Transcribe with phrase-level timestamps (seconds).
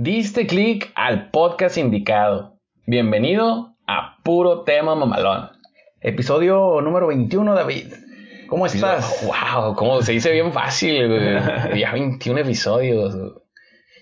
[0.00, 2.60] Diste clic al podcast indicado.
[2.86, 5.50] Bienvenido a Puro Tema Mamalón.
[6.00, 7.94] Episodio número 21, David.
[8.46, 9.26] ¿Cómo estás?
[9.26, 11.80] Wow, cómo se dice bien fácil, güey.
[11.80, 13.16] Ya 21 episodios.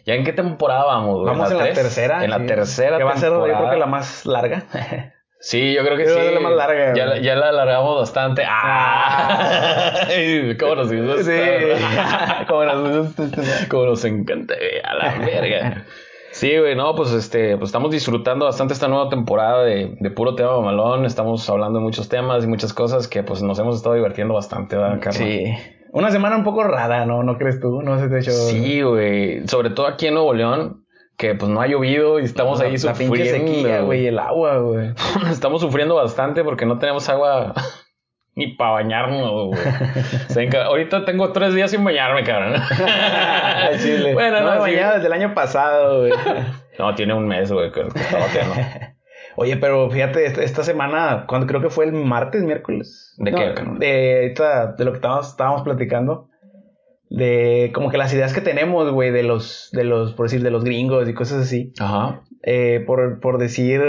[0.05, 1.21] ¿Ya en qué temporada vamos?
[1.21, 1.29] Güey?
[1.29, 2.23] Vamos en la, tercera.
[2.23, 4.65] En la tercera Que va a ser, yo creo que la más larga.
[5.39, 6.35] Sí, yo creo que sí.
[6.35, 6.95] la más larga.
[6.95, 8.43] Ya, ya, la alargamos bastante.
[8.49, 10.07] ¡Ah!
[10.59, 11.23] ¿Cómo nos gusta?
[11.23, 12.47] Sí.
[12.49, 13.43] ¿Cómo nos gusta?
[13.69, 15.85] Cómo nos encanta, a la verga.
[16.33, 20.35] Sí, güey, no, pues este, pues estamos disfrutando bastante esta nueva temporada de, de puro
[20.35, 21.07] tema malón.
[21.07, 24.77] Estamos hablando de muchos temas y muchas cosas que pues nos hemos estado divirtiendo bastante,
[24.77, 25.17] ¿verdad, Carlos?
[25.17, 25.45] Sí.
[25.93, 27.23] Una semana un poco rara, ¿no?
[27.23, 27.81] ¿No crees tú?
[27.81, 28.31] No se te ha hecho.
[28.33, 29.49] Sí, güey.
[29.49, 30.86] Sobre todo aquí en Nuevo León
[31.17, 33.15] que pues no ha llovido y estamos ahí la sufriendo.
[33.15, 34.91] pinche sequía, güey, el agua, güey.
[35.31, 37.55] estamos sufriendo bastante porque no tenemos agua
[38.35, 40.49] ni para bañarnos, güey.
[40.65, 42.61] ahorita tengo tres días sin bañarme, cabrón.
[43.79, 44.13] Chile.
[44.15, 46.13] Bueno, no, no me desde el año pasado, güey.
[46.79, 48.27] no, tiene un mes, güey, que estaba
[49.39, 53.15] Oye, pero fíjate, esta semana, cuando creo que fue el martes, miércoles.
[53.19, 53.55] ¿De qué?
[53.79, 54.35] De,
[54.79, 56.31] de lo que estábamos, estábamos platicando
[57.09, 60.51] de como que las ideas que tenemos, güey, de los, de los, por decir, de
[60.51, 61.73] los gringos y cosas así.
[61.79, 62.23] Ajá.
[62.43, 63.81] Eh, por, por decir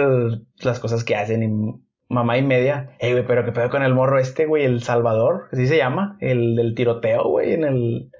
[0.61, 2.95] las cosas que hacen y mamá y media.
[2.99, 6.17] Ey, güey, pero qué pedo con el morro este, güey, el Salvador, así se llama,
[6.21, 8.11] el del tiroteo, güey, en el,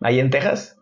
[0.00, 0.78] ahí en Texas.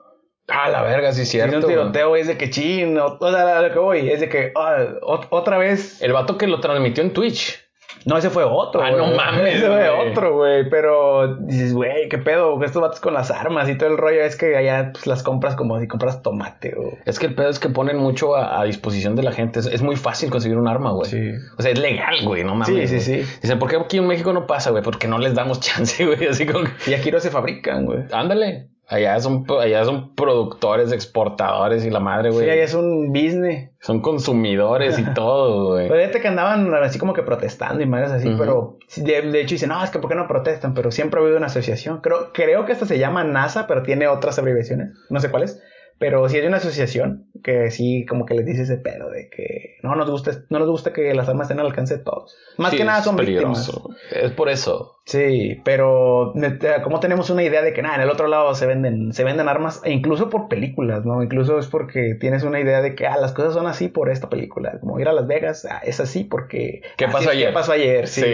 [0.49, 1.51] Ah, la verga, sí es cierto.
[1.51, 4.21] Tiene un tiroteo, güey, es de que chin, o, o sea, lo que voy, es
[4.21, 6.03] de que oh, otra vez.
[6.03, 7.62] El vato que lo transmitió en Twitch.
[8.07, 8.83] No, ese fue otro.
[8.83, 9.57] Ah, no mames.
[9.57, 10.69] Ese fue otro, güey.
[10.69, 14.37] Pero dices, güey, qué pedo, estos vatos con las armas y todo el rollo es
[14.37, 16.99] que allá pues, las compras como si compras tomate, o...
[17.05, 19.61] Es que el pedo es que ponen mucho a, disposición de la gente.
[19.61, 21.11] Es, muy fácil conseguir un arma, güey.
[21.11, 21.31] Sí.
[21.59, 22.91] O sea, es legal, güey, no mames.
[22.91, 23.39] Sí, sí, sí.
[23.43, 24.83] Dicen, ¿por qué aquí en México no pasa, güey?
[24.83, 26.27] Porque no les damos chance, güey.
[26.27, 26.67] Así como.
[26.87, 28.05] Y aquí no se fabrican, güey.
[28.13, 28.72] Ándale.
[28.93, 32.45] Allá son, allá son productores, exportadores y la madre, güey.
[32.45, 33.71] Sí, allá es un business.
[33.81, 35.89] Son consumidores y todo, güey.
[35.89, 39.71] Pero que andaban así como que protestando y madres así, pero de, de, hecho dicen,
[39.71, 40.75] no, es que ¿por qué no protestan?
[40.75, 42.03] Pero siempre ha habido una asociación.
[42.03, 44.91] Creo, creo que esta se llama NASA, pero tiene otras abreviaciones.
[45.09, 45.63] No sé cuáles.
[45.99, 49.77] Pero sí hay una asociación que sí como que les dice ese pedo de que
[49.83, 52.37] no nos gusta, no nos gusta que las armas estén al alcance de todos.
[52.59, 53.71] Más que nada son víctimas.
[54.13, 54.97] Es por eso.
[55.05, 56.33] Sí, pero
[56.85, 59.49] como tenemos una idea de que nada, en el otro lado se venden, se venden
[59.49, 61.23] armas, e incluso por películas, ¿no?
[61.23, 64.29] Incluso es porque tienes una idea de que ah, las cosas son así por esta
[64.29, 64.79] película.
[64.81, 66.83] Como ir a Las Vegas, ah, es así porque.
[66.97, 67.49] ¿Qué pasó ayer?
[67.49, 68.07] ¿Qué pasó ayer?
[68.07, 68.25] Sí.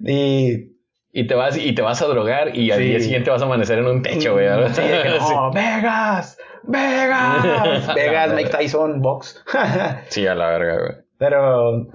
[0.00, 0.75] Y
[1.16, 3.78] y te vas y te vas a drogar y al día siguiente vas a amanecer
[3.78, 4.46] en un techo, güey.
[4.74, 4.82] Sí,
[5.18, 9.42] no, Vegas, Vegas, Vegas, Mike Tyson, box.
[10.08, 10.92] sí, a la verga, güey.
[11.16, 11.86] Pero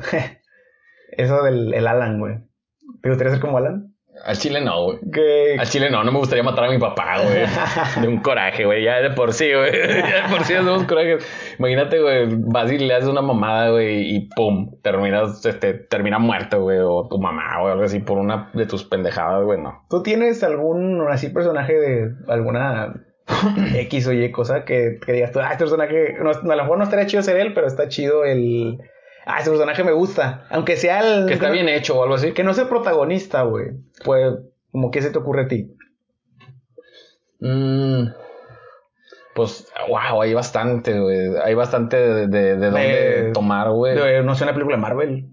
[1.11, 2.39] eso del el Alan, güey.
[3.03, 3.90] ¿Te gustaría ser como Alan?
[4.23, 4.99] Al chile no, güey.
[5.11, 5.55] ¿Qué?
[5.59, 7.45] Al chile no, no me gustaría matar a mi papá, güey.
[8.01, 8.83] De un coraje, güey.
[8.83, 9.71] Ya de por sí, güey.
[10.11, 11.25] Ya de por sí hacemos corajes.
[11.59, 16.61] Imagínate, güey, vas y le haces una mamada, güey, y pum, terminas, este, termina muerto,
[16.61, 19.85] güey, o tu mamá, o algo así, por una de tus pendejadas, güey, no.
[19.89, 22.93] ¿Tú tienes algún, así, personaje de alguna
[23.75, 26.77] X o Y cosa que, que digas tú, ah, este personaje, no, a lo mejor
[26.77, 28.79] no estaría chido ser él, pero está chido el
[29.25, 30.45] ah, ese personaje me gusta.
[30.49, 31.27] Aunque sea el.
[31.27, 32.33] Que está bien hecho o algo así.
[32.33, 33.71] Que no sea protagonista, güey.
[34.03, 34.35] Pues,
[34.71, 35.75] como, ¿qué se te ocurre a ti?
[37.39, 38.07] Mm,
[39.33, 41.35] pues, wow, hay bastante, güey.
[41.43, 43.95] Hay bastante de, de, de dónde tomar, güey.
[44.23, 45.29] No sé, una película de Marvel.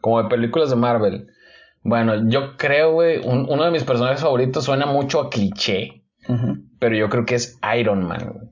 [0.00, 1.26] Como de películas de Marvel.
[1.82, 6.04] Bueno, yo creo, güey, uno de mis personajes favoritos suena mucho a cliché.
[6.78, 8.48] Pero yo creo que es Iron Man, güey.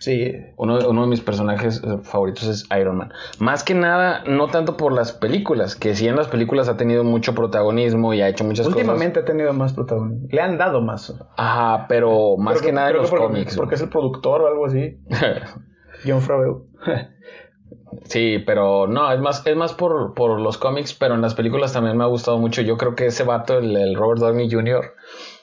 [0.00, 0.32] Sí.
[0.56, 3.12] Uno, uno, de mis personajes eh, favoritos es Iron Man.
[3.38, 7.02] Más que nada, no tanto por las películas, que sí en las películas ha tenido
[7.04, 8.76] mucho protagonismo y ha hecho muchas cosas.
[8.76, 10.28] Últimamente ha tenido más protagonismo.
[10.30, 11.14] Le han dado más.
[11.36, 13.56] Ajá, pero más que, nada en los cómics.
[13.56, 14.98] Porque es el productor o algo así.
[16.06, 16.66] John Favreau.
[18.04, 21.72] sí, pero no, es más, es más por, por los cómics, pero en las películas
[21.72, 22.62] también me ha gustado mucho.
[22.62, 24.94] Yo creo que ese vato, el, el Robert Downey Jr.,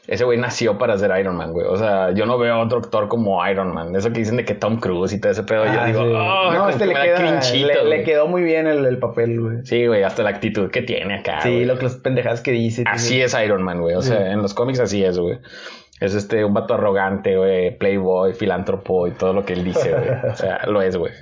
[0.07, 1.65] ese güey nació para ser Iron Man, güey.
[1.67, 3.95] O sea, yo no veo otro actor como Iron Man.
[3.95, 5.65] Eso que dicen de que Tom Cruise y todo ese pedo.
[5.65, 9.41] yo ah, digo, oh, no, este le, queda, le, quedó muy bien el, el papel,
[9.41, 9.57] güey.
[9.65, 11.41] Sí, güey, hasta la actitud que tiene acá.
[11.41, 12.83] Sí, lo que las pendejadas que dice.
[12.87, 13.95] Así es Iron Man, güey.
[13.95, 15.39] O sea, en los cómics así es, güey.
[15.99, 20.31] Es este, un vato arrogante, güey, playboy, filántropo y todo lo que él dice, güey.
[20.31, 21.13] O sea, lo es, güey.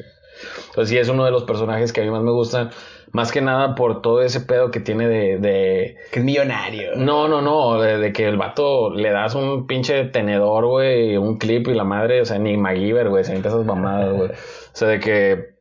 [0.69, 2.71] Entonces sí es uno de los personajes que a mí más me gustan.
[3.13, 5.37] Más que nada por todo ese pedo que tiene de...
[5.37, 5.97] de...
[6.11, 6.95] Que es millonario.
[6.95, 7.79] No, no, no.
[7.79, 12.21] De, que el vato le das un pinche tenedor, güey, un clip y la madre,
[12.21, 14.31] o sea, ni MacGyver, güey, se esas mamadas, güey.
[14.31, 15.53] O sea, de que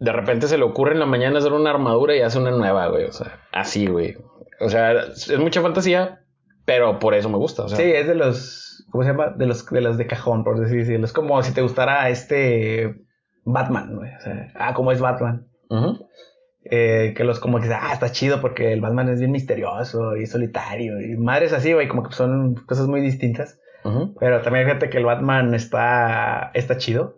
[0.00, 2.88] de repente se le ocurre en la mañana hacer una armadura y hace una nueva,
[2.88, 3.04] güey.
[3.04, 4.16] O sea, así, güey.
[4.58, 6.24] O sea, es mucha fantasía,
[6.64, 7.62] pero por eso me gusta.
[7.62, 7.78] O sea.
[7.78, 8.84] Sí, es de los...
[8.90, 9.28] ¿Cómo se llama?
[9.36, 11.06] De los de, los de cajón, por decir decirlo.
[11.06, 12.96] Es como si te gustara este
[13.44, 14.10] Batman, güey.
[14.16, 15.46] O sea, ah, como es Batman.
[16.64, 20.26] Eh, que los como que ah, está chido porque el Batman es bien misterioso y
[20.26, 23.58] solitario y madres así, güey, como que son cosas muy distintas.
[24.20, 27.16] Pero también fíjate que el Batman está, está chido.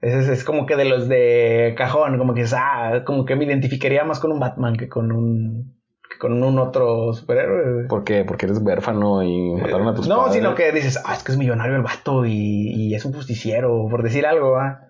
[0.00, 4.04] Es, es, como que de los de cajón, como que ah, como que me identificaría
[4.04, 5.76] más con un Batman que con un
[6.08, 7.88] que con un otro superhéroe.
[7.88, 8.24] ¿Por qué?
[8.24, 11.38] Porque eres huérfano y mataron a tus No, sino que dices, ah, es que es
[11.38, 14.82] millonario el vato y, y es un justiciero, por decir algo, ¿ah?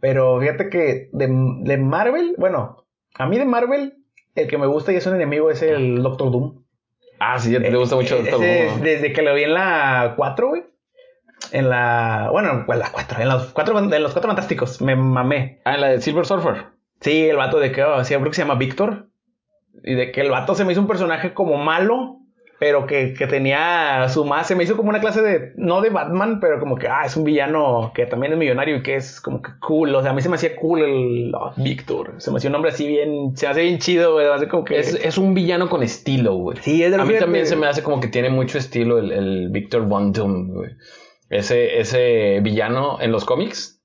[0.00, 1.28] Pero fíjate que de,
[1.62, 2.81] de Marvel, bueno,
[3.14, 3.98] a mí de Marvel,
[4.34, 6.62] el que me gusta y es un enemigo es el Doctor Doom.
[7.18, 8.80] Ah, sí, te gusta mucho Doctor Doom.
[8.80, 10.64] Desde que lo vi en la 4, güey.
[11.50, 12.28] En la.
[12.30, 13.20] Bueno, en la 4.
[13.20, 14.80] En los 4 en los cuatro fantásticos.
[14.80, 15.60] Me mamé.
[15.64, 16.66] Ah, en la de Silver Surfer.
[17.00, 17.82] Sí, el vato de que.
[17.82, 19.08] Oh, sí, creo que se llama Víctor.
[19.84, 22.21] Y de que el vato se me hizo un personaje como malo
[22.62, 25.90] pero que, que, tenía su más, se me hizo como una clase de, no de
[25.90, 29.20] Batman, pero como que, ah, es un villano que también es millonario y que es
[29.20, 32.30] como que cool, o sea, a mí se me hacía cool el oh, Víctor, se
[32.30, 34.78] me hacía un nombre así bien, se hace bien chido, güey, hace como que...
[34.78, 36.56] Es, es, un villano con estilo, güey.
[36.60, 39.10] Sí, es de A mí también se me hace como que tiene mucho estilo el,
[39.10, 40.70] el Victor Von Doom, güey.
[41.30, 43.82] Ese, ese villano en los cómics,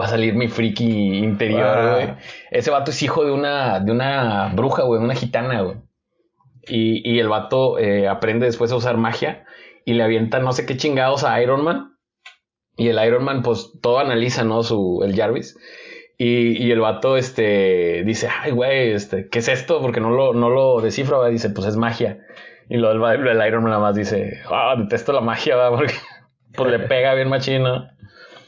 [0.00, 2.14] va a salir mi friki interior, güey.
[2.52, 5.78] Ese vato es hijo de una, de una bruja, güey, una gitana, güey.
[6.68, 9.44] Y, y el vato eh, aprende después a usar magia
[9.84, 11.96] y le avienta no sé qué chingados a Iron Man.
[12.76, 14.62] Y el Iron Man, pues todo analiza, ¿no?
[14.62, 15.56] Su, el Jarvis.
[16.16, 19.80] Y, y el vato, este, dice, ay, güey, este, ¿qué es esto?
[19.80, 22.20] Porque no lo, no lo descifra, dice, pues es magia.
[22.68, 25.70] Y luego el, el, Iron Man nada más dice, ah, detesto la magia, ¿verdad?
[25.76, 25.94] Porque
[26.56, 27.88] pues le pega bien machino.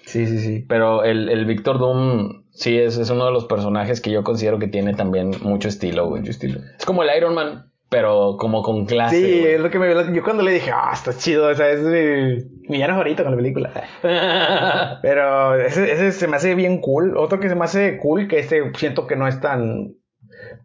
[0.06, 0.64] Sí, sí, sí.
[0.68, 4.58] Pero el, el Victor Doom, sí, es, es uno de los personajes que yo considero
[4.58, 6.20] que tiene también mucho estilo, güey.
[6.20, 6.60] Mucho estilo.
[6.78, 9.20] Es como el Iron Man, pero como con clase.
[9.20, 10.14] Sí, es lo que me.
[10.14, 13.36] Yo cuando le dije, ah, está chido, o sea, es mi villano favorito con la
[13.36, 13.72] película.
[15.02, 17.16] pero ese, ese, se me hace bien cool.
[17.16, 19.94] Otro que se me hace cool, que este siento que no es tan.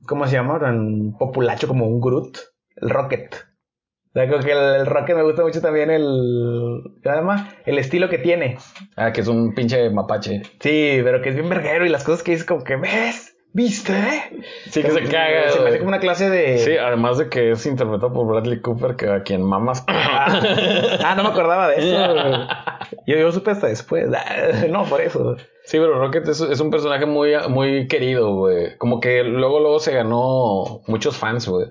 [0.08, 0.60] ¿Cómo se llama?
[0.60, 2.38] Tan populacho como un Groot.
[2.78, 3.36] El Rocket.
[3.36, 6.82] O sea, creo que el, el, Rocket me gusta mucho también el.
[7.06, 8.58] Además, el estilo que tiene.
[8.96, 10.42] Ah, que es un pinche mapache.
[10.60, 13.31] Sí, pero que es bien verguero y las cosas que dice como que ves.
[13.54, 13.94] ¿Viste?
[14.70, 15.52] Sí, que se caga.
[15.52, 16.58] Se me hace como una clase de.
[16.60, 19.84] Sí, además de que es interpretado por Bradley Cooper, que a quien mamas.
[19.88, 22.48] ah, no me acordaba de eso.
[23.06, 24.08] Yo, yo supe hasta después.
[24.70, 25.36] No, por eso.
[25.66, 28.78] Sí, pero Rocket es, es, un personaje muy, muy querido, güey.
[28.78, 31.68] Como que luego, luego se ganó muchos fans, güey.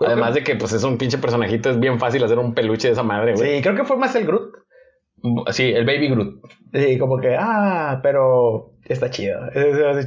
[0.00, 2.94] Además de que, pues, es un pinche personajito, es bien fácil hacer un peluche de
[2.94, 3.56] esa madre, güey.
[3.56, 4.54] Sí, creo que fue más el Groot.
[5.50, 6.40] Sí, el Baby Groot.
[6.72, 9.40] Sí, como que, ah, pero está chido.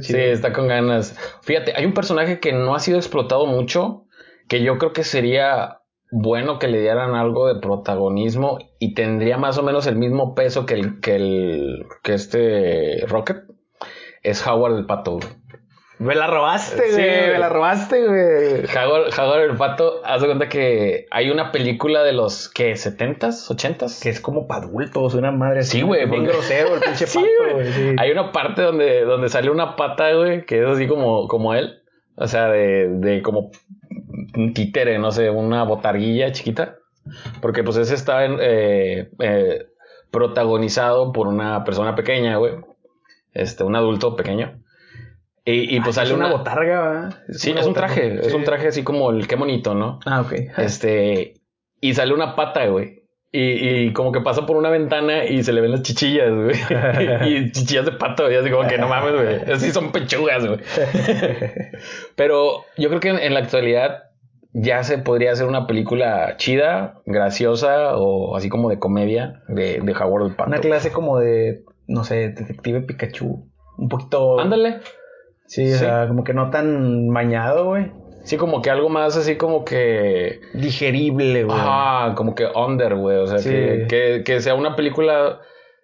[0.00, 1.16] Sí, está con ganas.
[1.42, 4.06] Fíjate, hay un personaje que no ha sido explotado mucho,
[4.48, 5.80] que yo creo que sería
[6.10, 10.64] bueno que le dieran algo de protagonismo y tendría más o menos el mismo peso
[10.66, 13.44] que el que el que este Rocket.
[14.22, 15.20] Es Howard el Pato.
[15.98, 16.92] Me la robaste, güey.
[16.92, 18.66] Sí, me la robaste, güey.
[18.66, 22.72] Jaguar, el Pato, haz de cuenta que hay una película de los, ¿qué?
[22.72, 23.48] ¿70s?
[23.48, 24.02] ¿80s?
[24.02, 25.78] Que es como para adultos, una madre así.
[25.78, 26.06] Sí, güey.
[26.06, 27.72] Bien grosero el pinche pato, güey.
[27.72, 27.96] Sí.
[27.98, 31.82] Hay una parte donde, donde sale una pata, güey, que es así como, como él.
[32.16, 33.50] O sea, de, de como
[34.36, 36.76] un títere, no sé, una botarguilla chiquita.
[37.40, 39.66] Porque pues ese está eh, eh,
[40.10, 42.54] protagonizado por una persona pequeña, güey.
[43.32, 44.62] Este, un adulto pequeño.
[45.48, 47.22] Y, y pues ah, sale es una, una botarga, ¿verdad?
[47.30, 48.26] Sí, es un traje, sí.
[48.26, 50.00] es un traje así como el qué bonito, ¿no?
[50.04, 50.32] Ah, ok.
[50.58, 51.34] Este,
[51.80, 53.04] y sale una pata, güey.
[53.30, 56.56] Y, y, como que pasa por una ventana y se le ven las chichillas, güey.
[57.28, 59.36] y chichillas de pato, y así como que no mames, güey.
[59.54, 60.58] Así son pechugas, güey.
[62.16, 64.04] Pero yo creo que en, en, la actualidad
[64.52, 69.92] ya se podría hacer una película chida, graciosa o así como de comedia de, de
[69.92, 70.50] Howard el Pato.
[70.50, 73.48] Una clase como de, no sé, Detective Pikachu.
[73.78, 74.40] Un poquito.
[74.40, 74.80] Ándale.
[75.46, 77.92] Sí, o sea, como que no tan mañado, güey.
[78.24, 80.40] Sí, como que algo más así como que...
[80.52, 81.56] Digerible, güey.
[81.60, 83.18] Ah, como que under, güey.
[83.18, 83.50] O sea, sí.
[83.50, 85.40] que, que, que, sea una película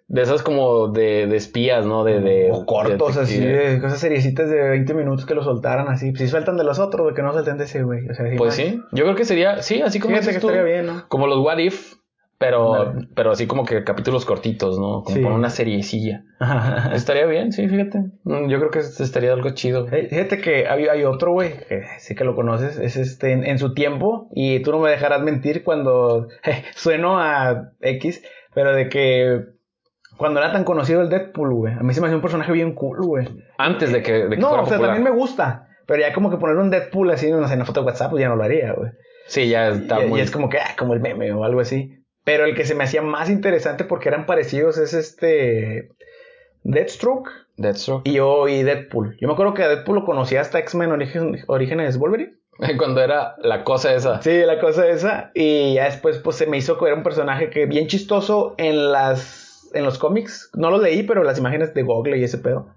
[0.07, 2.03] de esas como de, de espías, ¿no?
[2.03, 5.87] De, de o cortos, de, así, de cosas seriecitas de 20 minutos que lo soltaran
[5.87, 6.13] así.
[6.15, 8.09] Si sueltan de los otros, de que no suelten de ese, güey.
[8.09, 8.81] O sea, pues sí.
[8.91, 11.05] Yo creo que sería, sí, así como que tú, estaría bien, ¿no?
[11.07, 11.95] Como los What If,
[12.37, 15.03] pero, pero así como que capítulos cortitos, ¿no?
[15.03, 15.23] Como sí.
[15.23, 16.23] una seriecilla.
[16.93, 17.99] estaría bien, sí, fíjate.
[18.23, 19.87] Mm, Yo creo que estaría algo chido.
[19.89, 23.45] Hey, fíjate que hay, hay otro, güey, que sí que lo conoces, es este en,
[23.45, 28.23] en, su tiempo, y tú no me dejarás mentir cuando eh, sueno a X,
[28.53, 29.45] pero de que
[30.17, 32.73] cuando era tan conocido el Deadpool, güey, a mí se me hacía un personaje bien
[32.75, 33.27] cool, güey.
[33.57, 34.95] Antes de que, de que No, fuera o sea, popular.
[34.95, 37.87] también me gusta, pero ya como que poner un Deadpool así en una foto de
[37.87, 38.91] WhatsApp, pues ya no lo haría, güey.
[39.27, 40.19] Sí, ya está y, muy...
[40.19, 42.02] y es como que, ah, como el meme o algo así.
[42.23, 45.89] Pero el que se me hacía más interesante porque eran parecidos es este.
[46.63, 48.07] Deathstroke Deathstroke.
[48.07, 49.17] Y yo y Deadpool.
[49.19, 52.35] Yo me acuerdo que a Deadpool lo conocí hasta X-Men Origen- Orígenes Wolverine.
[52.77, 54.21] Cuando era la cosa esa.
[54.21, 55.31] Sí, la cosa esa.
[55.33, 58.91] Y ya después, pues se me hizo que era un personaje que bien chistoso en
[58.91, 59.69] las.
[59.73, 60.49] en los cómics.
[60.53, 62.67] No lo leí, pero las imágenes de Google y ese pedo.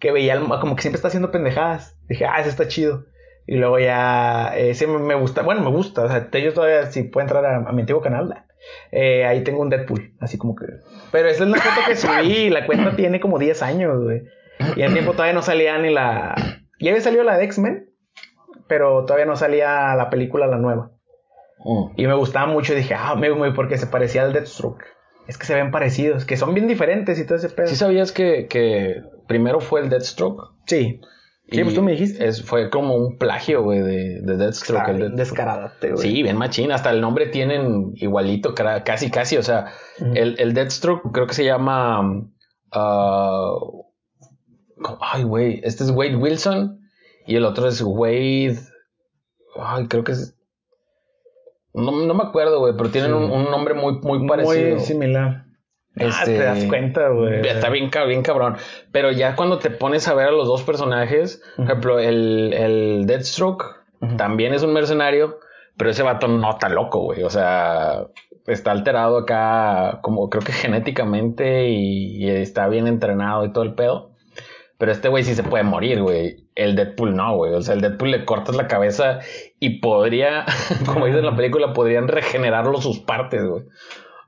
[0.00, 1.96] Que veía como que siempre está haciendo pendejadas.
[2.08, 3.04] Dije, ah, ese está chido.
[3.46, 4.52] Y luego ya.
[4.56, 5.42] Ese me, gusta.
[5.42, 6.04] Bueno, me gusta.
[6.04, 8.44] O sea, yo todavía, si puedo entrar a, a mi antiguo canal.
[8.92, 10.14] Eh, ahí tengo un Deadpool.
[10.20, 10.66] Así como que.
[11.12, 12.32] Pero esa es la foto que subí.
[12.32, 14.22] y la cuenta tiene como 10 años, güey.
[14.76, 16.34] Y el tiempo todavía no salía ni la.
[16.80, 17.86] Ya había salido la de X-Men.
[18.68, 20.92] Pero todavía no salía la película, la nueva.
[21.64, 21.92] Mm.
[21.96, 22.74] Y me gustaba mucho.
[22.74, 24.84] Dije, ah, me, me- porque se parecía al Deathstroke.
[25.26, 27.66] Es que se ven parecidos, que son bien diferentes y todo ese pedo.
[27.68, 30.42] ¿Sí sabías que, que primero fue el Deathstroke?
[30.66, 31.00] Sí.
[31.50, 32.24] Sí, Y pues tú me dijiste.
[32.26, 34.92] Es, fue como un plagio, güey, de, de Deathstroke.
[35.16, 36.02] Descaradate, güey.
[36.08, 36.70] Sí, bien machín.
[36.70, 39.36] Hasta el nombre tienen igualito, casi, casi.
[39.36, 39.72] O sea,
[40.14, 42.02] el, el Deathstroke creo que se llama.
[42.72, 43.54] ah,
[45.00, 45.60] ay, güey.
[45.64, 46.80] Este es Wade Wilson.
[47.26, 48.58] Y el otro es Wade.
[49.56, 50.36] Ay, creo que es.
[51.72, 53.16] No, no me acuerdo, güey, pero tienen Sí.
[53.16, 54.76] un, un nombre muy, muy parecido.
[54.76, 55.44] Muy similar.
[55.98, 57.46] Ah, Este, te das cuenta, güey.
[57.46, 58.56] Está bien, bien cabrón.
[58.92, 63.06] Pero ya cuando te pones a ver a los dos personajes, por ejemplo, el, el
[63.06, 63.64] Deathstroke
[64.16, 65.38] también es un mercenario,
[65.76, 67.22] pero ese vato no está loco, güey.
[67.24, 68.06] O sea,
[68.46, 73.74] está alterado acá, como creo que genéticamente y, y está bien entrenado y todo el
[73.74, 74.12] pedo.
[74.78, 76.46] Pero este güey sí se puede morir, güey.
[76.54, 77.52] El Deadpool no, güey.
[77.52, 79.18] O sea, el Deadpool le cortas la cabeza
[79.58, 80.46] y podría,
[80.86, 83.64] como dice en la película, podrían regenerarlo sus partes, güey.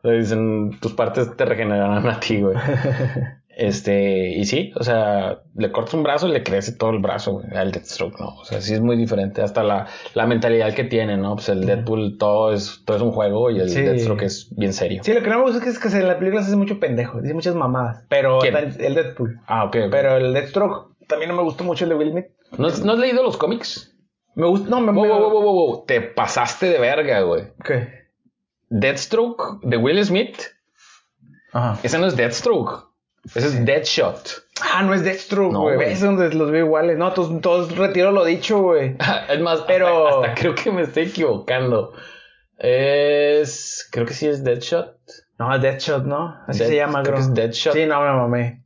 [0.03, 2.57] Sea, dicen, tus partes te regenerarán a ti, güey.
[3.55, 7.33] Este, y sí, o sea, le cortas un brazo y le crece todo el brazo,
[7.33, 7.47] güey.
[7.55, 8.29] Al Deathstroke, no.
[8.41, 9.43] O sea, sí es muy diferente.
[9.43, 11.35] Hasta la, la mentalidad que tiene, ¿no?
[11.35, 13.83] Pues el Deadpool todo es, todo es un juego y el Sí.
[13.83, 15.03] Deathstroke es bien serio.
[15.05, 17.21] Sí, lo que no me gusta es que, en la película se hace mucho pendejo.
[17.21, 18.07] Dice muchas mamadas.
[18.09, 19.39] Pero el Deadpool.
[19.47, 19.77] Ah, ok.
[19.91, 22.27] Pero el Deathstroke también no me gustó mucho el de Will Smith.
[22.57, 23.95] ¿No, has- ¿no has leído los cómics?
[24.35, 24.71] Me gusta.
[24.71, 24.93] No, me.
[24.93, 25.85] Wow, me- wow, wow.
[25.87, 27.49] Te pasaste de verga, güey.
[27.63, 28.02] ¿Qué?
[28.81, 30.39] Deathstroke de Will Smith.
[31.53, 31.79] Ajá.
[31.83, 32.89] Ese no es Deathstroke.
[33.37, 34.43] Ese es Deadshot.
[34.75, 35.77] Ah, no es Deathstroke, No, güey.
[35.77, 35.89] güey.
[35.91, 36.99] ¿Ves donde los veo iguales?
[36.99, 38.97] No, todos, todos retiro lo dicho, güey.
[39.29, 41.93] Es más, Pero- hasta, hasta creo que me estoy equivocando.
[42.59, 43.89] Es.
[43.93, 44.97] Creo que sí es Deadshot.
[45.39, 46.37] No, es Deadshot, ¿no?
[46.47, 47.17] Así se llama, creo creo.
[47.17, 47.75] que es Deadshot.
[47.75, 48.65] Sí, no, me mamé.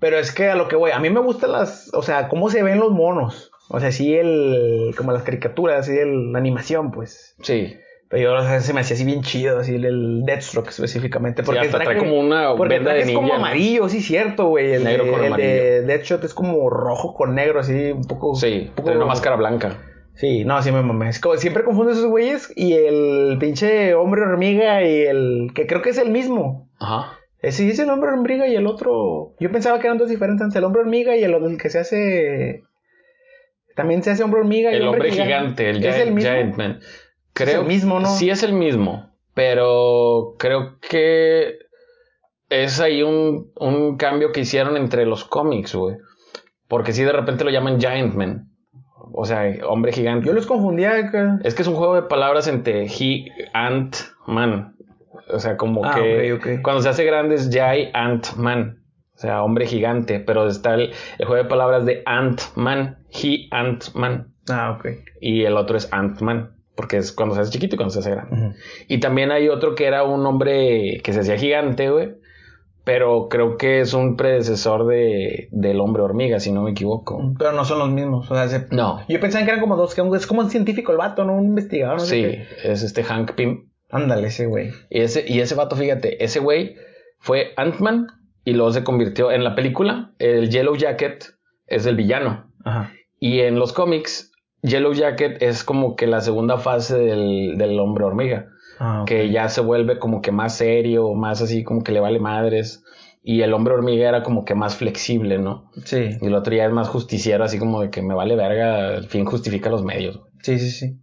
[0.00, 2.50] Pero es que a lo que voy, a mí me gustan las, o sea, cómo
[2.50, 3.50] se ven los monos.
[3.68, 7.34] O sea, sí el, como las caricaturas, así el, la animación, pues.
[7.42, 7.76] Sí.
[8.08, 11.42] Pero yo, o sea, se me hacía así bien chido, así el, el Deathstroke específicamente.
[11.42, 14.00] Porque Porque hasta el trae traje- como una el venda de es como amarillo, sí,
[14.00, 14.72] cierto, güey.
[14.74, 15.86] El, Negro de, con el de amarillo.
[15.88, 18.34] Deadshot es como rojo con negro, así, un poco.
[18.36, 19.78] Sí, un poco- tiene una máscara blanca.
[20.14, 21.08] Sí, no, sí me mamé.
[21.10, 25.48] Es como, siempre confundo esos güeyes y el pinche hombre hormiga y el.
[25.54, 26.70] que creo que es el mismo.
[26.78, 27.18] Ajá.
[27.50, 29.34] Sí es el hombre hormiga y el otro.
[29.40, 30.54] Yo pensaba que eran dos diferentes.
[30.56, 32.62] El hombre hormiga y el, el que se hace.
[33.74, 36.30] También se hace hombre hormiga y El hombre gigante, el ¿Es Giant, el mismo?
[36.30, 36.80] Giant Man.
[37.44, 38.08] Es el mismo, ¿no?
[38.08, 41.58] Sí es el mismo, pero creo que
[42.48, 45.96] es ahí un, un cambio que hicieron entre los cómics, güey.
[46.68, 48.48] Porque sí de repente lo llaman Giant Man.
[49.12, 50.26] O sea, hombre gigante.
[50.26, 50.96] Yo los confundía.
[50.96, 51.38] acá.
[51.44, 53.24] Es que es un juego de palabras entre he,
[53.54, 54.76] ant, man.
[55.32, 56.62] O sea, como Ah, que ok, ok.
[56.62, 58.82] cuando se hace grande es giant man.
[59.14, 60.20] O sea, hombre gigante.
[60.20, 62.98] Pero está el, el juego de palabras de ant-man.
[63.10, 64.34] He, ant-man.
[64.48, 64.88] Ah, ok.
[65.20, 66.55] Y el otro es ant-man.
[66.76, 68.36] Porque es cuando se hace chiquito y cuando se hace grande.
[68.36, 68.54] Ujú.
[68.88, 72.14] Y también hay otro que era un hombre que se hacía gigante, güey.
[72.84, 77.32] Pero creo que es un predecesor de, del hombre hormiga, si no me equivoco.
[77.36, 78.30] Pero no son los mismos.
[78.30, 79.00] O sea, se- No.
[79.08, 79.92] yo pensaba que eran como dos.
[79.94, 81.34] Que es como un científico el vato, ¿no?
[81.34, 81.98] Un investigador.
[81.98, 82.22] No sé Sí,
[82.62, 82.70] qué.
[82.72, 83.70] es este Hank Pym.
[83.90, 84.70] Ándale, ese güey.
[84.90, 86.76] Y ese, y ese vato, fíjate, ese güey
[87.18, 88.06] fue Ant-Man
[88.44, 90.12] y luego se convirtió en la película.
[90.18, 91.24] El Yellow Jacket
[91.66, 92.52] es el villano.
[92.64, 92.92] Ajá.
[93.18, 94.30] Y en los cómics,
[94.66, 98.46] Yellow Jacket es como que la segunda fase del, del hombre hormiga.
[98.78, 99.04] Ah.
[99.06, 102.82] Que ya se vuelve como que más serio, más así como que le vale madres.
[103.22, 105.70] Y el hombre hormiga era como que más flexible, ¿no?
[105.84, 106.10] Sí.
[106.20, 109.08] Y el otro ya es más justiciero, así como de que me vale verga, el
[109.08, 110.18] fin justifica los medios.
[110.18, 110.30] güey.
[110.42, 111.00] Sí, sí, sí.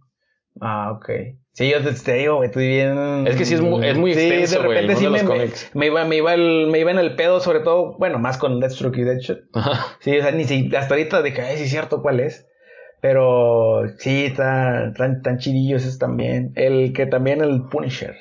[0.60, 1.10] Ah, ok.
[1.52, 3.26] Sí, yo te, te digo, güey, estoy bien.
[3.26, 5.46] Es que sí es muy- es muy extenso, de güey, repente el sí mundo de
[5.46, 8.18] los me, me iba, me, iba el, me iba en el pedo, sobre todo, bueno,
[8.18, 9.38] más con Deathstroke y Deadshot.
[9.52, 9.96] Ajá.
[10.00, 12.46] Sí, o sea, ni si, hasta ahorita de que, ay, sí es cierto cuál es.
[13.04, 16.52] Pero sí, tan, tan, tan chidillos esos también.
[16.56, 18.16] El que también, el Punisher.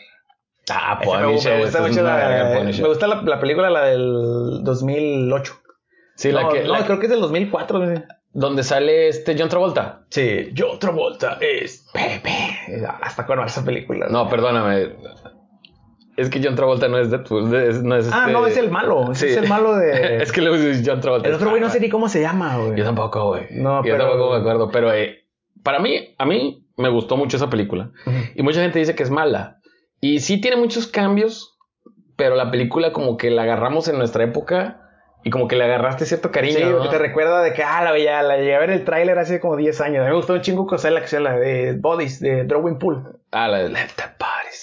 [0.69, 2.81] Ah, Ese me, Punisher, me gusta es mucho la, Punisher.
[2.83, 5.53] me gusta la, la película, la del 2008.
[6.17, 7.79] Sí, la no, que, no, la- creo que es del 2004.
[7.79, 8.03] no sé.
[8.33, 10.03] donde sale este John Travolta.
[10.09, 12.85] Sí, John Travolta es Pepe.
[13.01, 14.07] Hasta con esa película.
[14.09, 14.97] No, perdóname.
[16.15, 17.53] Es que John Travolta no es Deadpool.
[17.55, 19.13] es- no es Ah, este- no, es el malo.
[19.15, 19.27] Sí.
[19.27, 20.17] Es el malo de.
[20.23, 21.27] es que luego dices John Travolta.
[21.27, 22.77] El otro güey no sé Ah, ni cómo se llama, güey.
[22.77, 23.47] Yo tampoco, güey.
[23.51, 24.69] No, Yo pero- tampoco me acuerdo.
[24.71, 25.25] Pero eh,
[25.63, 27.91] para mí, a mí me gustó mucho esa película.
[28.05, 28.15] Ujú.
[28.35, 29.59] Y mucha gente dice que es mala.
[30.01, 31.57] Y sí tiene muchos cambios,
[32.15, 34.81] pero la película como que la agarramos en nuestra época
[35.23, 36.57] y como que le agarraste cierto cariño.
[36.57, 36.89] Sí, ¿no?
[36.89, 39.55] te recuerda de que, ah, la veía, la llegué a ver el tráiler hace como
[39.55, 40.01] 10 años.
[40.01, 42.77] A mí me gustó un chingo cosa la que sea la de Bodies, de Drawing
[42.77, 43.17] Pool.
[43.31, 44.03] Ah, la de Let the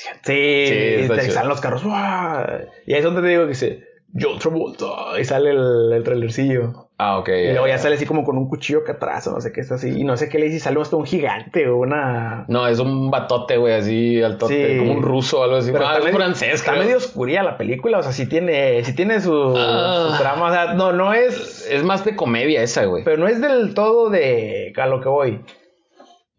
[0.04, 1.82] Get- Sí, Sí, y está salen los carros.
[1.84, 3.84] Y ahí es donde te digo que dice
[4.18, 4.86] John Travolta.
[5.20, 6.88] Y sale el, el trailercillo.
[7.02, 7.28] Ah, ok.
[7.30, 9.62] Y luego ya sale así como con un cuchillo que atrás o no sé qué
[9.62, 9.88] es así.
[10.00, 12.44] Y no sé qué le dice, sale hasta un gigante o una...
[12.48, 14.78] No, es un batote, güey, así altote, Sí.
[14.78, 15.72] como un ruso o algo así.
[15.72, 16.84] Pero ah, está, es francés, está creo.
[16.84, 20.08] medio oscuría la película, o sea, sí tiene, sí tiene su, Ah.
[20.12, 23.02] su trama, o sea, no, no es, Es más de comedia esa, güey.
[23.02, 25.40] pero no es del todo de, a lo que voy,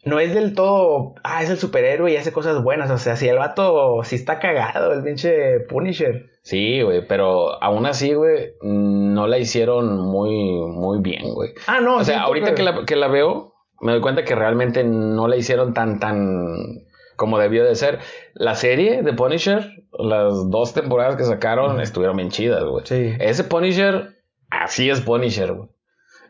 [0.04, 3.28] no es del todo, ah, es el superhéroe y hace cosas buenas, o sea, si
[3.28, 6.30] el vato, si está cagado, el pinche Punisher.
[6.44, 11.52] Sí, güey, pero aún así, güey, no la hicieron muy, muy bien, güey.
[11.68, 14.84] Ah, no, O sea, ahorita que la, que la veo, me doy cuenta que realmente
[14.84, 18.00] no la hicieron tan, tan como debió de ser.
[18.34, 22.86] La serie de Punisher, las dos temporadas que sacaron, estuvieron bien chidas, güey.
[22.88, 23.14] Sí.
[23.20, 24.16] Ese Punisher,
[24.50, 25.70] así es Punisher, güey.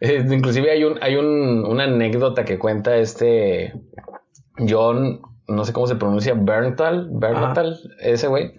[0.02, 3.74] Eh, inclusive hay un, hay un, una anécdota que cuenta este
[4.58, 8.54] John, no sé cómo se pronuncia, Berntal, Berntal, ese güey,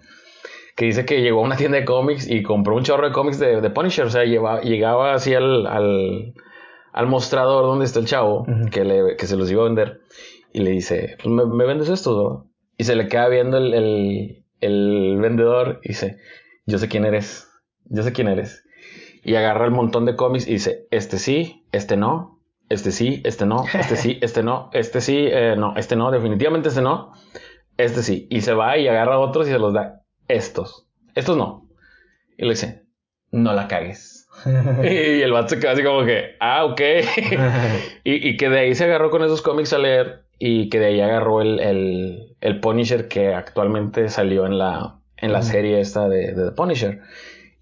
[0.75, 3.39] que dice que llegó a una tienda de cómics y compró un chorro de cómics
[3.39, 4.05] de, de Punisher.
[4.05, 6.33] O sea, lleva- llegaba así al, al,
[6.93, 9.99] al mostrador donde está el chavo, que, le, que se los iba a vender,
[10.53, 12.15] y le dice, pues, ¿me, me vendes estos?
[12.15, 12.47] bro?"
[12.77, 16.17] Y se le queda viendo el, el, el vendedor y dice,
[16.65, 17.47] yo sé quién eres,
[17.85, 18.62] yo sé quién eres.
[19.23, 23.45] Y agarra el montón de cómics y dice, este sí, este no, este sí, este
[23.45, 27.13] no, este sí, este no, este sí, eh, no, este no, definitivamente este no,
[27.77, 28.27] este sí.
[28.29, 31.69] Y se va y agarra otros y se los da, estos, estos no.
[32.37, 32.83] Y le dice,
[33.31, 34.27] no la cagues.
[34.83, 36.81] y el vato se queda así como que, ah, ok.
[38.03, 40.87] y, y que de ahí se agarró con esos cómics a leer y que de
[40.87, 46.09] ahí agarró el, el, el Punisher que actualmente salió en la, en la serie esta
[46.09, 47.01] de, de The Punisher.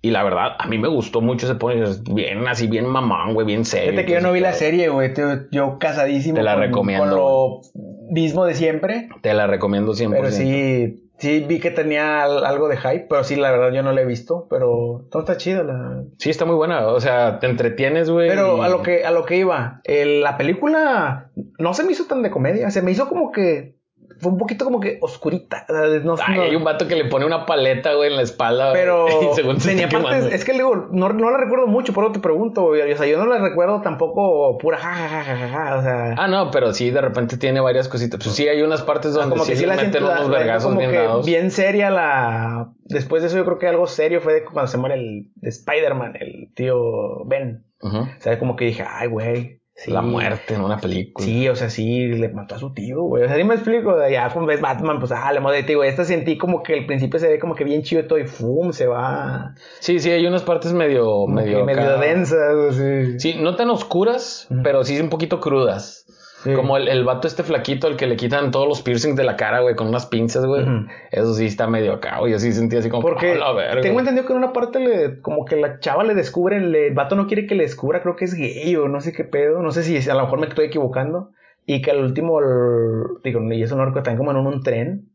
[0.03, 1.81] Y la verdad, a mí me gustó mucho ese.
[1.83, 3.91] Es Bien, así, bien mamón, güey, bien serio.
[3.91, 5.11] Fíjate que yo no vi la serie, güey,
[5.51, 7.61] yo casadísimo Te la con, recomiendo, con lo
[8.09, 10.09] mismo de siempre, Te la recomiendo 100%.
[10.09, 13.83] pero sí, sí vi que tenía al- algo de hype, pero sí, la verdad yo
[13.83, 16.03] no la he visto, pero todo está chido la...
[16.17, 16.87] Sí, está muy buena.
[16.87, 18.27] O sea, te entretienes, güey.
[18.27, 21.91] Pero y- a lo que a lo que iba, el- la película no se me
[21.91, 23.75] hizo tan de comedia, se me hizo como que
[24.21, 26.95] fue un poquito como que oscurita, o sea, no- Ay, no- hay un vato que
[26.95, 28.71] le pone una paleta, güey, en la espalda.
[28.73, 30.35] pero y según se tenía está partes, quemando.
[30.35, 33.05] es que digo, no, no la recuerdo mucho, por eso te pregunto, güey, o sea,
[33.07, 37.37] yo no la recuerdo tampoco pura jajajaja, o sea, Ah, no, pero sí, de repente
[37.37, 38.19] tiene varias cositas.
[38.23, 40.91] Pues sí, hay unas partes donde como que sí la meten unos vergazos como bien
[40.91, 41.25] que dados.
[41.25, 44.77] bien seria la después de eso yo creo que algo serio fue de cuando se
[44.77, 47.65] muere el de Spider-Man, el tío Ben.
[47.83, 49.60] O sea, como que dije, ay, güey.
[49.75, 49.91] Sí.
[49.91, 51.25] La muerte en una película.
[51.25, 53.23] Sí, o sea, sí, le mató a su tío, güey.
[53.23, 53.95] O sea, sí me explico.
[54.09, 57.19] Ya cuando ves Batman, pues, ah, le madre, digo, esta sentí como que al principio
[57.19, 58.71] se ve como que bien chido todo y ¡fum!
[58.71, 59.55] se va.
[59.79, 63.19] Sí, sí, hay unas partes medio, como medio, medio densas, sí.
[63.19, 66.00] Sí, no tan oscuras, pero sí un poquito crudas.
[66.43, 66.53] Sí.
[66.53, 69.35] Como el, el vato este flaquito al que le quitan todos los piercings de la
[69.35, 70.65] cara, güey, con unas pinzas, güey.
[71.11, 72.31] Eso sí está medio acá, güey.
[72.31, 73.03] Yo sí sentí así como...
[73.03, 73.81] Porque "A la verga".
[73.81, 76.93] tengo entendido que en una parte le, como que la chava le descubre, le- el
[76.95, 79.61] vato no quiere que le descubra, creo que es gay o no sé qué pedo,
[79.61, 81.29] no sé si a lo mejor me estoy equivocando.
[81.67, 84.63] Y que al último, el- digo, y eso no recuerdo, están como en un, un
[84.63, 85.09] tren.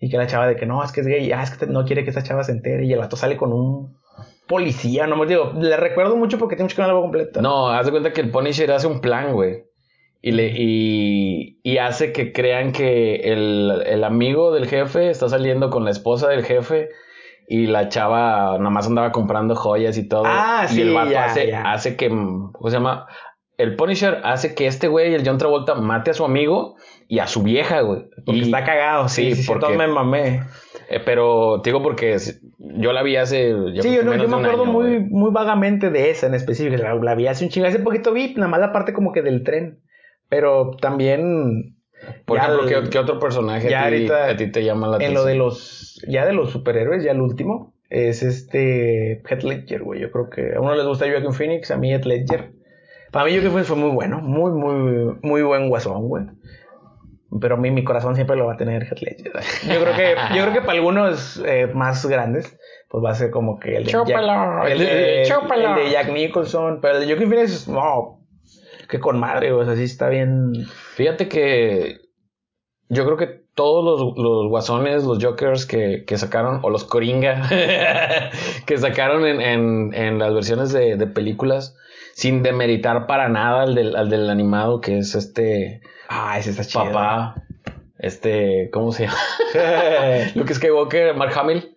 [0.00, 1.84] Y que la chava de que no, es que es gay, ah, es que no
[1.84, 2.86] quiere que esa chava se entere.
[2.86, 3.96] Y el vato sale con un
[4.48, 7.40] policía, no me digo, le recuerdo mucho porque tengo que no la completa.
[7.40, 9.64] No, haz de cuenta que el Punisher hace un plan, güey.
[10.22, 15.70] Y, le, y, y hace que crean que el, el amigo del jefe está saliendo
[15.70, 16.90] con la esposa del jefe
[17.48, 20.24] y la chava nada más andaba comprando joyas y todo.
[20.26, 21.62] Ah, y sí, el vato ya, hace, ya.
[21.72, 23.06] hace que, ¿cómo se llama?
[23.56, 26.76] El Punisher hace que este güey, el John Travolta, mate a su amigo
[27.08, 28.02] y a su vieja, güey.
[28.24, 30.42] Porque Y- está cagado, sí, sí, sí, porque- todo me mamé.
[30.90, 32.16] eh, pero te digo porque
[32.58, 33.52] yo la vi hace...
[33.80, 35.00] sí, yo, no- yo me acuerdo año, muy, güey.
[35.00, 36.82] muy vagamente de esa en específico.
[36.82, 37.66] La, la vi hace un chingo.
[37.66, 39.80] Hace poquito vi nada más la parte como que del tren.
[40.30, 41.76] Pero también.
[42.24, 44.86] Por ejemplo, el- ¿qué, qué otro personaje ya a, ti, ahorita a ti te llama
[44.88, 45.22] la En atención?
[45.22, 46.02] lo de los.
[46.08, 47.74] Ya de los superhéroes, ya el último.
[47.90, 49.20] Es este.
[49.28, 50.00] Heath Ledger, güey.
[50.00, 52.52] Yo creo que a uno les gusta Joaquin Phoenix, a mí Heath Ledger.
[53.10, 54.20] Para mí Joaquin Phoenix fue muy bueno.
[54.22, 56.24] Muy, muy, muy buen guasón, güey.
[57.40, 59.32] Pero a mí mi corazón siempre lo va a tener Heath Ledger.
[59.72, 62.56] Yo creo que, yo creo que para algunos eh, más grandes,
[62.88, 65.76] pues va a ser como que el de, Jack, Chúpalo, el de, chúpalo.
[65.76, 66.78] el de Jack Nicholson.
[66.80, 68.19] Pero el de Joaquin Phoenix, no.
[68.90, 69.52] Que con madre.
[69.52, 70.52] O sea, sí está bien.
[70.94, 72.00] Fíjate que
[72.88, 77.48] yo creo que todos los, los guasones, los Jokers que, que sacaron, o los Coringa,
[78.66, 81.76] que sacaron en, en, en las versiones de, de, películas,
[82.14, 85.82] sin demeritar para nada al del, al del animado, que es este.
[86.08, 86.84] Ah, ese está chido.
[86.84, 87.34] Papá.
[87.98, 89.18] Este, ¿cómo se llama?
[90.34, 91.69] Luke Skywalker, Mark Hamill.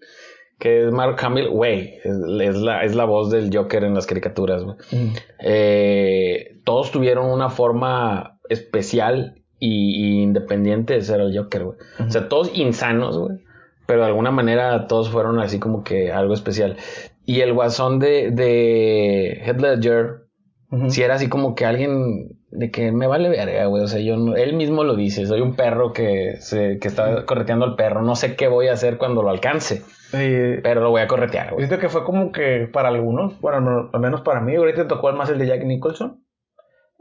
[0.63, 4.05] Que es Mark Hamill, güey, es, es, la, es la voz del Joker en las
[4.05, 4.77] caricaturas, güey.
[4.93, 5.13] Mm.
[5.39, 11.77] Eh, todos tuvieron una forma especial y, y, independiente de ser el Joker, güey.
[11.99, 12.07] Uh -huh.
[12.07, 13.39] O sea, todos insanos, güey.
[13.87, 16.77] Pero de alguna manera todos fueron así como que algo especial.
[17.25, 20.27] Y el guasón de, de Heath Ledger,
[20.71, 20.89] uh -huh.
[20.89, 23.83] si era así como que alguien de que me vale verga, güey.
[23.83, 25.25] O sea, yo no, él mismo lo dice.
[25.25, 28.01] Soy un perro que, se, que está correteando al perro.
[28.03, 29.77] No sé qué voy a hacer cuando lo alcance.
[30.11, 30.59] Sí.
[30.61, 31.65] Pero lo voy a corretear, güey.
[31.65, 35.11] Siento que fue como que para algunos, bueno, no, al menos para mí, ahorita tocó
[35.13, 36.23] más el de Jack Nicholson.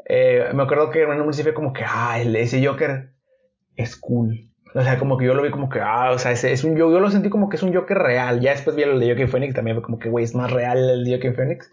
[0.09, 3.11] Eh, me acuerdo que en un municipio como que, ah, ese Joker
[3.77, 4.51] es cool.
[4.75, 6.77] O sea, como que yo lo vi como que, ah, o sea, ese es un
[6.77, 8.41] yo, yo lo sentí como que es un Joker real.
[8.41, 10.79] Ya después vi el de Joaquin Phoenix, también fue como que, güey, es más real
[10.79, 11.71] el de Joaquin Phoenix.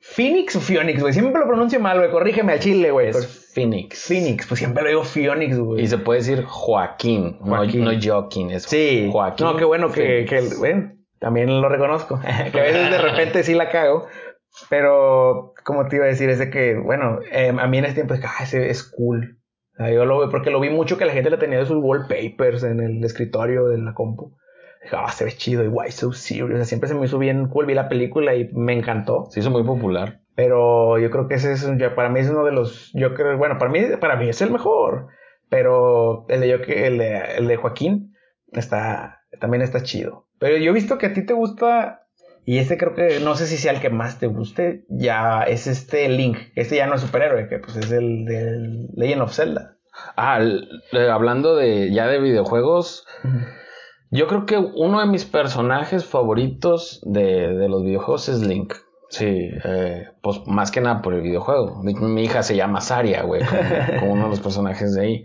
[0.00, 1.12] Phoenix o Phoenix, güey.
[1.12, 2.10] Siempre lo pronuncio mal, güey.
[2.10, 3.08] Corrígeme al chile, güey.
[3.08, 4.06] Es Phoenix.
[4.06, 5.82] Phoenix, pues siempre lo digo Phoenix, güey.
[5.82, 7.84] Y se puede decir Joaquín, Joaquín.
[7.84, 9.08] no, no Joaquín, es sí.
[9.12, 9.46] Joaquín.
[9.46, 12.20] No, qué bueno que, que, bueno, también lo reconozco.
[12.52, 14.06] que a veces de repente sí la cago.
[14.68, 17.94] Pero, como te iba a decir, es de que, bueno, eh, a mí en ese
[17.94, 19.38] tiempo es que, ah, ese es cool.
[19.74, 21.66] O sea, yo lo veo porque lo vi mucho que la gente le tenía de
[21.66, 24.36] sus wallpapers en el escritorio de la compu.
[24.82, 26.50] Dije, ah, se ve chido y why so serious.
[26.52, 27.66] O sea, siempre se me hizo bien cool.
[27.66, 29.26] Vi la película y me encantó.
[29.30, 30.20] Se hizo muy popular.
[30.34, 33.70] Pero yo creo que ese es, para mí es uno de los Joker, bueno, para
[33.70, 35.08] mí, para mí es el mejor.
[35.48, 38.14] Pero el de, Joker, el de, el de Joaquín
[38.52, 40.28] está, también está chido.
[40.38, 42.06] Pero yo he visto que a ti te gusta
[42.44, 45.66] y este creo que, no sé si sea el que más te guste, ya es
[45.66, 46.38] este Link.
[46.54, 49.76] Este ya no es superhéroe, que pues es el del Legend of Zelda.
[50.16, 53.06] Ah, el, eh, hablando de ya de videojuegos.
[54.10, 58.74] Yo creo que uno de mis personajes favoritos de, de los videojuegos es Link.
[59.08, 61.82] Sí, eh, pues más que nada por el videojuego.
[61.82, 63.60] Mi, mi hija se llama Saria, güey, como,
[64.00, 65.24] como uno de los personajes de ahí.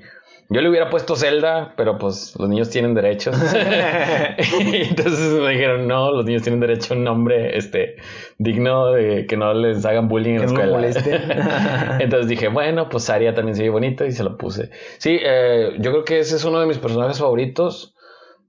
[0.49, 3.35] Yo le hubiera puesto Zelda, pero pues los niños tienen derechos.
[4.59, 7.95] Entonces me dijeron, no, los niños tienen derecho a un nombre este,
[8.37, 10.77] digno de que no les hagan bullying en la escuela.
[10.77, 14.69] No Entonces dije, bueno, pues Aria también se ve bonito y se lo puse.
[14.99, 17.95] Sí, eh, yo creo que ese es uno de mis personajes favoritos.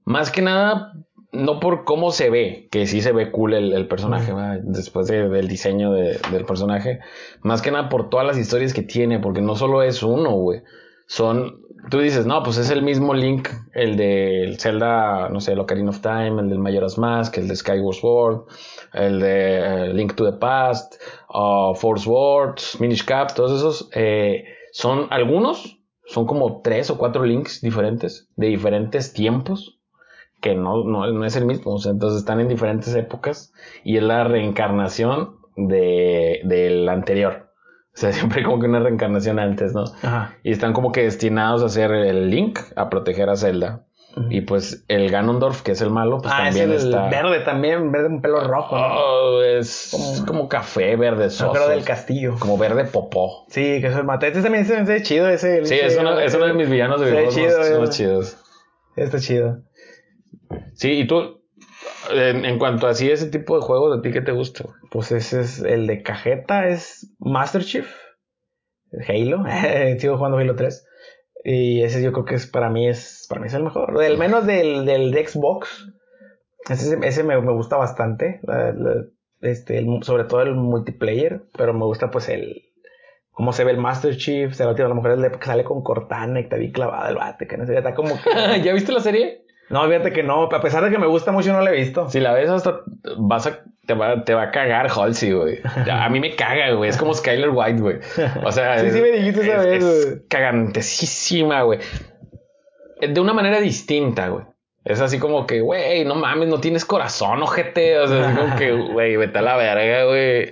[0.07, 0.93] Más que nada,
[1.33, 4.71] no por cómo se ve, que sí se ve cool el, el personaje, mm.
[4.71, 7.01] después de, del diseño de, del personaje.
[7.41, 10.61] Más que nada por todas las historias que tiene, porque no solo es uno, güey.
[11.07, 15.59] Son tú dices, no, pues es el mismo Link, el de Zelda, no sé, el
[15.59, 18.45] Ocarina of Time, el del Majora's Mask, el de Skyward Sword,
[18.93, 20.95] el de uh, Link to the Past,
[21.33, 27.25] uh, Force Words, Minish Cap, todos esos, eh, son algunos, son como tres o cuatro
[27.25, 29.76] links diferentes, de diferentes tiempos,
[30.41, 33.97] que no, no, no es el mismo, o sea, entonces están en diferentes épocas, y
[33.97, 37.51] es la reencarnación de, del anterior.
[37.93, 39.85] O sea, siempre como que una reencarnación antes, ¿no?
[40.03, 40.35] Ajá.
[40.43, 43.83] Y están como que destinados a hacer el Link, a proteger a Zelda.
[44.29, 47.07] Y pues el Ganondorf, que es el malo, pues ah, también es el está.
[47.09, 48.75] verde también, verde un pelo rojo.
[48.75, 48.83] ¿no?
[48.83, 51.53] Oh, es como, como, café, verde soso.
[51.53, 52.35] Pero del castillo.
[52.39, 53.45] Como verde popó.
[53.49, 54.27] Sí, que es mate.
[54.27, 55.65] Este también ve chido ese.
[55.65, 58.37] Sí, es uno, es uno de mis villanos de videojuegos chido, más, más chidos.
[58.95, 59.59] Está chido.
[60.73, 61.43] Sí, y tú,
[62.11, 64.65] en, en, cuanto a así ese tipo de juegos, ¿de ti qué te gusta?
[64.91, 67.87] Pues ese es el de cajeta, es Master Chief.
[69.07, 69.43] Halo,
[69.99, 70.85] sigo jugando Halo 3.
[71.43, 74.01] Y ese yo creo que es para mí es para mí es el mejor.
[74.01, 75.87] Al menos del, del de Xbox.
[76.69, 78.41] Ese, ese me, me, gusta bastante.
[78.43, 79.05] La, la,
[79.41, 81.43] este, el, sobre todo el multiplayer.
[81.57, 82.63] Pero me gusta pues el.
[83.31, 84.53] Cómo se ve el Master Chief.
[84.53, 87.47] Se ve a la mujer que sale con Cortana y está bien clavada el bate.
[87.47, 88.29] Que no sé, está como que.
[88.63, 89.45] ¿Ya viste la serie?
[89.69, 90.43] No, fíjate que no.
[90.43, 92.09] A pesar de que me gusta mucho, no la he visto.
[92.09, 92.81] Si la ves, hasta
[93.17, 95.59] vas a te va, te va a cagar Halsey, güey.
[95.89, 96.89] A mí me caga, güey.
[96.89, 97.99] Es como Skyler White, güey.
[98.43, 101.79] O sea, sí, me dijiste esa vez, es cagantesísima, güey.
[102.99, 104.43] De una manera distinta, güey.
[104.83, 107.99] Es así como que, güey, no mames, no tienes corazón, ojete.
[107.99, 110.51] O sea, es como que, güey, vete a la verga, güey.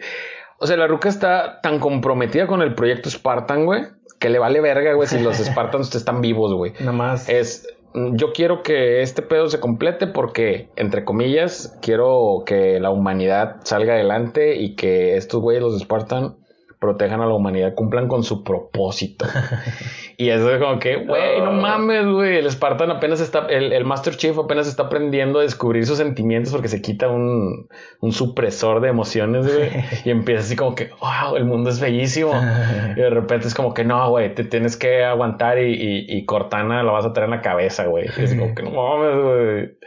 [0.57, 3.83] O sea, la ruca está tan comprometida con el proyecto Spartan, güey,
[4.19, 6.73] que le vale verga, güey, si los Spartans están vivos, güey.
[6.79, 7.27] Nada más.
[7.27, 7.67] Es,
[8.13, 13.93] yo quiero que este pedo se complete porque, entre comillas, quiero que la humanidad salga
[13.93, 16.35] adelante y que estos güeyes, los Spartan,
[16.79, 19.25] protejan a la humanidad, cumplan con su propósito.
[20.17, 22.37] y eso es como que, güey, no mames, güey.
[22.37, 26.51] El Spartan apenas está, el, el, Master Chief apenas está aprendiendo a descubrir sus sentimientos
[26.51, 27.67] porque se quita un,
[28.01, 29.69] un supresor de emociones, güey.
[30.05, 32.31] y empieza así como que, wow, el mundo es bellísimo.
[32.95, 36.25] y de repente es como que, no, güey, te tienes que aguantar y, y, y
[36.25, 38.07] Cortana la vas a traer en la cabeza, güey.
[38.17, 39.77] Es como que, no mames, güey.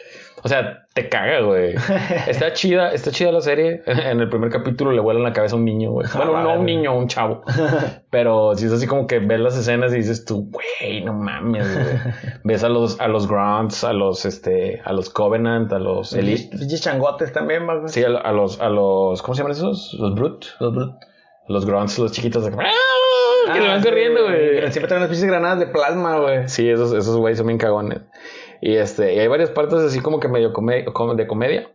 [0.43, 1.75] O sea, te caga, güey.
[2.27, 3.83] Está chida, está chida la serie.
[3.87, 6.09] En el primer capítulo le vuelan la cabeza a un niño, güey.
[6.15, 7.43] Bueno, no a un niño, un chavo.
[8.11, 11.73] Pero si es así como que ves las escenas y dices tú, güey, no mames,
[11.73, 11.97] güey.
[12.45, 16.51] Ves a los, a los Grunts, a los, este, a los Covenant, a los Elite.
[16.79, 17.93] Changotes también, más.
[17.93, 19.95] Sí, a, a, los, a los, ¿cómo se llaman esos?
[19.99, 20.47] Los Brute.
[20.61, 21.07] Los Brute.
[21.49, 22.53] Los Grunts, los chiquitos de...
[22.59, 23.53] ¡Ah!
[23.53, 24.61] que se van corriendo, güey.
[24.71, 26.49] Siempre traen unas pinches granadas de plasma, güey.
[26.49, 28.01] Sí, esos, esos güeyes son bien cagones.
[28.61, 31.69] Y este, y hay varias partes así como que medio de comedia.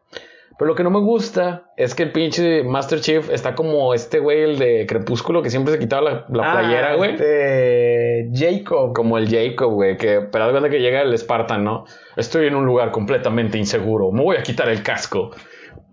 [0.57, 4.19] Pero lo que no me gusta es que el pinche Master Chief está como este
[4.19, 7.13] güey, el de Crepúsculo, que siempre se quitaba la, la Ah, playera, güey.
[7.13, 8.29] Este.
[8.33, 8.93] Jacob.
[8.93, 11.85] Como el Jacob, güey, que pero de que llega el Spartan, ¿no?
[12.15, 15.31] Estoy en un lugar completamente inseguro, me voy a quitar el casco.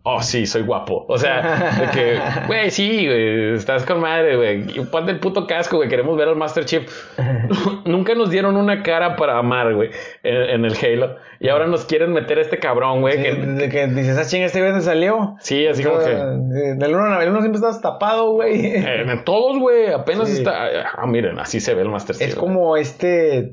[0.03, 1.05] Oh, sí, soy guapo.
[1.09, 4.65] O sea, de que, güey, sí, güey, estás con madre, güey.
[4.91, 5.89] Ponte el puto casco, güey.
[5.91, 6.91] Queremos ver al Master Chief.
[7.85, 9.91] Nunca nos dieron una cara para amar, güey,
[10.23, 11.17] en, en el Halo.
[11.39, 13.17] Y ahora nos quieren meter a este cabrón, güey.
[13.19, 15.37] Sí, que, de que dices, ah, chinga, este güey se salió.
[15.41, 16.07] sí, así como que.
[16.15, 18.67] Del uno, el uno siempre estás tapado, güey.
[18.67, 19.93] eh, en todos, güey.
[19.93, 20.39] Apenas Sí.
[20.39, 20.67] está.
[20.97, 22.29] Ah, miren, así se ve el Master Chief.
[22.29, 23.53] Es como este.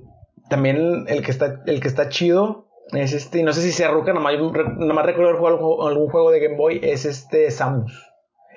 [0.50, 2.67] También el que está, el que está chido.
[2.92, 4.34] Es este, y no sé si sea Ruka, nomás,
[4.78, 6.80] nomás recuerdo haber jugado algún- juego de Game Boy.
[6.84, 8.04] Es este Samus.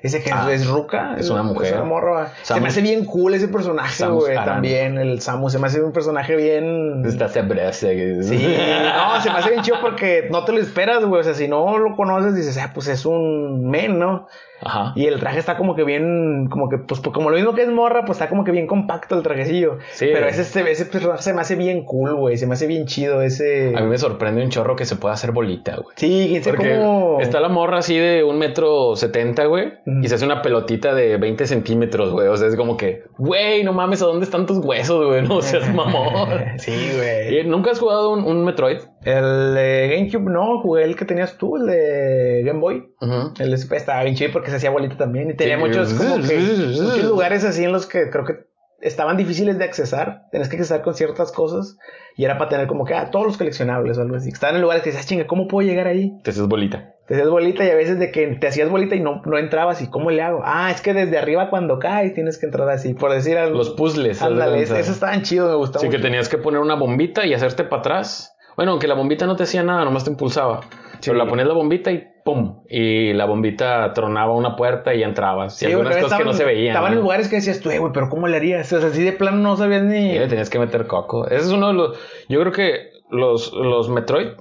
[0.03, 1.16] Ese que Ah, es Ruka.
[1.19, 1.66] es una mujer.
[1.66, 2.33] Es una morra.
[2.43, 4.35] Se me hace bien cool ese personaje, güey.
[4.35, 5.53] También el Samus.
[5.53, 7.05] Se me hace un personaje bien.
[7.05, 8.23] Está cebrese.
[8.23, 8.57] Sí,
[8.97, 11.21] no, se me hace bien chido porque no te lo esperas, güey.
[11.21, 14.27] O sea, si no lo conoces, dices, ah, pues es un men, ¿no?
[14.62, 14.92] Ajá.
[14.96, 17.62] Y el traje está como que bien, como que, pues, pues, como lo mismo que
[17.62, 19.79] es morra, pues está como que bien compacto el trajecillo.
[19.92, 20.09] Sí.
[20.12, 22.37] Pero ese, ese, ese personaje se me hace bien cool, güey.
[22.37, 23.75] Se me hace bien chido ese.
[23.77, 25.94] A mí me sorprende un chorro que se pueda hacer bolita, güey.
[25.96, 27.18] Sí, Porque cómo.
[27.20, 29.73] está la morra así de un metro setenta, güey.
[30.03, 32.29] Y se hace una pelotita de 20 centímetros, güey.
[32.29, 35.20] O sea, es como que, güey, no mames, ¿a dónde están tus huesos, güey?
[35.31, 36.29] No seas mamón.
[36.59, 37.38] Sí, güey.
[37.38, 38.79] ¿Y ¿Nunca has jugado un, un Metroid?
[39.04, 42.92] El de GameCube, no, jugué el que tenías tú, el de Game Boy.
[43.00, 43.32] Ujú.
[43.38, 45.30] El SP estaba bien chido porque se hacía bolita también.
[45.30, 45.60] Y tenía Sí.
[45.62, 46.38] muchos, como que,
[46.82, 48.50] muchos lugares así en los que creo que
[48.82, 50.24] estaban difíciles de accesar.
[50.30, 51.78] Tenías que accesar con ciertas cosas.
[52.16, 54.28] Y era para tener como que, ah, todos los coleccionables o algo así.
[54.28, 56.12] Estaban en lugares que dices, ah, chinga, ¿cómo puedo llegar ahí?
[56.22, 56.94] Te haces bolita.
[57.06, 59.80] Te hacías bolita y a veces de que te hacías bolita y no, no entrabas.
[59.80, 60.42] ¿Y cómo le hago?
[60.44, 62.92] Ah, es que desde arriba cuando caes tienes que entrar así.
[62.94, 63.56] Por decir algo.
[63.56, 64.20] Los puzzles.
[64.20, 65.90] Ándale, esos estaban chidos, me gustaban.
[65.90, 68.36] Sí, que tenías que poner una bombita y hacerte para atrás.
[68.61, 70.61] Bueno, aunque la bombita no te hacía nada, nomás te impulsaba.
[71.03, 72.62] Pero la ponías la bombita y ¡pum!
[72.68, 75.62] Y la bombita tronaba una puerta y ya entrabas.
[75.62, 76.73] Y algunas cosas que no se veían.
[76.73, 77.05] Estaban en ¿no?
[77.05, 78.70] lugares que decías tú, eh, güey, pero ¿cómo le harías?
[78.75, 80.11] O sea, así de plano no sabías ni.
[80.11, 81.27] Y le tenías que meter coco.
[81.27, 81.99] Ese es uno de los.
[82.29, 84.33] Yo creo que los, los Metroid,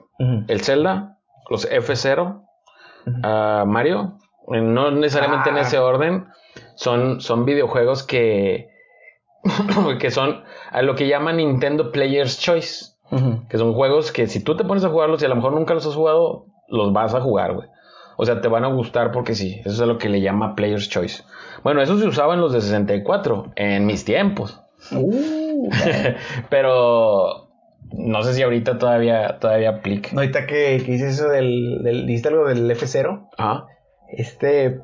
[0.50, 1.16] el Zelda,
[1.50, 2.42] los F0,
[3.24, 4.18] ah, Mario,
[4.54, 5.62] eh, no necesariamente en Ah.
[5.62, 6.26] ese orden,
[6.76, 8.68] son, son videojuegos que.
[10.02, 12.99] que son a lo que llaman Nintendo Player's Choice.
[13.50, 15.74] Que son juegos que si tú te pones a jugarlos y a lo mejor nunca
[15.74, 17.68] los has jugado, los vas a jugar, güey.
[18.18, 19.62] O sea, te van a gustar porque sí.
[19.62, 21.24] Eso es lo que le llama Player's Choice.
[21.64, 24.62] Bueno, eso se usaba en los de 64, en mis tiempos.
[24.92, 25.70] Uh,
[26.50, 27.50] Pero
[27.92, 30.10] no sé si ahorita todavía, todavía aplica.
[30.14, 32.06] no, ahorita que, que eso del, del.
[32.06, 33.30] ¿Dijiste algo del F0?
[33.38, 33.66] Ajá.
[34.10, 34.82] Este.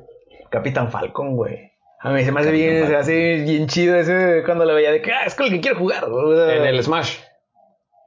[0.50, 1.72] Capitán Falcon, güey.
[2.00, 5.02] A mí se me hace bien, se hace bien chido ese cuando lo veía de
[5.02, 6.04] que, ah, es con el que quiero jugar.
[6.04, 7.18] En el Smash.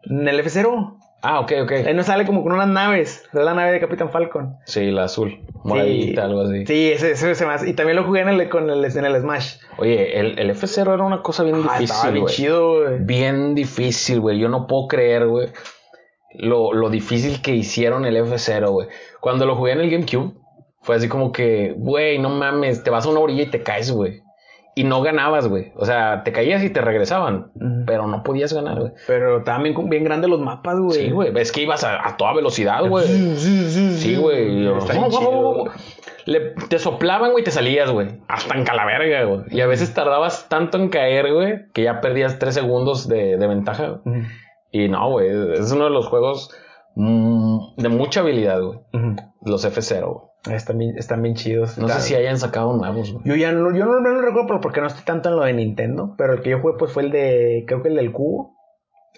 [0.10, 0.96] En el F0.
[1.22, 1.72] Ah, ok, ok.
[1.88, 3.24] Ahí no sale como con unas naves.
[3.28, 4.56] Es la nave de Capitán Falcon.
[4.66, 5.38] Sí, la azul.
[5.66, 6.66] Moradita, algo así.
[6.66, 7.70] Sí, ese, ese se me hace.
[7.70, 9.56] Y también lo jugué en el, con el, en el Smash.
[9.78, 12.34] Oye, el, el F0 era una cosa bien Ah, estaba difícil, bien güey.
[12.36, 13.00] chido, güey.
[13.02, 14.40] Bien difícil, güey.
[14.40, 15.50] Yo no puedo creer, güey.
[16.36, 18.88] Lo, lo difícil que hicieron el F0, güey.
[19.20, 20.36] Cuando lo jugué en el GameCube,
[20.82, 23.92] fue así como que, güey, no mames, te vas a una orilla y te caes,
[23.92, 24.22] güey.
[24.80, 25.74] Y no ganabas, güey.
[25.76, 27.52] O sea, te caías y te regresaban.
[27.86, 28.94] Pero no podías ganar, güey.
[29.08, 31.06] Pero también bien, grandes los mapas, güey.
[31.08, 31.34] Sí, güey.
[31.38, 33.06] Es que ibas a, a toda velocidad, güey.
[33.06, 34.68] Sí, sí, sí, Sí, güey.
[34.78, 35.66] Está bien chido.
[36.26, 38.22] Le- te soplaban, güey, y te salías, güey.
[38.30, 39.42] Hasta en calaverga, güey.
[39.50, 43.48] Y a veces tardabas tanto en caer, güey, que ya perdías tres segundos de, de
[43.48, 44.00] ventaja.
[44.72, 45.28] Y no, güey.
[45.60, 46.56] Es uno de los juegos
[47.00, 48.80] mm, de mucha habilidad, güey.
[49.42, 50.56] Los F0, güey.
[50.56, 51.78] Están bien, están bien chidos.
[51.78, 53.24] No sé si hayan sacado nuevos, güey.
[53.26, 55.54] Yo ya no, yo no, no lo recuerdo porque no estoy tanto en lo de
[55.54, 56.16] Nintendo.
[56.18, 57.64] Pero el que yo jugué, pues fue el de.
[57.68, 58.56] Creo que el del cubo.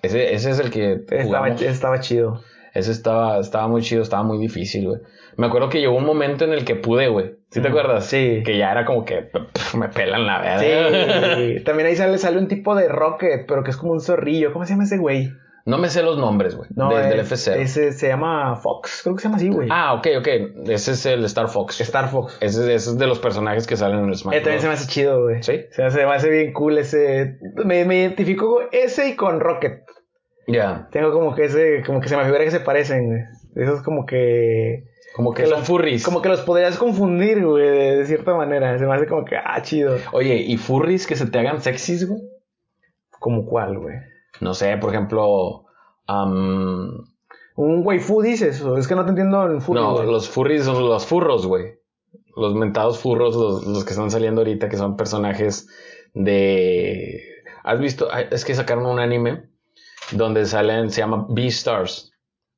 [0.01, 2.41] Ese, ese es el que Estaba, estaba chido.
[2.73, 5.01] Ese estaba, estaba muy chido, estaba muy difícil, güey.
[5.37, 7.35] Me acuerdo que llegó un momento en el que pude, güey.
[7.51, 8.05] ¿Sí te acuerdas?
[8.05, 8.41] Sí.
[8.45, 11.35] Que ya era como que pff, me pelan la verga.
[11.35, 11.63] Sí.
[11.65, 14.53] También ahí sale, sale un tipo de Rocket, pero que es como un zorrillo.
[14.53, 15.29] ¿Cómo se llama ese güey?
[15.65, 16.69] No me sé los nombres, güey.
[16.75, 17.55] No, de- del es- F0.
[17.55, 19.01] Ese se llama Fox.
[19.03, 19.67] Creo que se llama así, güey.
[19.71, 20.27] Ah, ok, ok.
[20.69, 21.79] Ese es el Star Fox.
[21.81, 22.37] Star Fox.
[22.41, 24.73] Ese, ese es de los personajes que salen en el Smash Eh, también se me
[24.73, 25.43] hace chido, güey.
[25.43, 25.61] ¿Sí?
[25.71, 27.37] Se me hace, se me hace bien cool ese.
[27.63, 29.83] Me, me identifico con ese y con Rocket.
[30.47, 30.87] Ya.
[30.91, 33.21] Tengo como que ese, como que se me figura que se parecen, güey.
[33.55, 34.85] Esos como que.
[35.13, 36.03] Como que, Que son los- furries.
[36.05, 38.77] Como que los podrías confundir, güey, de, de cierta manera.
[38.79, 39.97] Se me hace como que, ah, chido.
[40.13, 42.21] Oye, ¿y furries que se te hagan sexys, güey?
[43.19, 43.97] ¿Como cuál, güey?
[44.39, 45.65] No sé, por ejemplo.
[46.07, 47.03] am,
[47.55, 51.05] Un waifu dices, es que no te entiendo en furry, no, los furries son los
[51.05, 51.79] furros, güey.
[52.35, 55.67] Los mentados furros, los, los que están saliendo ahorita, que son personajes
[56.13, 57.21] de.
[57.63, 58.09] ¿Has visto?
[58.31, 59.49] Es que sacaron un anime
[60.11, 62.13] donde salen, se llama Beastars.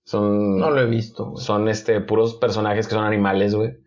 [0.05, 0.57] Son.
[0.59, 1.33] No lo he visto.
[1.37, 3.77] Son este puros personajes que son animales, güey.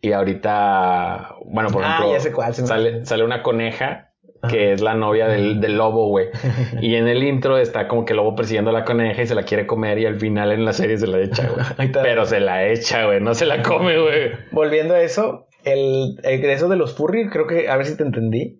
[0.00, 4.09] Y ahorita, bueno, por Ah, ejemplo, ya sé cuál, se me- sale, sale una coneja
[4.48, 6.28] que es la novia del, del lobo, güey.
[6.80, 9.34] Y en el intro está como que el lobo persiguiendo a la coneja y se
[9.34, 11.90] la quiere comer y al final en la serie se la echa, güey.
[11.92, 14.32] Pero se la echa, güey, no se la come, güey.
[14.50, 17.96] Volviendo a eso, el, el de eso de los furry, creo que, a ver si
[17.96, 18.58] te entendí.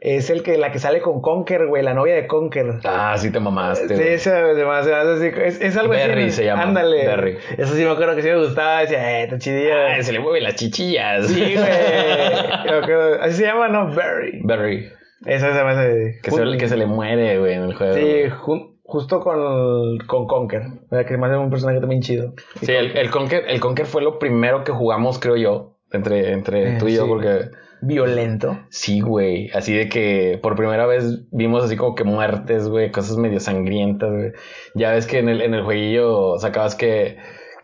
[0.00, 2.80] Es el que la que sale con Conker, güey, la novia de Conker.
[2.82, 3.96] Ah, sí te mamaste.
[3.96, 6.32] Sí, esa además, así, es, es algo Berry así.
[6.38, 7.06] se llama, Ándale.
[7.06, 7.38] Berry.
[7.56, 8.80] Eso sí me acuerdo que sí me gustaba.
[8.80, 9.94] Decía, eh, está chidilla.
[9.94, 11.28] Ah, se le mueven las chichillas.
[11.28, 11.68] Sí, güey.
[13.20, 13.94] Así se llama, ¿no?
[13.94, 14.40] Berry.
[14.42, 14.90] Berry.
[15.26, 16.18] Esa se me hace.
[16.22, 17.94] Que se, que se le muere, güey, en el juego.
[17.94, 20.62] Sí, ju- justo con, con Conker.
[20.90, 22.34] O sea, que me hace un personaje también chido.
[22.60, 26.74] Sí, el, el Conker, el Conker fue lo primero que jugamos, creo yo, entre, entre
[26.74, 28.58] Eh, tú y yo, porque Violento.
[28.70, 29.50] sí, güey.
[29.54, 34.10] Así de que por primera vez vimos así como que muertes, güey, cosas medio sangrientas,
[34.12, 34.32] güey.
[34.74, 37.16] Ya ves que en el, en el jueguillo sacabas que.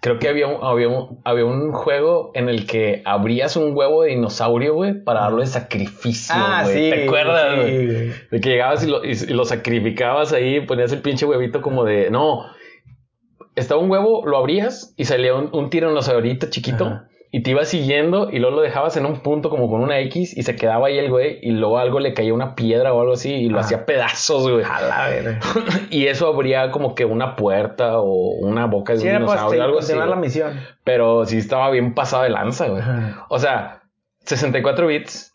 [0.09, 4.03] Creo que había un, había, un, había un juego en el que abrías un huevo
[4.05, 6.75] de dinosaurio, güey, para darlo de sacrificio, Ah, güey.
[6.75, 6.91] sí.
[6.91, 7.87] ¿Te acuerdas, sí, güey?
[7.87, 8.13] güey.
[8.31, 11.85] De que llegabas y lo, y, y lo sacrificabas ahí, ponías el pinche huevito como
[11.85, 12.11] de.
[12.11, 12.47] No.
[13.55, 17.09] Estaba un huevo, lo abrías y salía un, un tiranosaurito chiquito Ajá.
[17.31, 20.35] Y te iba siguiendo y luego lo dejabas en un punto como con una X
[20.37, 23.13] y se quedaba ahí el güey y luego algo le caía una piedra o algo
[23.13, 24.65] así y lo hacía pedazos, güey.
[24.65, 25.41] A la verga.
[25.91, 29.63] Y eso abría como que una puerta o una boca de Sí, un para dinosaurio,
[29.65, 29.93] algo así.
[29.95, 30.17] güey.
[30.17, 30.61] misión.
[30.85, 32.83] Pero sí estaba bien pasado de lanza, güey.
[33.29, 33.83] O sea,
[34.25, 35.35] 64 bits,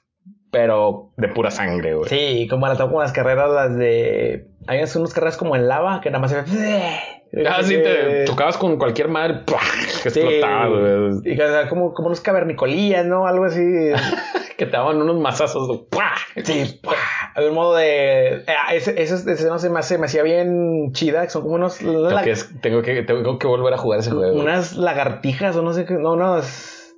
[0.52, 2.10] pero de pura sangre, güey.
[2.10, 4.48] Sí, como la como las carreras, las de.
[4.68, 7.23] Hay unas carreras como en lava que nada más se ve.
[7.50, 9.60] Ah, sí, te chocabas con cualquier madre ¡pua!
[10.04, 10.19] que Sí.
[10.19, 11.12] explotaba, güey.
[11.26, 13.26] Y o sea, como, como unos cavernicolías, ¿no?
[13.28, 13.62] Algo así.
[14.56, 15.88] Que te daban unos mazazos.
[16.43, 16.93] Sí, ¡pua!
[17.34, 18.36] Había un modo de.
[18.36, 21.24] eh, ese, ese, ese no se me, me hacía bien chida.
[21.24, 21.80] que Son como unos.
[21.80, 24.39] Tengo la- que, tengo, que, tengo que volver a jugar ese juego.
[24.39, 25.96] unas lagartijas o no sé qué.
[25.96, 26.93] No, unas.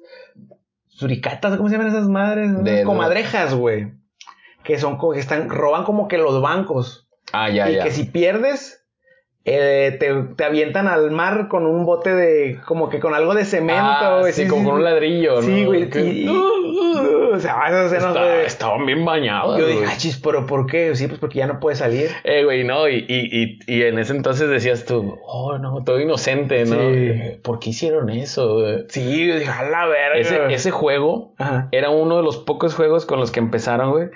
[0.89, 2.62] Suricatas, ¿cómo se llaman esas madres?
[2.63, 3.93] De- comadrejas, güey.
[4.65, 5.50] Que son como que están.
[5.50, 7.08] Roban como que los bancos.
[7.32, 7.84] Ah, ya, y ya.
[7.86, 8.85] que si pierdes.
[9.48, 12.60] Eh, te, te avientan al mar con un bote de.
[12.66, 14.34] como que con algo de cemento, Ah, güey.
[14.34, 15.42] sí, como con un ladrillo, ¿no?
[15.44, 15.88] Sí, güey.
[15.94, 18.46] Y- y- o sea, esas escenas, Está- güey.
[18.46, 19.60] estaban bien bañados.
[19.60, 20.96] Yo dije, ah, chis, pero ¿por qué?
[20.96, 22.10] Sí, pues porque ya no puede salir.
[22.24, 26.66] Eh, güey, no, y, y, y, en ese entonces decías tú, oh, no, todo inocente,
[26.66, 26.76] ¿no?
[26.94, 27.38] Sí.
[27.44, 28.56] ¿Por qué hicieron eso?
[28.56, 28.86] güey?
[28.90, 30.18] Sí, yo dije, a la verga.
[30.18, 31.68] Ese, ese juego Ajá.
[31.72, 34.08] era uno de los pocos juegos con los que empezaron, güey,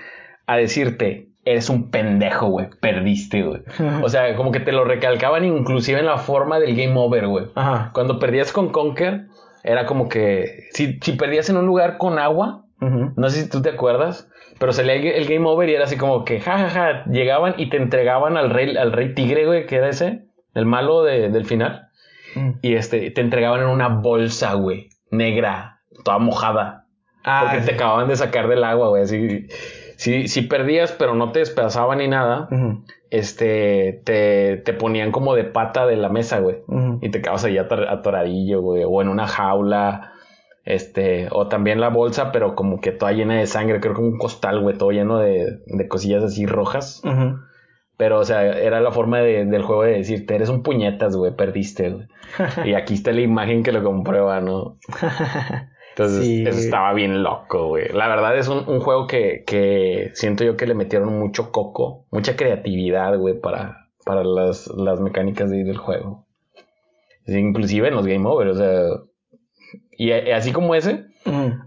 [0.47, 3.61] a decirte, eres un pendejo, güey, perdiste, güey.
[4.03, 7.45] O sea, como que te lo recalcaban inclusive en la forma del game over, güey.
[7.55, 7.91] Ajá.
[7.93, 9.27] Cuando perdías con Conker,
[9.63, 13.61] era como que si, si perdías en un lugar con agua, no sé si tú
[13.61, 17.55] te acuerdas, pero salía el, el game over y era así como que, jajaja, llegaban
[17.57, 21.29] y te entregaban al rey, al rey tigre, güey, que era ese, el malo de-
[21.29, 21.87] del final,
[22.35, 22.51] Mm.
[22.61, 26.85] y este, te entregaban en una bolsa, güey, negra, toda mojada,
[27.23, 27.65] Ah, porque sí.
[27.69, 29.47] te acababan de sacar del agua, güey, así.
[29.99, 32.47] Si, si perdías, pero no te despedazaban ni nada,
[33.09, 36.57] este, te, te ponían como de pata de la mesa, güey.
[37.01, 38.83] Y te quedabas ahí ator- atoradillo, güey.
[38.87, 40.13] O en una jaula.
[40.63, 43.79] Este, o también la bolsa, pero como que toda llena de sangre.
[43.81, 47.01] Creo que un costal, güey, todo lleno de, de cosillas así rojas.
[47.97, 51.35] Pero, o sea, era la forma de- del juego de decirte, eres un puñetas, güey,
[51.35, 52.07] perdiste, güey.
[52.65, 54.77] y aquí está la imagen que lo comprueba, ¿no?
[55.99, 57.89] Entonces, Sí, eso estaba bien loco, güey.
[57.89, 62.05] La verdad es un, un juego que, que siento yo que le metieron mucho coco,
[62.09, 66.25] mucha creatividad, güey, para, para las, las mecánicas de del juego.
[67.27, 68.81] Inclusive en los Game Over, o sea.
[69.91, 71.05] Y así como ese,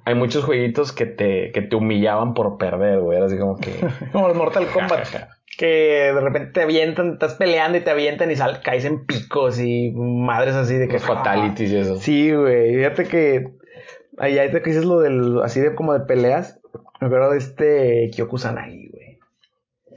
[0.04, 3.18] hay muchos jueguitos que te, que te humillaban por perder, güey.
[3.18, 3.72] Era así como que.
[4.12, 5.06] Como el Mortal Kombat.
[5.58, 5.66] que
[6.14, 9.92] de repente te avientan, estás peleando y te avientan y sal, caes en picos y
[9.94, 10.94] madres así de que.
[10.94, 11.96] Los fatalities y eso.
[11.98, 12.74] Sí, güey.
[12.76, 13.61] Fíjate que.
[14.22, 15.42] Ahí ahí te dices lo del.
[15.42, 16.60] Así de como de peleas.
[17.00, 19.18] Me acuerdo de este Kyoku Sanagi, güey.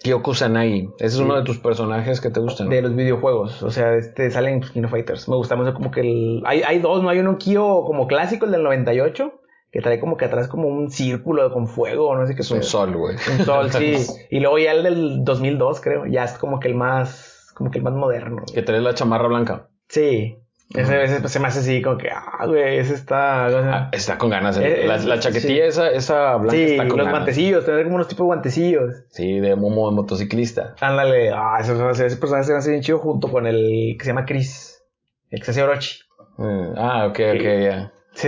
[0.03, 0.89] Kyoku Sanagi.
[0.97, 2.69] Ese es uno de tus personajes que te gustan.
[2.69, 3.61] De los videojuegos.
[3.61, 5.30] O sea, este salen Kino Fighters.
[5.30, 6.41] Me gusta más como que el.
[6.45, 7.09] Hay, hay dos, ¿no?
[7.09, 9.41] Hay uno Kyo como clásico, el del 98.
[9.71, 12.59] Que trae como que atrás como un círculo con fuego, no sé qué Es un
[12.59, 12.67] pedo.
[12.67, 13.17] sol, güey.
[13.38, 13.95] Un sol, sí.
[14.32, 16.05] Y luego ya el del 2002, creo.
[16.07, 17.51] Ya es como que el más.
[17.53, 18.43] Como que el más moderno.
[18.51, 19.69] que traes la chamarra blanca.
[19.88, 20.39] Sí.
[20.74, 23.45] Ese, ese se me hace así como que, ah, güey, ese está.
[23.45, 24.57] o sea, Ah, está con ganas.
[24.57, 25.70] Eh, la, la chaquetilla sí.
[25.70, 27.11] esa, esa blanca sí, está con los ganas.
[27.13, 29.03] guantecillos, tener como unos tipos de guantecillos.
[29.09, 30.74] Sí, de momo de motociclista.
[30.82, 31.74] Ándale, ah, ese,
[32.05, 34.84] ese- personaje se me hace bien chido junto con el que se llama Chris.
[35.30, 35.99] El que se hace Orochi.
[36.38, 37.91] Mm, Ah, ok, ok, ya.
[38.13, 38.28] Sí,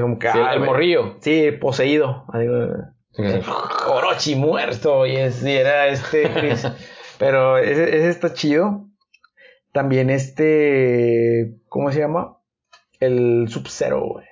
[0.00, 0.30] como que.
[0.30, 0.70] Sí, ah, el güey.
[0.70, 1.16] morrillo.
[1.20, 2.24] Sí, poseído.
[3.88, 5.06] Orochi muerto.
[5.06, 6.66] Y es, y era este Chris.
[7.18, 8.84] Pero ese, ese está chido.
[9.78, 11.54] También este.
[11.68, 12.38] ¿Cómo se llama?
[12.98, 14.26] El Sub-Zero, güey.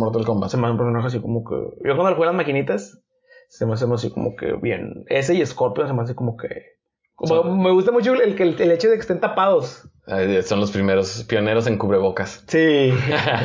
[0.00, 0.50] Mortal Kombat.
[0.50, 1.54] Se me hace un personaje así como que.
[1.54, 3.00] Yo cuando le jugué las maquinitas,
[3.48, 5.04] se me hace así como que bien.
[5.06, 6.48] Ese y Scorpion se me hace como que.
[7.14, 9.88] como- Me gusta mucho el, el, el hecho de que estén tapados.
[10.42, 12.44] Son los primeros pioneros en cubrebocas.
[12.46, 12.92] Sí.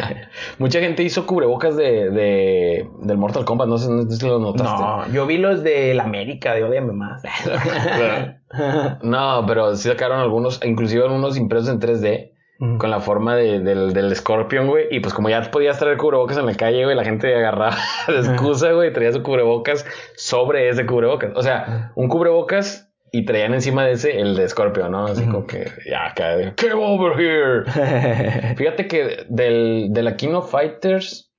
[0.57, 3.67] Mucha gente hizo cubrebocas de, de- del Mortal Kombat.
[3.69, 4.63] No sé, no si lo notaste.
[4.73, 7.23] no, yo vi los de la América, de Odiame más.
[9.03, 12.31] No, pero sí sacaron algunos, inclusive algunos impresos en 3D.
[12.77, 14.87] Con la forma de- del, del Scorpion, güey.
[14.91, 17.77] Y pues como ya podías traer cubrebocas en la calle, güey, la gente agarraba
[18.09, 19.85] de excusa, güey, y traía su cubrebocas
[20.17, 21.31] sobre ese cubrebocas.
[21.35, 25.05] O sea, un cubrebocas y traían encima de ese el de Scorpion, ¿no?
[25.05, 28.55] Así como que, ya, acá, de, come over here.
[28.55, 31.31] Fíjate que del, de la Fighters,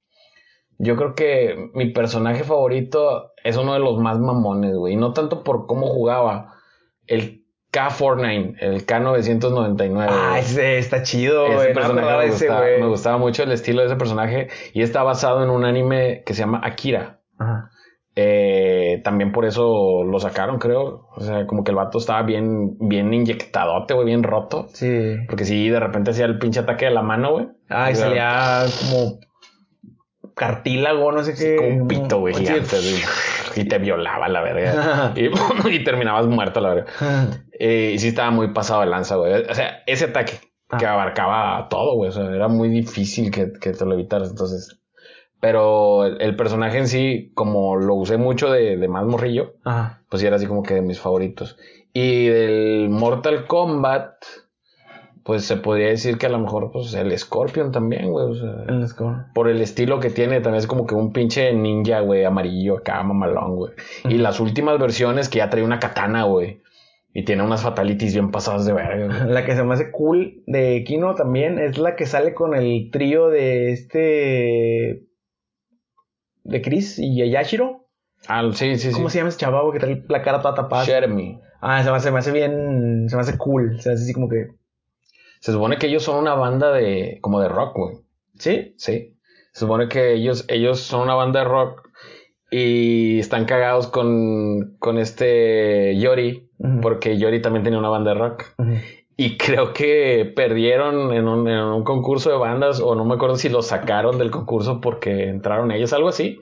[0.78, 4.94] yo creo que mi personaje favorito es uno de los más mamones, güey.
[4.94, 6.54] Y no tanto por cómo jugaba.
[7.06, 10.06] El K49, el K999.
[10.08, 11.68] ah, ese está chido, Ese.
[11.68, 12.80] No personaje me, ese, gustaba, güey.
[12.80, 16.34] me gustaba mucho el estilo de ese personaje y está basado en un anime que
[16.34, 17.20] se llama Akira.
[17.38, 17.70] Ajá.
[18.16, 21.08] Eh, también por eso lo sacaron, creo.
[21.14, 24.66] O sea, como que el vato estaba bien, bien inyectadote, güey, bien roto.
[24.72, 25.16] Sí.
[25.28, 27.48] Porque sí, de repente hacía el pinche ataque de la mano, güey.
[27.68, 29.20] Ah, y salía como
[30.34, 31.56] cartílago, no sé qué.
[31.56, 32.76] como un pito, güey, gigante.
[33.56, 35.12] Y te violaba la verga.
[35.16, 35.28] y,
[35.74, 36.86] y terminabas muerto, la verga.
[37.62, 39.34] Eh, y sí estaba muy pasado de lanza, güey.
[39.34, 40.32] O sea, ese ataque
[40.78, 40.94] que Ah.
[40.94, 42.08] abarcaba todo, güey.
[42.08, 44.30] O sea, era muy difícil que, que te lo evitaras.
[44.30, 44.79] Entonces,
[45.40, 50.02] pero el, el personaje en sí, como lo usé mucho de, de más morrillo, Ajá.
[50.08, 51.56] pues era así como que de mis favoritos.
[51.92, 54.12] Y del Mortal Kombat,
[55.24, 58.26] pues se podría decir que a lo mejor, pues el Scorpion también, güey.
[58.26, 59.26] O sea, El score.
[59.34, 63.02] por el estilo que tiene, también es como que un pinche ninja, güey, amarillo acá,
[63.02, 63.72] mamalón, güey.
[64.08, 66.62] Y las últimas versiones que ya trae una katana, güey.
[67.12, 69.32] Y tiene unas fatalities bien pasadas de verga, güey.
[69.32, 72.90] La que se me hace cool de Kino también es la que sale con el
[72.92, 75.02] trío de este.
[76.50, 77.86] De Chris y Yashiro.
[78.28, 78.92] Ah, sí, sí, sí.
[78.92, 80.84] ¿Cómo se llama ese chavo que trae la cara toda tapada?
[80.84, 81.40] Shermie.
[81.62, 83.08] Ah, se me, hace, se me hace bien.
[83.08, 83.80] Se me hace cool.
[83.80, 84.48] Se me hace así como que.
[85.40, 87.96] Se supone que ellos son una banda de, como de rock, güey.
[88.38, 88.74] ¿Sí?
[88.76, 89.16] Sí.
[89.52, 91.88] Se supone que ellos, ellos son una banda de rock
[92.50, 96.50] y están cagados con, con este Yori,
[96.82, 98.44] porque Yori también tenía una banda de rock.
[98.58, 98.74] Ujú.
[99.22, 103.36] Y creo que perdieron en un, en un concurso de bandas, o no me acuerdo
[103.36, 106.40] si los sacaron del concurso porque entraron ellos, algo así.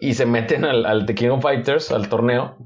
[0.00, 2.56] Y se meten al, al The King of Fighters, al torneo,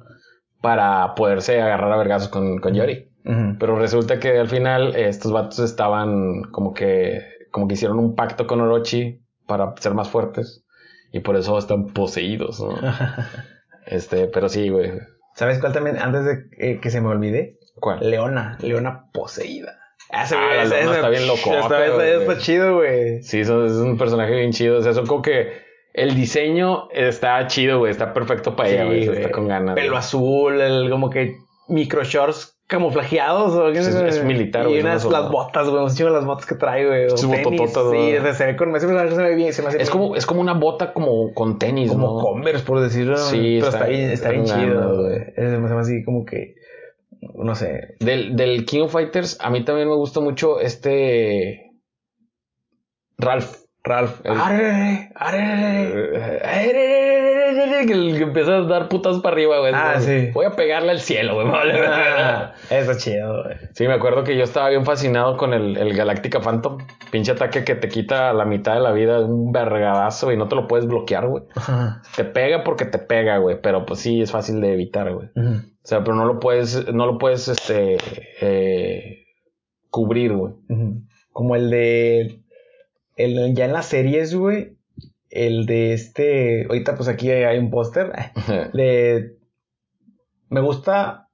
[0.63, 3.11] para poderse agarrar a vergazos con, con Yori.
[3.27, 3.59] Ujú.
[3.61, 8.15] Pero resulta que al final eh, estos vatos estaban como que, como que hicieron un
[8.15, 10.65] pacto con Orochi para ser más fuertes.
[11.13, 12.75] Y por eso están poseídos, ¿no?
[13.85, 14.93] Este, pero sí, güey.
[15.35, 15.99] ¿Sabes cuál también?
[15.99, 17.59] Antes de eh, que se me olvide.
[17.81, 17.99] ¿Cuál?
[18.09, 18.59] Leona.
[18.61, 19.79] Leona poseída.
[20.11, 23.23] Ah, Ah, la Leona está bien locote, Está, está- chido, güey.
[23.23, 24.79] Sí, eso es un personaje bien chido.
[24.79, 25.53] O sea, son como que
[25.95, 27.91] el diseño está chido, güey.
[27.91, 29.05] Está perfecto para ella, güey.
[29.05, 29.75] Sí, Está con ganas.
[29.75, 29.99] Pelo güey.
[29.99, 31.37] azul, el, como que
[31.69, 33.55] micro shorts camuflajeados.
[33.55, 35.83] ¿o Es- es militar, Y güey, es unas una las botas, güey.
[35.83, 37.11] Un chingo las botas que trae, güey.
[37.11, 40.17] Sus botototas, Sí, se ve con se ve bien, se me hace Es bien- como,
[40.17, 42.23] es como una bota como con tenis, como ¿no?
[42.23, 43.17] Converse, por decirlo.
[43.17, 45.09] Sí, pero está- está, bien, está bien chido, güey.
[45.09, 45.23] güey.
[45.37, 46.55] Es- Se me hace así como que,
[47.35, 47.97] no sé.
[48.01, 51.71] Del, del King Fighters, a mí también me gusta mucho este.
[53.19, 53.63] Ralph.
[53.85, 54.21] Ralph.
[57.87, 59.73] Que empieza a dar putas para arriba, güey.
[59.75, 60.31] Ah, sí.
[60.33, 61.47] Voy a pegarle al cielo, güey.
[61.53, 63.57] Ah, Eso es chido, güey.
[63.75, 66.79] Sí, me acuerdo que yo estaba bien fascinado con el, el Galactica Phantom.
[67.11, 70.57] Pinche ataque que te quita la mitad de la vida, un vergadazo y no te
[70.57, 71.45] lo puedes bloquear, güey.
[72.17, 73.61] Te pega porque te pega, güey.
[73.61, 75.29] Pero pues sí, es fácil de evitar, güey.
[75.37, 77.97] O sea, pero no lo puedes, no lo puedes, este,
[78.41, 79.25] eh,
[79.91, 80.55] cubrir, güey.
[81.33, 82.41] Como el de.
[83.17, 84.77] El, ya en las series, güey.
[85.35, 86.67] El de este.
[86.67, 88.13] Ahorita, pues aquí hay un póster.
[88.75, 89.37] De.
[90.51, 91.29] Me gusta.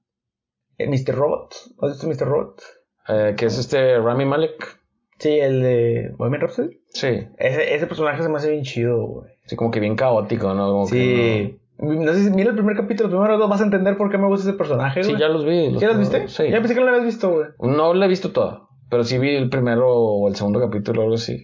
[0.79, 1.15] eh, Mr.
[1.15, 1.55] Robot.
[1.83, 2.29] ¿Has visto Mr.
[2.31, 2.63] Robot?
[3.09, 4.79] Eh, ¿Qué es este Rami Malek?
[5.19, 6.13] Sí, el de.
[6.17, 6.81] ¿Bohemian Rhapsody?
[6.91, 7.27] Sí.
[7.39, 9.33] Ese, ese personaje se me hace bien chido, güey.
[9.47, 10.71] Sí, como que bien caótico, ¿no?
[10.71, 11.61] Como que Sí.
[11.85, 14.27] No sé si mira el primer capítulo, primero dos vas a entender por qué me
[14.27, 15.21] gusta ese personaje, no- Sí, güey.
[15.21, 15.79] ya los vi.
[15.79, 16.27] ¿Ya los viste?
[16.29, 16.51] Sí.
[16.51, 17.47] Ya pensé que no lo habías visto, güey.
[17.61, 21.15] No lo he visto todo, pero sí vi el primero o el segundo capítulo, algo
[21.15, 21.43] así.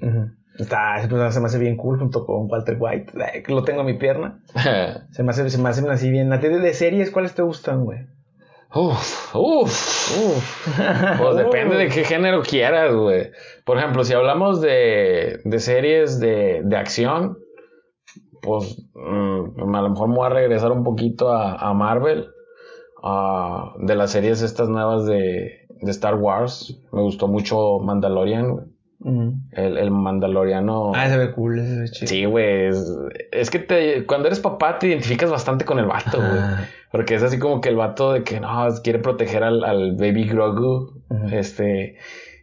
[0.58, 3.12] Está, ese personaje se me hace bien cool junto con Walter White.
[3.34, 4.40] eh, Lo tengo en mi pierna.
[5.10, 6.32] Se me hace, se me hacen así bien.
[6.32, 8.06] ¿A ti de, series cuáles te gustan, güey?
[8.72, 10.68] Uf, uf.
[11.18, 13.30] Pues depende de qué género quieras, güey.
[13.64, 17.38] Por ejemplo, si hablamos de, de series de, de acción,
[18.42, 22.28] pues mm, a lo mejor me voy a regresar un poquito a, a Marvel.
[23.02, 26.80] a- de las series estas nuevas de, de Star Wars.
[26.92, 28.66] Me gustó mucho Mandalorian, güey.
[29.04, 30.92] El, el Mandaloriano.
[30.94, 32.08] Ah, se ve cool, ese se ve chido.
[32.08, 32.68] Sí, güey.
[32.68, 32.90] Es,
[33.32, 36.38] es que te, cuando eres papá te identificas bastante con el vato, güey.
[36.38, 36.66] Ah.
[36.90, 40.24] Porque es así como que el vato de que no, quiere proteger al, al baby
[40.24, 41.02] Grogu.
[41.30, 41.96] Este.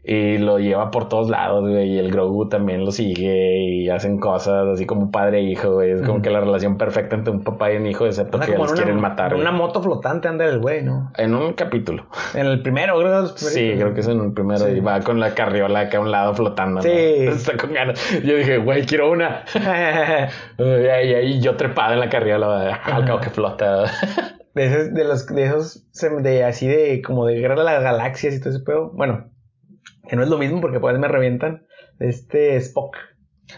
[0.04, 1.92] Y lo lleva por todos lados, güey.
[1.94, 5.92] Y el Grogu también lo sigue y hacen cosas así como padre e hijo, güey.
[5.92, 8.58] Es como que la relación perfecta entre un papá y un hijo, excepto Anda que
[8.58, 9.34] los una, quieren matar.
[9.34, 9.62] en una güey.
[9.62, 11.12] moto flotante anda el güey, ¿no?
[11.18, 12.08] En un capítulo.
[12.34, 13.28] En el primero, creo.
[13.28, 14.66] Sí, creo que es en el primero.
[14.66, 14.72] Sí.
[14.72, 16.78] Y va con la carriola acá a un lado flotando.
[16.78, 16.82] ¿no?
[16.82, 16.90] Sí.
[16.92, 18.00] Está con ganas.
[18.24, 19.44] Yo dije, güey, quiero una.
[20.58, 23.84] Y ahí, ahí yo trepada en la carriola, al cabo que flota.
[24.56, 27.84] de esos, de los, de esos, se- de así de, como de guerra de las
[27.84, 28.92] galaxias y todo ese pedo.
[28.94, 29.26] Bueno,
[30.08, 31.66] que no es lo mismo porque pues me revientan.
[32.00, 32.98] Este Spock.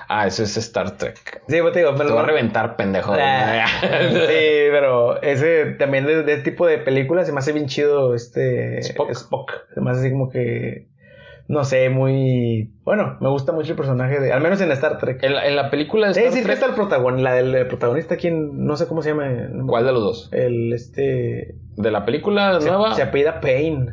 [0.07, 1.43] Ah, eso es Star Trek.
[1.47, 2.15] Sí, pues te digo, Te pero.
[2.15, 3.13] va a reventar, pendejo.
[3.17, 7.67] Ah, sí, pero ese también de, de ese tipo de películas se me hace bien
[7.67, 9.11] chido este Spock.
[9.11, 9.51] Spock.
[9.73, 10.87] Se me hace así como que
[11.47, 15.21] no sé, muy bueno, me gusta mucho el personaje de al menos en Star Trek.
[15.23, 17.67] En la, en la película de Star decir, que Trek, está el protagonista, la del
[17.67, 19.27] protagonista quien no sé cómo se llama.
[19.27, 20.29] no ¿cuál de los dos?
[20.31, 22.95] El este ¿De la película se, nueva?
[22.95, 23.87] se apellida Payne.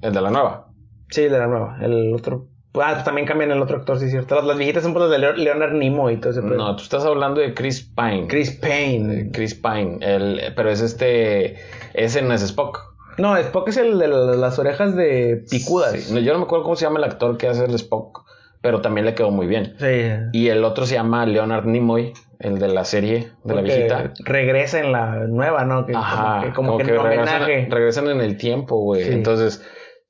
[0.00, 0.68] El de la nueva.
[1.10, 1.78] Sí, de la nueva.
[1.80, 2.46] El otro
[2.76, 4.34] Ah, pues también cambian el otro actor, sí, es cierto.
[4.34, 6.56] Las, las viejitas son por las de Leo- Leonard Nimoy y todo ese pedo.
[6.56, 8.26] No, tú estás hablando de Chris Pine.
[8.26, 9.30] Chris Payne.
[9.32, 9.98] Chris Pine.
[10.00, 11.56] El, pero es este.
[11.92, 12.80] Ese no es Spock.
[13.16, 15.92] No, Spock es el de la- las orejas de picudas.
[15.92, 16.24] Sí.
[16.24, 18.24] Yo no me acuerdo cómo se llama el actor que hace el Spock,
[18.60, 19.76] pero también le quedó muy bien.
[19.78, 20.10] Sí.
[20.32, 24.12] Y el otro se llama Leonard Nimoy, el de la serie de la Porque viejita.
[24.24, 25.86] Regresa en la nueva, ¿no?
[25.86, 27.68] Que, Ajá, como que, como que en regresan, homenaje.
[27.70, 29.04] regresan en el tiempo, güey.
[29.04, 29.12] Sí.
[29.12, 29.64] Entonces,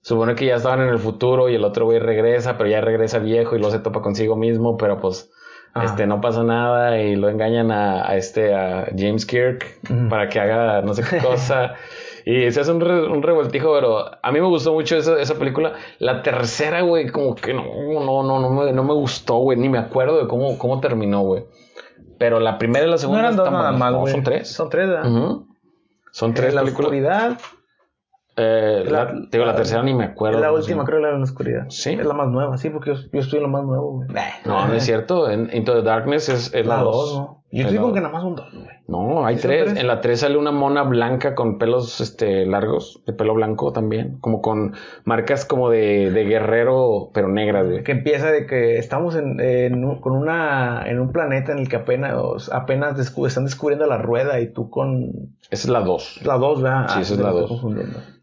[0.04, 3.18] supone que ya estaban en el futuro y el otro güey regresa, pero ya regresa
[3.18, 5.30] viejo y luego se topa consigo mismo, pero pues
[5.72, 5.86] Ajá.
[5.86, 9.80] este no pasa nada y lo engañan a, a este a James Kirk
[10.10, 11.74] para que haga no sé qué cosa.
[12.26, 15.34] Y se hace un, re- un revoltijo, pero a mí me gustó mucho esa, esa
[15.34, 15.74] película.
[15.98, 17.62] La tercera, güey, como que no,
[18.02, 19.58] no, no, no me, no me gustó, güey.
[19.58, 21.44] Ni me acuerdo de cómo, cómo terminó, güey.
[22.18, 24.48] Pero la primera y la No segunda eran dos nada más, No, son tres.
[24.50, 25.04] Son tres, ¿verdad?
[26.12, 26.86] Son tres la películas.
[26.86, 27.38] oscuridad.
[28.36, 30.38] Eh, la, La- te digo, la tercera ni me acuerdo.
[30.38, 31.66] es la última, creo, la de la oscuridad.
[31.68, 31.90] ¿Sí?
[31.92, 34.08] Es la más nueva, sí, porque yo, yo estoy en lo más nuevo, güey.
[34.44, 35.30] No, no es cierto.
[35.30, 36.92] En Into the Darkness es, es la La 2.
[36.94, 37.43] dos, ¿no?
[37.54, 37.92] Yo Es dos.
[37.92, 38.66] que nada más un dos, güey.
[38.88, 39.64] No, hay ¿Sí son tres.
[39.66, 39.80] tres?
[39.80, 44.18] En la 3 sale una mona blanca con pelos este, largos, de pelo blanco también.
[44.20, 44.74] Como con
[45.04, 47.82] marcas como de, de guerrero, pero negras, güey.
[47.84, 49.38] Que empieza de que estamos en,
[50.00, 54.52] con una, en un planeta en el que apenas, apenas están descubriendo la rueda y
[54.52, 56.20] tú con Esa es la 2.
[56.24, 56.88] la dos, ¿verdad?
[56.88, 57.64] Sí, esa es me la dos.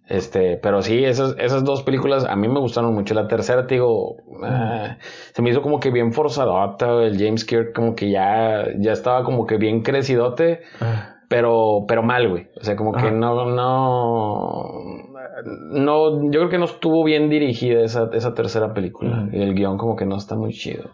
[0.08, 3.14] Este, pero sí, esas, esas dos películas a mí me gustaron mucho.
[3.14, 4.98] La tercera, te digo, ah,
[5.34, 7.02] se me hizo como que bien forzadota.
[7.04, 10.62] El James Kirk como que ya, ya estaba como que bien crecidote.
[10.80, 11.16] Ah.
[11.30, 12.48] pero pero mal, güey.
[12.60, 14.66] O sea, como que no no
[15.72, 19.78] no yo creo que no estuvo bien dirigida esa, esa tercera película y el guion
[19.78, 20.92] como que no está muy chido.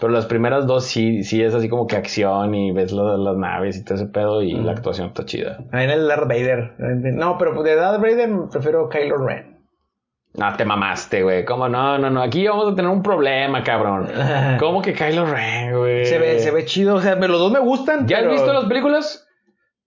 [0.00, 3.36] Pero las primeras dos sí sí es así como que acción y ves la- las
[3.36, 5.58] naves y todo ese pedo y la actuación está chida.
[5.72, 6.74] Ahí en el Darth Vader.
[6.78, 9.53] No, pero de Darth Vader prefiero Kylo Ren.
[10.36, 11.44] No te mamaste, güey.
[11.44, 11.96] ¿Cómo no?
[11.98, 12.20] No, no.
[12.22, 14.08] Aquí vamos a tener un problema, cabrón.
[14.58, 16.06] ¿Cómo que Kylo Ren, güey?
[16.06, 16.96] Se ve, se ve chido.
[16.96, 18.06] O sea, me- los dos me gustan.
[18.08, 19.20] ¿Ya pero- has visto las películas?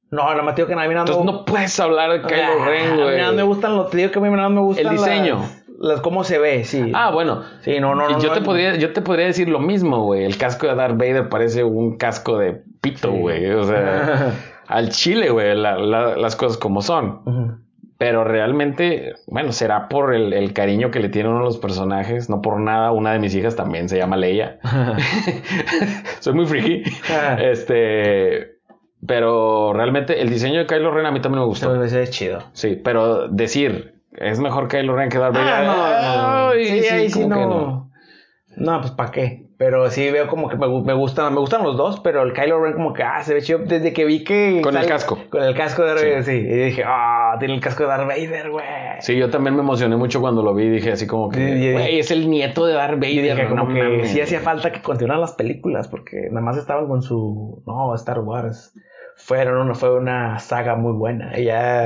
[0.10, 2.42] No, más te digo que a mí nada más Entonces no puedes hablar de Kylo
[2.62, 3.18] Ah, Ren, A mí güey.
[3.18, 3.90] nada más me gustan los.
[3.90, 4.86] Te digo que a mí nada me gustan.
[4.86, 5.36] El diseño.
[5.40, 6.92] las- las, cómo se ve, sí.
[6.96, 7.44] Ah, bueno.
[7.60, 8.18] Sí, no, no, no.
[8.20, 8.46] yo, no, te no.
[8.46, 10.24] podría, yo te podría decir lo mismo, güey.
[10.24, 13.18] El casco de Darth Vader parece un casco de pito, Sí.
[13.20, 13.52] güey.
[13.52, 14.32] O sea,
[14.68, 17.67] al chile, güey, la- la- las cosas como son.
[17.98, 22.30] Pero realmente, bueno, será por el, el cariño que le tienen uno a los personajes.
[22.30, 24.60] No por nada, una de mis hijas también se llama Leia.
[26.20, 26.84] Soy muy friki.
[27.40, 28.58] este.
[29.06, 31.84] Pero realmente el diseño de Kylo Ren a mí también me gustó.
[31.84, 32.44] Es chido.
[32.54, 35.54] Sí, pero decir, es mejor Kylo Ren que Darth Vader.
[35.54, 36.50] Ah, no, no.
[36.50, 37.92] Ay, Sí, sí no.
[38.56, 39.47] No, pues ¿para qué?
[39.58, 42.64] Pero sí veo como que me, me gustan, me gustan los dos, pero el Kylo
[42.64, 44.62] Ren como que, ah, se ve chido desde que vi que...
[44.62, 45.18] Con el casco.
[45.32, 46.32] Con el casco de Darth Vader, sí.
[46.34, 48.66] Y dije, ah, tiene el casco de Darth Vader, güey.
[49.00, 50.70] Sí, yo también me emocioné mucho cuando lo vi.
[50.70, 51.72] Dije así como que, sí.
[51.72, 53.36] güey, es el nieto de Darth Y Vader.
[53.36, 56.88] dije como no que sí hacía falta que continuaran las películas, porque nada más estaban
[56.88, 58.74] con su, no, Star Wars.
[59.28, 61.34] Fueron una, fue una saga muy buena.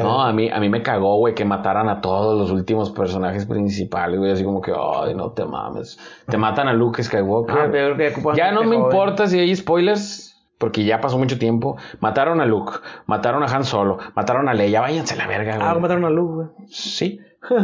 [0.04, 3.48] No, a mí, a mí me cagó, güey, que mataran a todos los últimos personajes
[3.48, 4.32] principales, güey.
[4.32, 5.98] Así como que, ay, no te mames.
[6.28, 7.58] Te matan a Luke Skywalker.
[7.58, 8.82] Ah, pero que ya no me joven.
[8.82, 11.78] importa si hay spoilers, porque ya pasó mucho tiempo.
[12.00, 12.74] Mataron a Luke,
[13.08, 14.80] mataron a Han Solo, mataron a Leia.
[14.80, 15.68] Váyanse a la verga, güey.
[15.68, 16.68] Ah, mataron a Luke, güey.
[16.68, 17.20] Sí.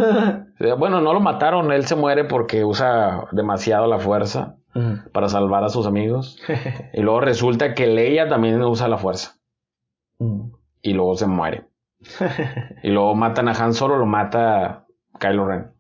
[0.80, 4.56] Bueno, no lo mataron, él se muere porque usa demasiado la fuerza
[5.12, 6.40] para salvar a sus amigos.
[6.94, 9.37] Y luego resulta que Leia también usa la fuerza.
[10.82, 11.66] Y luego se muere.
[12.84, 14.86] Y luego matan a Han Solo, lo mata
[15.20, 15.72] Kylo Ren.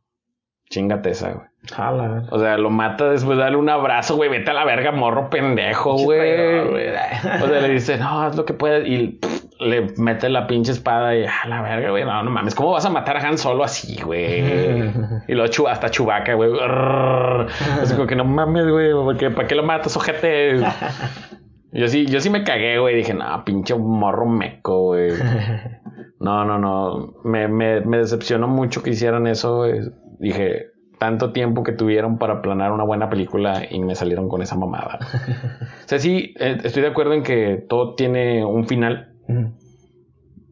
[0.69, 1.47] Chingate esa, güey.
[1.71, 2.23] Jala.
[2.31, 4.29] O sea, lo mata después de darle un abrazo, güey.
[4.29, 6.59] Vete a la verga, morro pendejo, güey.
[6.59, 8.83] O sea, le dice, no, haz lo que puedas.
[8.85, 12.03] Y pff, le mete la pinche espada y a la verga, güey.
[12.05, 12.55] No, no mames.
[12.55, 14.41] ¿Cómo vas a matar a Han Solo así, güey?
[15.27, 16.51] Y luego chu- hasta Chubaca, güey.
[17.81, 18.91] Así como que no mames, güey.
[18.93, 20.59] Porque ¿para qué lo matas, ojete?
[21.71, 22.95] Yo sí, yo sí me cagué, güey.
[22.95, 25.11] Dije, no, pinche morro meco, güey.
[26.19, 27.13] No, no, no.
[27.23, 29.81] Me, me, me decepcionó mucho que hicieran eso, güey.
[30.17, 34.55] Dije, tanto tiempo que tuvieron para planear una buena película y me salieron con esa
[34.55, 34.99] mamada.
[35.85, 39.13] o sea, sí, eh, estoy de acuerdo en que todo tiene un final,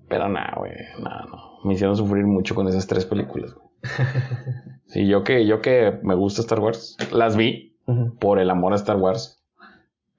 [0.08, 1.60] pero nada, güey, nada, no.
[1.64, 3.68] Me hicieron sufrir mucho con esas tres películas, güey.
[4.88, 7.76] Sí, yo que, yo que me gusta Star Wars, las vi
[8.20, 9.44] por el amor a Star Wars,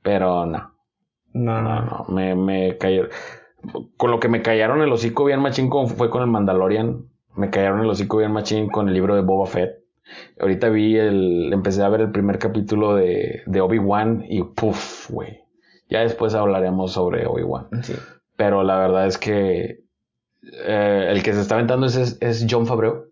[0.02, 0.74] pero no.
[1.44, 2.04] No, No, no.
[2.08, 3.10] me, me cayeron.
[3.96, 7.04] Con lo que me callaron el hocico bien machín fue con el Mandalorian.
[7.34, 9.82] Me callaron el hocico bien machín con el libro de Boba Fett.
[10.40, 15.40] Ahorita vi el, empecé a ver el primer capítulo de, de Obi-Wan y puff, güey.
[15.90, 17.66] Ya después hablaremos sobre Obi-Wan.
[17.82, 17.94] Sí.
[18.36, 19.80] Pero la verdad es que
[20.64, 23.06] eh, el que se está aventando es, es, es John Favreau.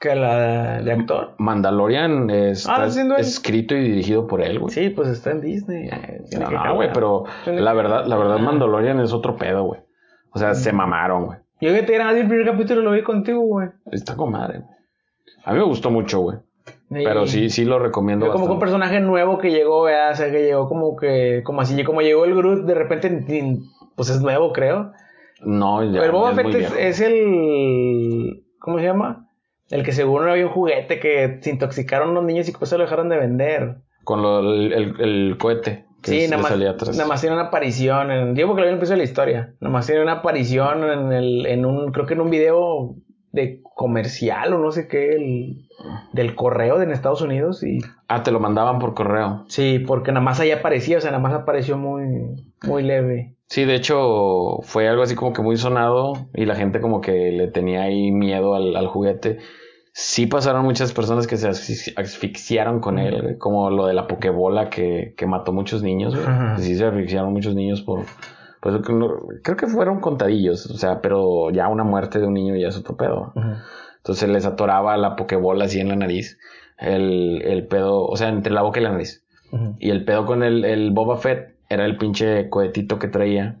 [0.00, 1.34] Que la de actor.
[1.38, 3.12] Mandalorian es, Ah, está él.
[3.18, 4.72] escrito y dirigido por él, güey.
[4.72, 5.88] Sí, pues está en Disney.
[6.30, 8.38] Tiene No, no, güey, pero Tiene la verdad, la verdad.
[8.38, 9.80] Mandalorian es otro pedo, güey.
[10.32, 11.38] O sea, se mamaron, güey.
[11.60, 13.68] Yo que te grabé el primer capítulo lo vi contigo, güey.
[13.90, 14.76] Está con madre, güey.
[15.44, 16.38] A mí me gustó mucho, güey.
[16.90, 18.60] Pero sí, sí lo recomiendo como que un bastante.
[18.60, 20.12] personaje nuevo que llegó, ¿verdad?
[20.12, 23.58] O sea, que llegó como que, como así, como llegó el Groot, de repente,
[23.96, 24.92] pues es nuevo, creo.
[25.42, 29.27] No, ya, el Boba Fett es el, ¿cómo se llama?
[29.70, 32.78] El que seguro había un juguete que se intoxicaron los niños y que por eso
[32.78, 33.76] lo dejaron de vender.
[34.04, 36.96] Con lo- el, el- el cohete que Sí, nada más, salía atrás.
[36.96, 38.10] nada más tiene una aparición.
[38.10, 39.54] En, digo porque lo principio de la historia.
[39.60, 42.94] Nada más tiene una aparición en, el, en un, creo que en un video
[43.32, 45.66] de comercial o no sé qué, el-
[46.12, 47.62] del correo de en Estados Unidos.
[47.62, 49.44] Y Ah, te lo mandaban por correo.
[49.48, 52.04] sí, porque nada más ahí aparecía, o sea, nada más apareció muy,
[52.62, 53.34] muy leve.
[53.48, 57.32] Sí, de hecho, fue algo así como que muy sonado y la gente como que
[57.32, 59.38] le tenía ahí miedo al, al juguete.
[59.94, 64.06] Sí pasaron muchas personas que se asfixi- asfixiaron con él, güey, como lo de la
[64.06, 66.26] pokebola que, que mató muchos niños, güey.
[66.58, 68.04] Sí se asfixiaron muchos niños por...
[68.60, 68.74] Pues,
[69.42, 72.76] creo que fueron contadillos, o sea, pero ya una muerte de un niño ya es
[72.76, 73.32] otro pedo.
[73.96, 76.38] Entonces les atoraba la pokebola así en la nariz.
[76.76, 79.24] El, el pedo, o sea, entre la boca y la nariz.
[79.80, 83.58] Y el pedo con el, el Boba Fett era el pinche cohetito que traía.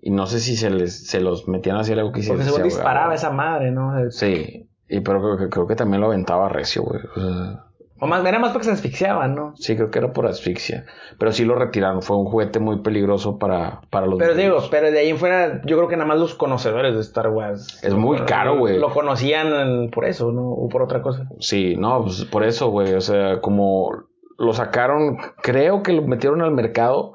[0.00, 2.36] Y no sé si se les se los metían así algo que hiciera.
[2.36, 4.10] Porque según disparaba esa madre, ¿no?
[4.10, 4.68] Sí.
[4.88, 7.00] Y pero creo que, creo que también lo aventaba recio, güey.
[7.16, 7.64] O sea,
[8.00, 9.54] O más, era más porque se asfixiaban, ¿no?
[9.56, 10.86] sí, creo que era por asfixia.
[11.18, 12.02] Pero sí lo retiraron.
[12.02, 15.62] Fue un juguete muy peligroso para, para los Pero digo, pero de ahí en fuera,
[15.64, 17.82] yo creo que nada más los conocedores de Star Wars.
[17.84, 18.78] Es muy caro, güey.
[18.78, 20.50] Lo conocían por eso, ¿no?
[20.50, 21.28] O por otra cosa.
[21.38, 22.92] Sí, no, pues por eso, güey.
[22.94, 23.88] O sea, como
[24.36, 27.14] lo sacaron, creo que lo metieron al mercado,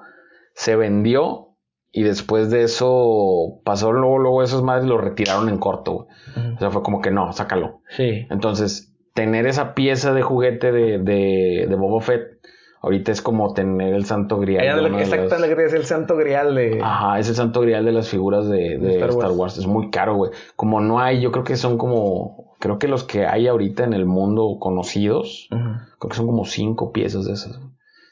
[0.57, 1.49] se vendió
[1.91, 6.07] y después de eso pasó luego, luego esas madres lo retiraron en corto, güey.
[6.55, 7.81] O sea, fue como que no, sácalo.
[7.89, 8.25] Sí.
[8.31, 12.39] Entonces, tener esa pieza de juguete de, de, de Boba Fett,
[12.81, 14.63] ahorita es como tener el santo grial.
[14.97, 16.79] Que es el santo grial de...
[16.81, 19.37] Ajá, es el santo grial de las figuras de, de Star Star, Wars.
[19.37, 19.57] Wars.
[19.59, 20.31] Es muy caro, güey.
[20.55, 23.93] Como no hay, yo creo que son como, creo que los que hay ahorita en
[23.93, 27.59] el mundo conocidos, creo que son como cinco piezas de esas.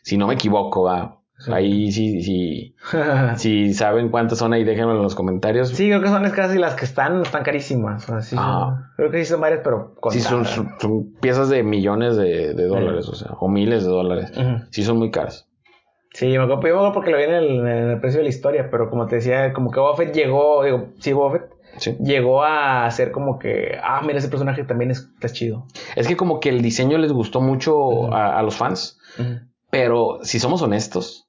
[0.04, 1.22] Si no me equivoco, va.
[1.38, 1.52] Sí.
[1.52, 2.76] Ahí sí, sí.
[3.36, 5.70] Si saben cuántas son ahí, déjenmelo en los comentarios.
[5.70, 8.04] Sí, creo que son casi las que están, están carísimas.
[8.06, 8.92] O sea, sí son- Ajá.
[8.96, 10.56] creo que sí son varias, pero Sí, son, contadas.
[10.56, 14.32] son, son piezas de millones de, de dólares, o sea, o miles de dólares.
[14.72, 15.48] Sí, son muy caras.
[16.14, 18.24] Sí, me acuerdo, yo me acuerdo porque lo vi en el, en el precio de
[18.24, 21.98] la historia, pero como te decía, como que Buffett llegó, digo, sí, Buffett Sí.
[22.00, 25.66] llegó a hacer como que, ah, mira, ese personaje también es- está chido.
[25.98, 28.98] Es que como que el diseño les gustó mucho a, a los fans,
[29.70, 31.25] pero si somos honestos,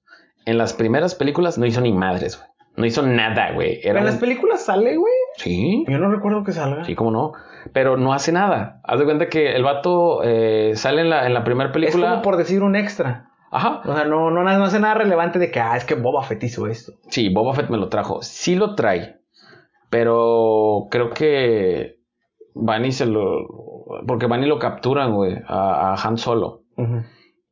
[0.47, 2.49] en las primeras películas no hizo ni madres, güey.
[2.77, 3.81] No hizo nada, güey.
[3.83, 5.13] Era en las películas sale, güey.
[5.37, 6.85] Sí, Yo no recuerdo que salga.
[6.85, 7.33] sí, cómo no.
[7.73, 8.81] Pero no hace nada.
[8.85, 12.11] Haz de cuenta que el vato eh, sale en la, en la primera es película.
[12.11, 13.31] como por decir un extra.
[13.51, 13.81] Ajá.
[13.85, 16.43] O sea, no, no, no hace nada relevante de que, ah, es que Boba Fett
[16.45, 16.93] hizo esto.
[17.09, 18.21] Sí, Boba Fett me lo trajo.
[18.23, 19.21] Sí lo trae.
[19.91, 21.97] Pero creo que
[22.55, 23.47] Bunny se lo.
[24.07, 26.63] Porque Bunny lo capturan, güey, a, a Han Solo.
[26.77, 27.03] Ujú,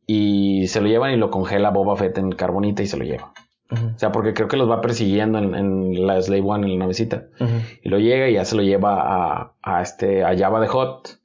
[0.07, 3.33] Y se lo llevan y lo congela Boba Fett en carbonita y se lo lleva.
[3.71, 6.79] O sea, porque creo que los va persiguiendo en, en la Slave One, en la
[6.81, 7.25] navecita.
[7.83, 11.19] Y lo llega y ya se lo lleva a, a este, a Java de Hot.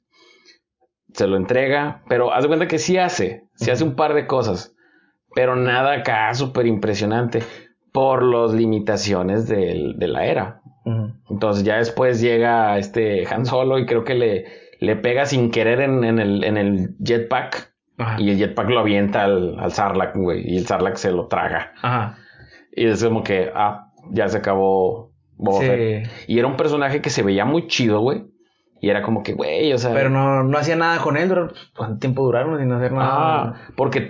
[1.12, 2.02] Se lo entrega.
[2.08, 3.44] Pero haz de cuenta que sí hace.
[3.54, 4.74] Sí hace un par de cosas.
[5.34, 7.42] Pero nada acá súper impresionante.
[7.92, 10.62] Por las limitaciones del- de la era.
[11.28, 14.46] Entonces ya después llega este Han Solo y creo que le,
[14.80, 17.69] le pega sin querer en, en el, en el jetpack.
[18.00, 18.20] Ajá.
[18.20, 20.42] Y el jetpack lo avienta al, al Sarlacc, güey.
[20.44, 21.72] Y el Sarlacc se lo traga.
[21.82, 22.16] Ajá.
[22.72, 25.66] Y es como que, ah, ya se acabó Boba Sí.
[25.66, 26.08] Fett.
[26.26, 28.24] Y era un personaje que se veía muy chido, güey.
[28.82, 29.92] Y era como que, güey, o sea.
[29.92, 31.28] Pero no, no hacía nada con él.
[31.28, 33.08] duró- ¿Cuánto tiempo duraron sin hacer nada?
[33.12, 34.08] Ah, porque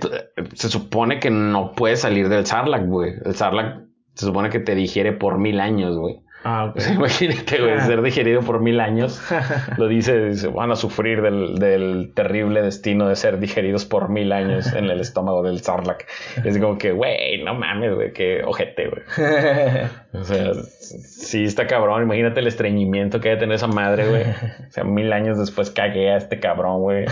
[0.54, 3.14] se supone que no puedes salir del Sarlacc, güey.
[3.24, 3.80] El Sarlacc
[4.14, 6.20] se supone que te digiere por mil años, güey.
[6.42, 6.76] Ah, ok.
[6.76, 9.20] O sea, imagínate, güey, ser digerido por mil años.
[9.76, 14.32] Lo dice, dice, van a sufrir del, del terrible destino de ser digeridos por mil
[14.32, 16.06] años en el estómago del Sarlacc.
[16.44, 19.02] Es como que, güey, no mames, güey, qué ojete, güey.
[20.12, 22.02] O sea, sí está cabrón.
[22.02, 24.22] Imagínate el estreñimiento que debe tener esa madre, güey.
[24.22, 27.04] O sea, mil años después cagué a este cabrón, güey.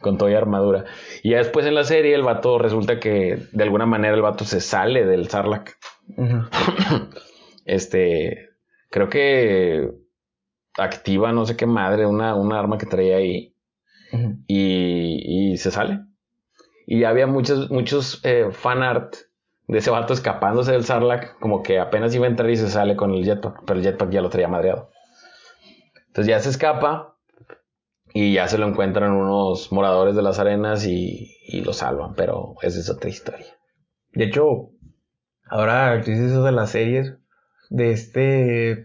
[0.00, 0.84] Con toda armadura.
[1.24, 4.44] Y ya después en la serie el vato resulta que de alguna manera el vato
[4.44, 5.76] se sale del Sarlacc.
[7.66, 8.49] Este,
[8.90, 9.90] creo que
[10.76, 13.56] activa no sé qué madre, una, una arma que traía ahí
[14.46, 16.00] y, y se sale.
[16.86, 19.14] Y había muchos, muchos eh, fan art
[19.68, 22.96] de ese vato escapándose del Sarlacc, como que apenas iba a entrar y se sale
[22.96, 24.90] con el jetpack, pero el jetpack ya lo traía madreado.
[26.08, 27.16] Entonces ya se escapa
[28.12, 32.56] y ya se lo encuentran unos moradores de las arenas y, y lo salvan, pero
[32.62, 33.46] esa es otra historia.
[34.12, 34.70] De hecho,
[35.48, 37.14] ahora que dices eso de las series
[37.70, 38.20] de este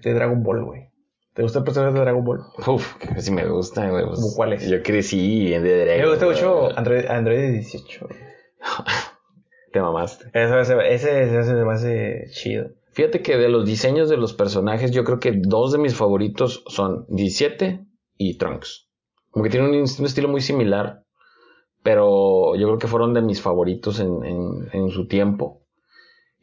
[0.01, 0.89] de Dragon Ball, güey.
[1.33, 2.39] ¿Te gusta el personaje de Dragon Ball?
[2.65, 4.05] Uf, que sí me gusta, güey.
[4.05, 4.65] pues, ¿Cómo cuáles?
[4.69, 8.07] Yo crecí en de Dragon Me gusta mucho Android, Android 18.
[9.73, 10.25] Te mamaste.
[10.33, 12.69] Ese, ese, ese, ese se me hace chido.
[12.93, 16.63] Fíjate que de los diseños de los personajes, yo creo que dos de mis favoritos
[16.67, 17.86] son 17
[18.17, 18.88] y Trunks.
[19.31, 21.03] Como que tienen un, un estilo muy similar,
[21.83, 25.64] pero yo creo que fueron de mis favoritos en, en- en su tiempo.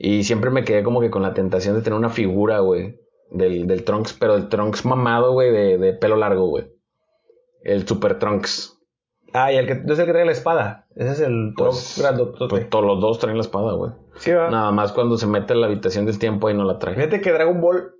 [0.04, 2.98] Y siempre me quedé como que con la tentación de tener una figura, güey,
[3.30, 6.66] del, del Trunks, pero el Trunks mamado, güey, de, de pelo largo, güey.
[7.62, 8.76] El Super Trunks.
[9.32, 10.86] Ah, y el que, no es el que trae la espada.
[10.96, 12.50] Ese es el Pues, grandotote.
[12.50, 13.92] pues todos los dos traen la espada, güey.
[14.16, 14.50] Sí, va.
[14.50, 16.96] Nada más cuando se mete en la habitación del tiempo ahí no la trae.
[16.96, 17.92] Fíjate que Dragon Ball,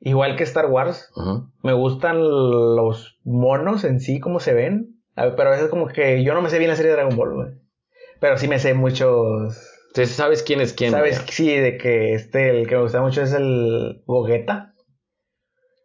[0.00, 1.12] igual que Star Wars,
[1.62, 5.02] me gustan los monos en sí, como se ven.
[5.14, 7.34] Pero a veces como que yo no me sé bien la serie de Dragon Ball,
[7.34, 7.48] güey.
[8.20, 9.72] Pero sí me sé muchos...
[9.96, 10.90] Entonces, ¿sabes quién es quién?
[10.90, 11.22] ¿Sabes?
[11.30, 14.74] Sí, de que este, el que me gusta mucho es el Gogeta.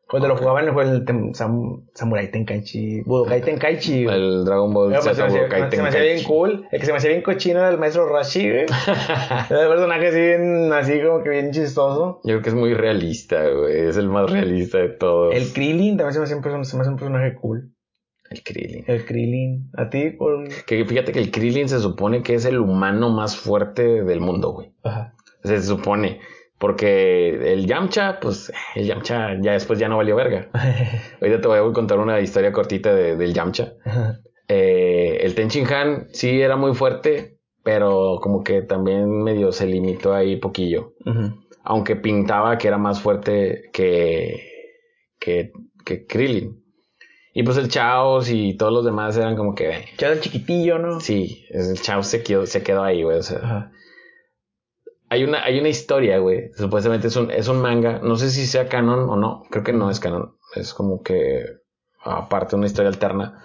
[0.05, 0.91] Cuando lo jugaban en el juego
[1.33, 4.03] Sam- Samurai Tenkaichi, Budokai Tenkaichi.
[4.03, 6.25] El Dragon Ball Z se, me hacía, Budokai se me hacía bien Tenkaichi.
[6.27, 6.67] cool.
[6.69, 8.65] El que se me hacía bien cochino era el maestro Rashi, güey.
[9.49, 12.19] El personaje así, bien, así como que bien chistoso.
[12.25, 13.87] Yo creo que es muy realista, güey.
[13.87, 15.33] Es el más realista de todos.
[15.33, 17.73] El Krillin también se me, hace un se me hace un personaje cool.
[18.31, 18.83] El Krillin.
[18.87, 19.69] El Krillin.
[19.77, 20.09] ¿A ti?
[20.11, 20.47] Por...
[20.65, 24.51] Que fíjate que el Krillin se supone que es el humano más fuerte del mundo,
[24.53, 24.71] güey.
[24.83, 25.13] Ajá.
[25.43, 26.19] Se supone.
[26.57, 30.49] Porque el Yamcha, pues el Yamcha ya después ya no valió verga.
[31.21, 33.73] Ahorita te voy a contar una historia cortita de- del Yamcha.
[34.47, 40.13] Eh, el Tenchin Han sí era muy fuerte, pero como que también medio se limitó
[40.13, 40.93] ahí poquillo.
[41.63, 44.47] Aunque pintaba que era más fuerte que,
[45.19, 45.51] que,
[45.85, 46.60] que Krillin.
[47.33, 49.85] Y pues el Chaos y todos los demás eran como que.
[49.97, 50.99] Ya el chiquitillo, ¿no?
[50.99, 53.17] Sí, el Chaos se quedó, se quedó ahí, güey.
[53.17, 53.71] O sea, Ajá.
[55.09, 56.51] hay una, hay una historia, güey.
[56.55, 57.99] Supuestamente es un, es un manga.
[58.03, 59.43] No sé si sea canon o no.
[59.49, 60.35] Creo que no es canon.
[60.55, 61.45] Es como que
[62.03, 63.43] aparte una historia alterna.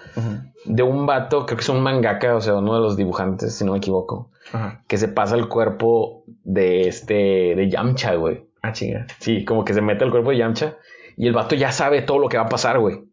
[0.64, 3.64] De un vato, creo que es un mangaka, o sea, uno de los dibujantes, si
[3.64, 4.32] no me equivoco.
[4.52, 4.82] Ajá.
[4.88, 8.48] Que se pasa el cuerpo de este, de Yamcha, güey.
[8.62, 9.06] Ah, chinga.
[9.20, 10.76] Sí, como que se mete el cuerpo de Yamcha.
[11.16, 13.05] Y el vato ya sabe todo lo que va a pasar, güey.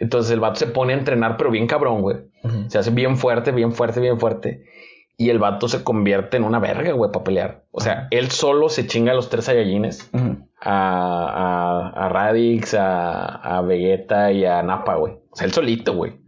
[0.00, 2.18] Entonces el vato se pone a entrenar, pero bien cabrón, güey.
[2.68, 4.64] Se hace bien fuerte, bien fuerte, bien fuerte.
[5.16, 7.64] Y el vato se convierte en una verga, güey, para pelear.
[7.72, 10.08] O sea, él solo se chinga a los tres Saiyajines.
[10.60, 15.14] A, a, a Radix, a, a Vegeta y a Nappa, güey.
[15.30, 16.20] O sea, él solito, güey.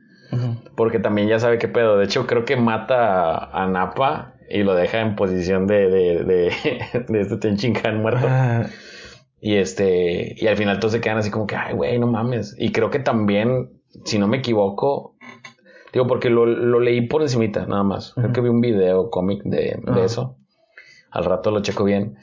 [0.76, 1.98] Porque también ya sabe qué pedo.
[1.98, 6.24] De hecho, creo que mata a, a Nappa y lo deja en posición de, de,
[6.24, 6.52] de,
[7.08, 8.26] de este Tenchinhan muerto.
[9.40, 12.54] Y este, y al final todos se quedan así como que, ay, güey, no mames.
[12.58, 13.70] Y creo que también,
[14.04, 15.16] si no me equivoco,
[15.92, 18.12] digo, porque lo, lo leí por encimita, nada más.
[18.14, 20.36] Creo que vi un video cómic de, eso.
[21.10, 22.16] Al rato lo checo bien.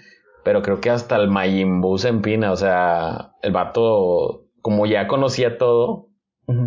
[0.43, 2.51] Pero creo que hasta el Majin Buu se empina.
[2.51, 6.09] O sea, el vato, como ya conocía todo,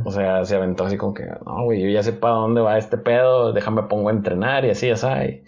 [0.05, 2.77] o sea, se aventó así como que, no, güey, yo ya sé para dónde va
[2.77, 5.43] este pedo, déjame pongo a entrenar y así, ya sabes.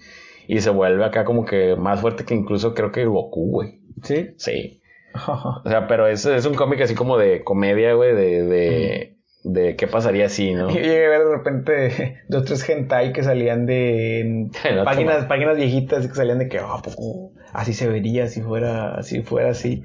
[0.48, 3.80] Y se vuelve acá como que más fuerte que incluso creo que Goku, güey.
[4.02, 4.30] ¿Sí?
[4.38, 4.81] Sí.
[5.64, 9.76] O sea, pero es, es un cómic así como de comedia, güey, de, de, de
[9.76, 10.68] qué pasaría si, ¿no?
[10.70, 14.48] Yo llegué a ver de repente dos, tres hentai que salían de
[14.84, 19.22] páginas, páginas viejitas que salían de que, ¿a poco así se vería si fuera, si
[19.22, 19.82] fuera así.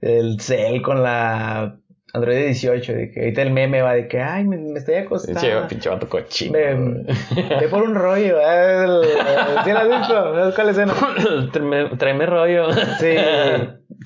[0.00, 1.78] El Cell con la
[2.12, 5.40] Android 18, de que ahorita el meme va de que, ay, me, me estoy acostando.
[5.40, 6.52] Pinche, pinche vato cochino.
[6.52, 8.86] Ve, por un rollo, ¿eh?
[9.64, 10.34] ¿sí lo has visto?
[10.34, 10.94] ¿Sabes cuál escena?
[11.98, 12.72] tráeme rollo.
[12.72, 13.16] Sí,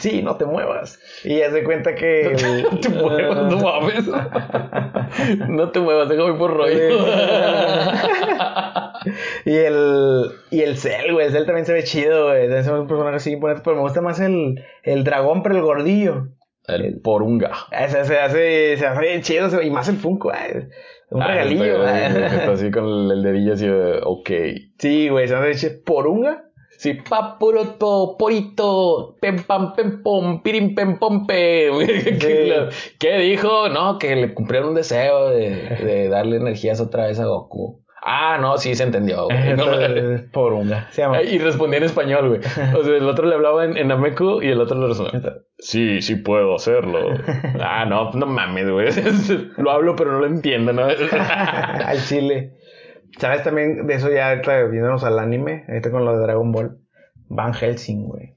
[0.01, 0.99] sí, no te muevas.
[1.25, 2.35] Y ya se cuenta que...
[2.71, 4.09] No te muevas, no mames.
[5.49, 7.07] No te muevas, déjame por rollo.
[9.45, 12.43] y el y el Cell, güey, el Cell también se ve chido, güey.
[12.43, 15.57] También se ve un personaje así imponente, pero me gusta más el, el dragón, pero
[15.57, 16.29] el gordillo.
[16.67, 17.51] El porunga.
[17.73, 20.67] Ese se hace, se hace chido, se- y más el Funko, güey.
[21.11, 22.25] Un Ah, regalillo, pero, güey.
[22.25, 24.31] Está así con el, el dedillo así, de, ok.
[24.79, 25.83] Sí, güey, se hace chido.
[25.85, 26.45] ¿Porunga?
[26.81, 31.75] Sí, papuroto, porito, pem pam pem pom, pirim pem pom pem.
[32.19, 32.69] ¿Qué,
[32.99, 33.69] qué dijo?
[33.69, 37.85] No, que le cumplieron un deseo de, de darle energías otra vez a Goku.
[38.03, 39.25] Ah, no, sí se entendió.
[39.27, 39.55] güey.
[39.57, 40.89] No, Entonces, Porunga.
[40.91, 41.21] Se llama.
[41.23, 42.41] y respondía en español, güey.
[42.75, 45.35] O sea, el otro le hablaba en, en Nameku y el otro le respondía.
[45.59, 47.11] Sí, sí puedo hacerlo.
[47.61, 48.89] Ah, no, no mames, güey.
[49.59, 50.85] Lo hablo, pero no lo entiendo, ¿no?
[50.85, 52.55] al chile.
[53.19, 55.65] ¿Sabes también de eso ya ahorita viéndonos al anime?
[55.69, 56.79] Ahorita con lo de Dragon Ball.
[57.29, 58.37] Van Helsing, güey.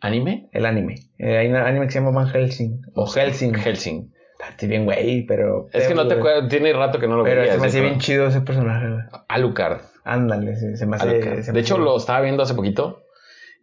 [0.00, 0.48] ¿Anime?
[0.52, 0.96] El anime.
[1.18, 2.82] Eh, hay un anime que se llama Van Helsing.
[2.94, 3.54] O Helsing.
[3.54, 4.12] Helsing.
[4.50, 5.68] Estoy bien, güey, pero.
[5.72, 7.54] Es que no te acuerdas, tiene rato que no lo Pero veía.
[7.54, 9.02] se me hacía bien pero- chido ese personaje, güey.
[9.28, 9.80] Alucard.
[10.04, 11.42] Ándale, sí, se me hace.
[11.42, 13.04] Se me De hecho, lo estaba viendo hace poquito.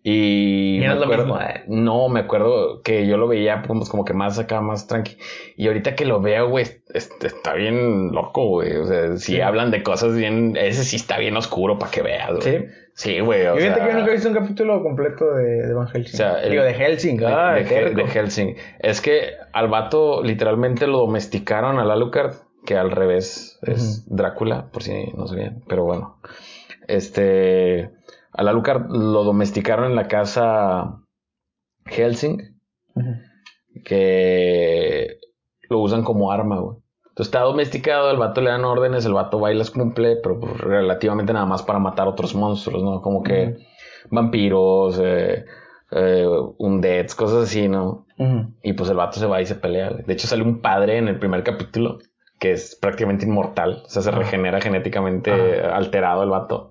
[0.04, 1.64] Y, me acuerdo, mismo, ¿eh?
[1.68, 5.16] no, me acuerdo que yo lo veía como, como que más acá, más tranqui.
[5.58, 8.76] Y ahorita que lo veo, güey, es- está bien loco, güey.
[8.78, 9.42] O sea, si Sí.
[9.42, 12.42] hablan de cosas bien, ese sí está bien oscuro para que veas, güey.
[12.42, 12.66] Sí.
[12.94, 13.44] Sí, güey.
[13.44, 15.88] Yo O fíjate sea, que yo nunca he visto un capítulo completo de, de Van
[15.88, 16.14] Helsing.
[16.14, 17.18] O sea, el- Digo, de Helsing.
[17.18, 18.56] de, ah, de Helsing.
[18.80, 22.34] Es que al vato literalmente lo domesticaron al Alucard,
[22.66, 25.64] que al revés es Drácula, por si no sabían.
[25.68, 26.18] Pero bueno,
[26.88, 27.90] este,
[28.34, 31.02] al Alucard lo domesticaron en la casa
[31.86, 32.60] Helsing,
[33.84, 35.18] que
[35.70, 36.78] lo usan como arma, güey.
[37.10, 40.40] Entonces está domesticado, el vato le dan órdenes, el vato va y las cumple, pero
[40.40, 43.02] pues, relativamente nada más para matar otros monstruos, ¿no?
[43.02, 43.58] Como que
[44.10, 45.46] vampiros, eh,
[45.92, 46.26] eh,
[46.58, 48.06] undeads, cosas así, ¿no?
[48.64, 50.04] Y pues el vato se va y se pelea, güey.
[50.04, 51.98] De hecho, sale un padre en el primer capítulo
[52.40, 53.84] que es prácticamente inmortal.
[53.86, 56.71] O sea, se regenera genéticamente alterado el vato.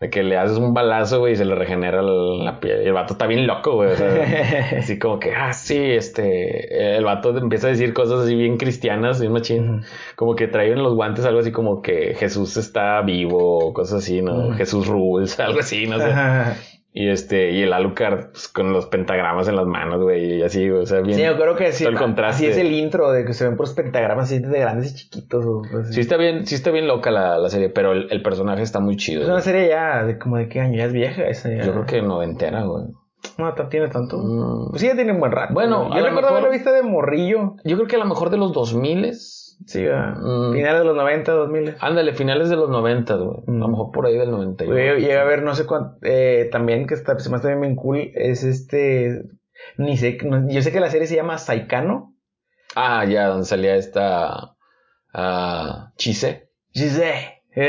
[0.00, 2.82] De que le haces un balazo, güey, y se le regenera la, la piel.
[2.82, 3.92] Y el vato está bien loco, güey.
[3.92, 6.96] O sea, así como que, ah, sí, este.
[6.96, 9.82] El vato empieza a decir cosas así bien cristianas, bien machín.
[10.16, 14.22] Como que trae en los guantes algo así como que Jesús está vivo, cosas así,
[14.22, 14.54] ¿no?
[14.54, 16.79] Jesús rules, algo así, no sé.
[16.92, 20.68] Y este, y el Alucard pues, con los pentagramas en las manos, güey, y así,
[20.70, 21.16] o sea, bien.
[21.16, 21.84] Sí, yo creo que sí.
[21.84, 22.46] todo el contraste.
[22.46, 25.46] Así es el intro de que se ven puros pentagramas así de grandes y chiquitos.
[25.46, 28.22] O, pues, Sí está bien, sí está bien loca la, la serie, pero el, el
[28.22, 29.20] personaje está muy chido.
[29.20, 29.44] Es una güey.
[29.44, 31.62] serie ya de como de qué año, ya es vieja esa ya.
[31.62, 32.86] Yo creo que noventera, güey.
[33.38, 34.18] No tiene tanto.
[34.18, 34.70] Mm.
[34.70, 35.54] Pues sí, ya tiene un buen rato.
[35.54, 37.54] Bueno, yo recuerdo haberla visto de morrillo.
[37.64, 39.04] Yo creo que a lo mejor de los 2000
[39.66, 39.84] Sí.
[39.86, 40.52] Mm.
[40.54, 41.76] finales de los 90, 2000.
[41.80, 43.38] Ándale, finales de los 90, güey.
[43.46, 43.70] A lo Mm.
[43.70, 44.72] mejor por ahí del 91.
[44.74, 45.98] Güey, llegué a ver no sé cuánto.
[46.02, 48.10] Eh, también que está, se me hace también bien cool.
[48.14, 49.22] Es este.
[49.76, 50.18] Ni sé.
[50.24, 52.14] no- yo sé que la serie se llama Saikano.
[52.74, 54.54] Ah, ya, donde salía esta.
[55.12, 56.48] ah, Chise.
[56.72, 57.42] Chise.
[57.52, 57.60] Sí,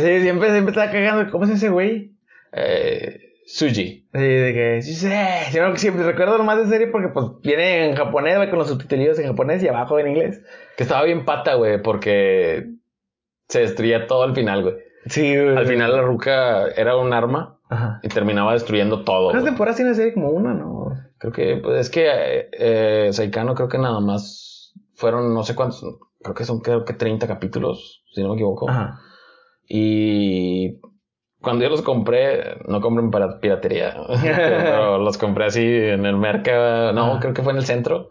[0.00, 1.30] Sí, siempre, siempre estaba cagando.
[1.32, 2.12] ¿Cómo es ese güey?
[2.52, 3.18] Eh,
[3.52, 4.06] Suji.
[4.12, 5.50] Sí, de que Giselle.
[5.50, 9.18] Siempre, siempre recuerdo nomás de serie porque pues viene en japonés, va con los subtítulos
[9.18, 10.40] en japonés y abajo en inglés.
[10.76, 12.70] Que estaba bien pata, güey, porque
[13.48, 14.76] se destruía todo al final, güey.
[15.06, 15.56] Sí, güey.
[15.56, 17.98] Al final la ruca era un arma Ajá.
[18.04, 19.24] y terminaba destruyendo todo.
[19.24, 19.52] ¿Cuántas güey.
[19.52, 20.14] temporadas tiene serie?
[20.14, 20.92] Como una, ¿no?
[21.18, 25.56] Creo que, pues es que eh, eh, Saikano creo que nada más fueron no sé
[25.56, 25.84] cuántos,
[26.22, 28.70] creo que son creo que 30 capítulos, si no me equivoco.
[28.70, 29.00] Ajá.
[29.66, 30.78] Y
[31.40, 36.92] cuando yo los compré, no compren para piratería, pero los compré así en el mercado,
[36.92, 38.10] no, creo que fue en el centro.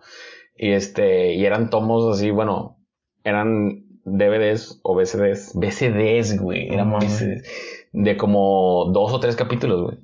[0.55, 2.77] Y este, y eran tomos así, bueno,
[3.23, 7.21] eran DVDs o VCDs, VCDs, güey, eran mames.
[7.21, 7.43] VCDs,
[7.91, 9.97] de como dos o tres capítulos, güey.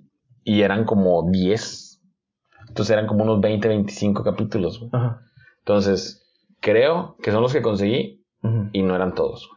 [0.44, 2.02] Y eran como 10.
[2.68, 4.92] Entonces eran como unos 20, 25 capítulos, güey.
[5.60, 6.24] Entonces,
[6.60, 8.24] creo que son los que conseguí
[8.74, 9.50] y no eran todos.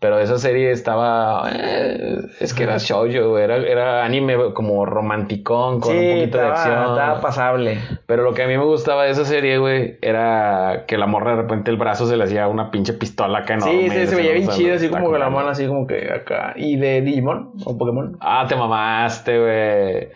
[0.00, 1.50] Pero esa serie estaba.
[1.54, 6.46] eh, es que era shoujo, era, era anime como romanticón, con sí, un poquito estaba,
[6.46, 6.90] de acción.
[6.94, 7.78] estaba pasable.
[8.06, 11.32] Pero lo que a mí me gustaba de esa serie, güey, era que la morra
[11.36, 13.90] de repente el brazo se le hacía una pinche pistola acá enorme.
[13.90, 16.54] Sí, sí, se veía bien chido, así como con la mano, así como que acá.
[16.56, 18.16] ¿Y de Digimon o Pokémon?
[18.20, 20.08] Ah, te mamaste, güey.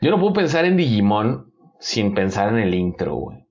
[0.00, 3.44] Yo no puedo pensar en Digimon sin pensar en el intro, güey.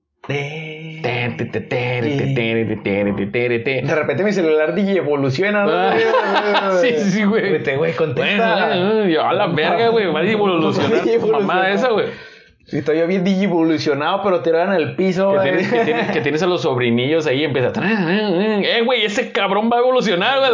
[3.82, 7.52] De repente mi celular DJ evoluciona, ah, sí, sí, güey.
[7.52, 8.72] Vete, güey, contesta.
[8.72, 10.06] A la verga, güey.
[10.06, 11.02] Va a evolucionar.
[11.30, 12.06] Mamada esa, güey.
[12.68, 15.32] Sí, estoy yo bien digivolucionado, pero tiraron al piso.
[15.32, 17.72] Que tienes, que, tienes, que tienes, a los sobrinillos ahí y empieza.
[17.82, 19.06] ¡Eh, güey!
[19.06, 20.50] Ese cabrón va a evolucionar, güey.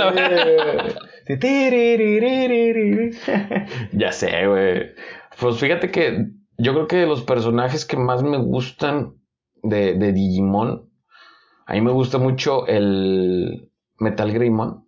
[3.92, 4.92] ya sé, güey.
[5.40, 9.14] Pues fíjate que yo creo que de los personajes que más me gustan
[9.64, 10.88] de, de Digimon,
[11.66, 14.84] a mí me gusta mucho el Metal Greymon.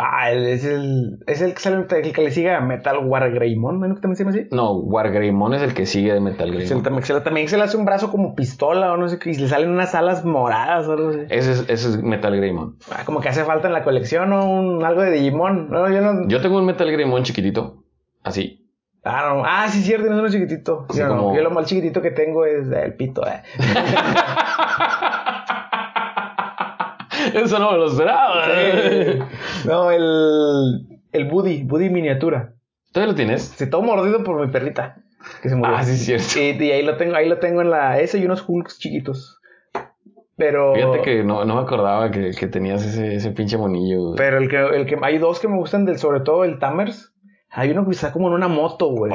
[0.00, 3.80] Ah, es el, es el que sale, el que le sigue a Metal War Greymon,
[3.80, 3.94] ¿no?
[3.96, 4.46] que también se llama así?
[4.52, 6.84] No, War Greymon es el que sigue de Metal le- Greymon.
[6.84, 9.30] también, se le, también se le hace un brazo como pistola o no sé qué,
[9.32, 11.18] y le salen unas alas moradas o algo así.
[11.30, 12.76] Ese es, ese es Metal Greymon.
[12.92, 15.68] Ah, como que hace falta en la colección o un, algo de Digimon.
[15.68, 16.28] No, yo no.
[16.28, 17.82] Yo tengo un Metal Greymon chiquitito.
[18.22, 18.57] Así.
[19.04, 19.42] Ah, no.
[19.44, 20.86] Ah, sí, cierto, tienes uno chiquitito.
[20.90, 23.22] Sí, yo, no, como- yo lo más chiquitito que tengo es el pito.
[23.26, 23.42] Eh.
[27.34, 28.46] Eso no me lo esperaba.
[29.66, 30.86] no, el.
[31.12, 32.52] El Buddy, Buddy miniatura.
[32.92, 33.42] ¿Todavía lo tienes?
[33.42, 34.96] Se todo mordido por mi perrita.
[35.42, 35.74] Que se murió.
[35.76, 36.38] Ah, sí, cierto.
[36.38, 37.98] Y, y ahí lo tengo, ahí lo tengo en la.
[37.98, 39.40] Ese y unos Hulks chiquitos.
[40.36, 40.74] Pero.
[40.74, 44.14] Fíjate que no, no me acordaba que, que tenías ese, ese pinche monillo.
[44.16, 44.96] Pero el que, el que.
[45.02, 47.12] Hay dos que me gustan del, sobre todo el Tamers.
[47.50, 49.12] Hay uno que está como en una moto, güey.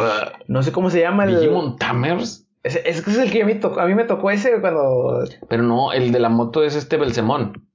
[0.47, 1.39] No sé cómo se llama el.
[1.39, 2.47] Digimon Tamers.
[2.63, 5.23] Es, que es el que a mí, tocó, a mí me tocó ese cuando.
[5.49, 7.67] Pero no, el de la moto es este Belsemón.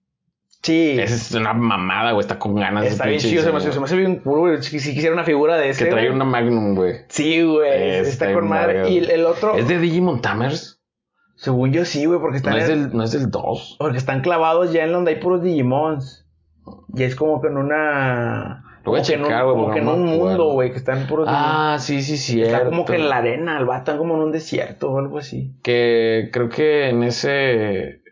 [0.63, 0.97] Sí.
[0.99, 2.21] Es una mamada, güey.
[2.23, 2.83] Está con ganas.
[2.83, 4.63] de Está bien pinche chido, se me, hace- se me hace bien cool, güey.
[4.63, 5.85] Si, si quisiera una figura de ese.
[5.85, 6.17] Que trae güey.
[6.17, 6.97] una Magnum, güey.
[7.09, 7.71] Sí, güey.
[7.99, 8.91] Está Está bien con madre.
[8.91, 9.55] Y el, el otro.
[9.57, 10.81] ¿Es de Digimon Tamers?
[11.37, 13.77] Según yo sí, güey, porque están, No es, del, no es del 2.
[13.79, 16.27] porque están clavados ya en donde hay puros Digimons.
[16.95, 18.65] Y es como que en una.
[18.89, 21.27] Voy a checar, güey, Como que en un mundo, güey, que están puros.
[21.31, 22.43] Ah, sí, sí, sí.
[22.43, 25.55] Está como que en la arena, el vato, como en un desierto o algo así.
[25.63, 28.03] Que creo que en ese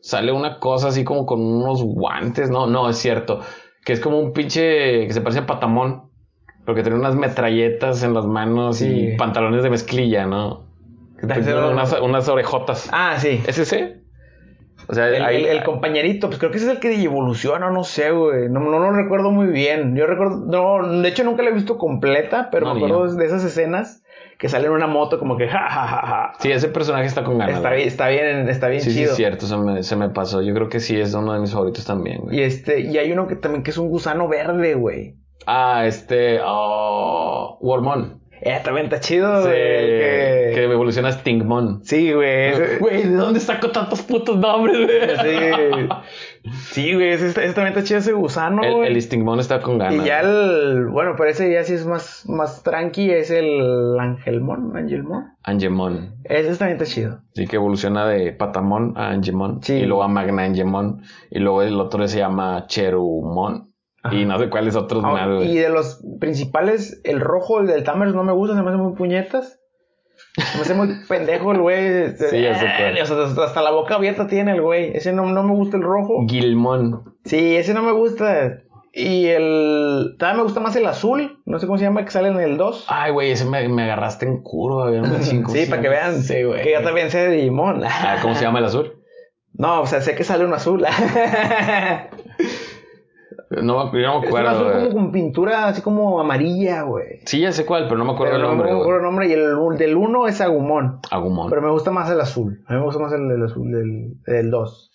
[0.00, 2.50] sale una cosa así como con unos guantes.
[2.50, 3.40] No, no, es cierto.
[3.84, 6.10] Que es como un pinche que se parece a Patamón.
[6.64, 8.86] Porque tiene unas metralletas en las manos Sí.
[9.14, 10.66] y pantalones de mezclilla, ¿no?
[12.02, 12.88] Unas orejotas.
[12.92, 13.42] Ah, sí.
[13.46, 14.01] ¿Es ese?
[14.88, 17.70] O sea, El, ahí- el- el compañerito, pues creo que ese es el que evoluciona,
[17.70, 18.48] no sé, güey.
[18.48, 19.94] No, no lo recuerdo muy bien.
[19.96, 23.14] Yo recuerdo, no, de hecho nunca la he visto completa, pero No, me acuerdo yo.
[23.14, 24.02] de esas escenas
[24.38, 26.32] que sale en una moto como que ja, ja, ja, ja.
[26.40, 27.56] Sí, ese personaje está con ganas.
[27.56, 29.10] Está bien, está bien, está bien Sí, sí, chido.
[29.12, 30.42] es cierto, se me, se me pasó.
[30.42, 32.38] Yo creo que sí es uno de mis favoritos también, güey.
[32.38, 35.14] y este, y hay uno que también que es un gusano verde, güey.
[35.46, 36.40] Ah, este.
[36.44, 38.21] Oh, Wormon.
[38.44, 39.56] Eh, también está chido, Sí, güey.
[39.56, 41.84] que- que evoluciona a Stingmon.
[41.84, 42.78] Sí, güey.
[42.80, 45.16] Güey, ¿de dónde saco tantos putos nombres, güey?
[45.16, 45.88] Sí.
[46.72, 47.10] Sí, güey.
[47.10, 48.90] Ese, ese también está chido ese gusano, El, güey.
[48.90, 49.94] el Stingmon está con ganas.
[50.04, 54.76] Y ya el, bueno, pero ese ya sí es más, más tranqui, es el Angelmon,
[54.76, 55.24] Angelmon.
[55.44, 56.16] Angemon.
[56.24, 57.20] Ese también está chido.
[57.34, 59.62] Sí, que evoluciona de Patamon a Angemon.
[59.62, 59.74] Sí.
[59.74, 61.02] Y luego a Magna Angemon.
[61.30, 63.71] Y luego el otro se llama Cherumon.
[64.02, 64.14] Ajá.
[64.14, 68.14] Y no sé cuáles otros Ah, y de los principales, el rojo, el del Tamers,
[68.14, 69.60] no me gusta, se me hace muy puñetas.
[70.34, 72.16] Se me hace muy pendejo el güey.
[72.16, 72.98] Sí, ya sé cuál.
[73.00, 74.96] O sea, hasta, la boca abierta tiene el güey.
[74.96, 76.24] Ese no, no me gusta el rojo.
[76.28, 77.16] Gilmon.
[77.24, 78.62] Sí, ese no me gusta.
[78.94, 80.16] Y el.
[80.18, 81.40] También me gusta más el azul.
[81.46, 82.86] No sé cómo se llama, que sale en el 2.
[82.88, 84.90] Ay, güey, ese me, me agarraste en curva,
[85.20, 86.22] sí, se para que vean.
[86.22, 86.62] Sí, güey.
[86.62, 87.82] Que yo también sé de Digimon.
[87.84, 88.98] Ah, ¿Cómo se llama el azul?
[89.54, 90.82] No, o sea, sé que sale un azul.
[93.50, 94.88] No, me- yo no me es acuerdo, güey.
[94.88, 97.20] como con pintura así como amarilla, güey.
[97.26, 98.82] Sí, ya sé cuál, pero no me acuerdo Pero el no nombre, me güey.
[98.82, 99.28] acuerdo el nombre.
[99.28, 101.00] Y el del 1 es Agumon.
[101.10, 101.50] Agumon.
[101.50, 102.62] Pero me gusta más el azul.
[102.66, 104.92] A mí me gusta más el, del azul del, del 2.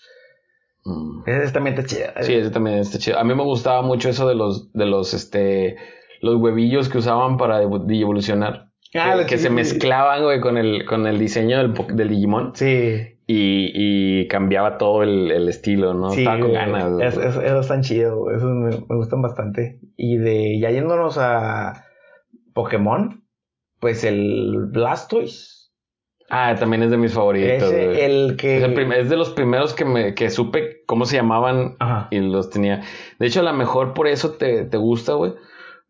[0.85, 1.23] Mm.
[1.25, 2.07] Ese también está chido.
[2.21, 3.19] Sí, ese también está chido.
[3.19, 5.75] A mí me gustaba mucho eso de los, de los, este,
[6.21, 8.67] los huevillos que usaban para evo- evolucionar.
[8.95, 12.51] Ah, que, se mezclaban, güey, con el, con el diseño del, del Digimon.
[12.55, 13.16] Sí.
[13.29, 16.11] Y, y cambiaba todo el, el estilo, ¿no?
[16.11, 16.93] Sí, Estaba con ganas.
[17.01, 18.17] Es- es- esos están chidos.
[18.33, 19.81] Esos me, me gustan bastante.
[19.97, 21.83] Y de ya yéndonos a
[22.53, 23.23] Pokémon,
[23.79, 25.71] pues el Blastoise.
[26.29, 27.63] Ah, también es de mis favoritos.
[27.71, 28.57] Ese, el que.
[28.57, 32.07] Es, el prim- es de los primeros que me que supe cómo se llamaban Ajá.
[32.11, 32.81] y los tenía.
[33.19, 35.33] De hecho, a lo mejor por eso te, te gusta, güey.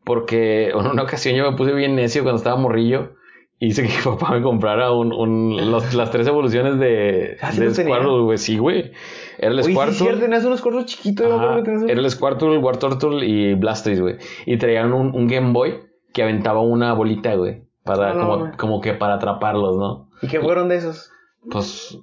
[0.03, 3.13] Porque en una ocasión yo me puse bien necio cuando estaba morrillo.
[3.59, 7.59] Hice que mi papá me comprara un, un, los- las tres evoluciones de, Ah, ¿sí
[7.61, 7.73] de?
[7.73, 8.37] Squirtle, güey.
[8.37, 8.91] Sí, güey.
[9.39, 9.93] Era el Oye, Squirtle.
[9.93, 11.31] cierto, tenías unos cortos chiquitos.
[11.31, 14.17] Ajá, Era el Squirtle, War Turtle y Blastoise, güey.
[14.45, 15.79] Y traían un, un Game Boy
[16.13, 17.63] que aventaba una bolita, güey.
[17.83, 20.09] Para, Ah, no, como, como que para atraparlos, ¿no?
[20.21, 21.09] ¿Y qué fueron de esos?
[21.49, 21.97] Pues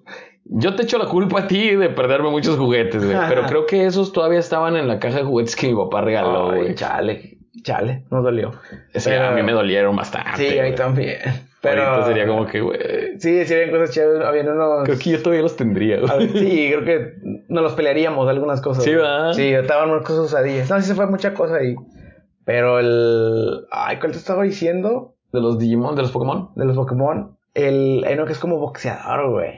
[0.47, 3.17] yo te echo la culpa a ti de perderme muchos juguetes, güey.
[3.29, 6.47] Pero creo que esos todavía estaban en la caja de juguetes que mi papá regaló,
[6.47, 6.75] güey.
[6.75, 7.34] chale,
[7.65, 8.53] chale, nos dolió.
[8.95, 10.37] Sí, Pero- a mí me dolieron bastante.
[10.37, 11.19] Sí, a mí también.
[11.61, 11.83] Pero.
[11.83, 12.79] Ahorita sería como que, güey.
[13.19, 14.25] Sí, sí, habían cosas chidas.
[14.25, 14.85] Habían unos.
[14.85, 16.29] Creo que yo todavía los tendría, güey.
[16.29, 17.15] sí, creo que
[17.49, 18.85] nos los pelearíamos algunas cosas.
[18.85, 19.01] Sí, güey.
[19.03, 19.33] ¿verdad?
[19.33, 20.69] Sí, estaban unas cosas usadillas.
[20.71, 21.75] No, sí se fue mucha cosa ahí.
[22.45, 23.67] Pero el.
[23.71, 25.15] Ay, ¿cuál te estaba diciendo?
[25.33, 26.51] De los Digimon, de los Pokémon.
[26.55, 27.37] De los Pokémon.
[27.55, 28.05] El.
[28.07, 29.55] Hay uno que es como boxeador, güey.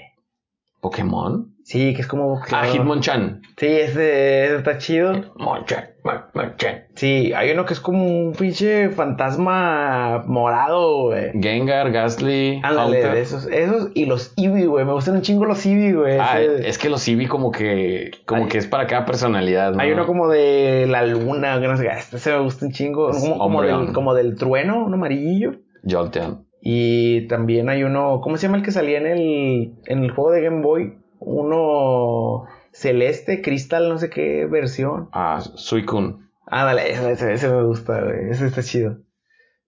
[0.80, 1.55] ¿Pokémon?
[1.68, 2.68] Sí, que es como Ah, boxeador.
[2.76, 3.42] Hitmonchan.
[3.56, 5.12] Sí, ese, ese está chido.
[5.34, 6.84] Monchan, Mon- Monchan.
[6.94, 11.32] Sí, hay uno que es como un pinche fantasma morado, güey.
[11.40, 14.84] Gengar, Ghastly, Ándale, de esos, esos y los Eevee, güey.
[14.84, 16.18] Me gustan un chingo los Eevee, güey.
[16.20, 19.72] Ah, Ese- es que los Eevee como que como Hay- que es para cada personalidad,
[19.74, 19.82] ¿no?
[19.82, 21.98] Hay uno como de la luna, que no sé qué.
[21.98, 23.10] Este se me gusta un chingo.
[23.10, 25.56] Como, del, como del trueno, un amarillo.
[25.84, 26.46] Jolteon.
[26.60, 30.30] Y también hay uno, ¿cómo se llama el que salía en el, en el juego
[30.30, 30.98] de Game Boy?
[31.18, 35.08] Uno celeste, cristal, no sé qué versión.
[35.12, 36.26] Ah, Suicune.
[36.46, 38.30] Ah, dale, ese, me gusta, güey.
[38.30, 38.98] Ese está chido.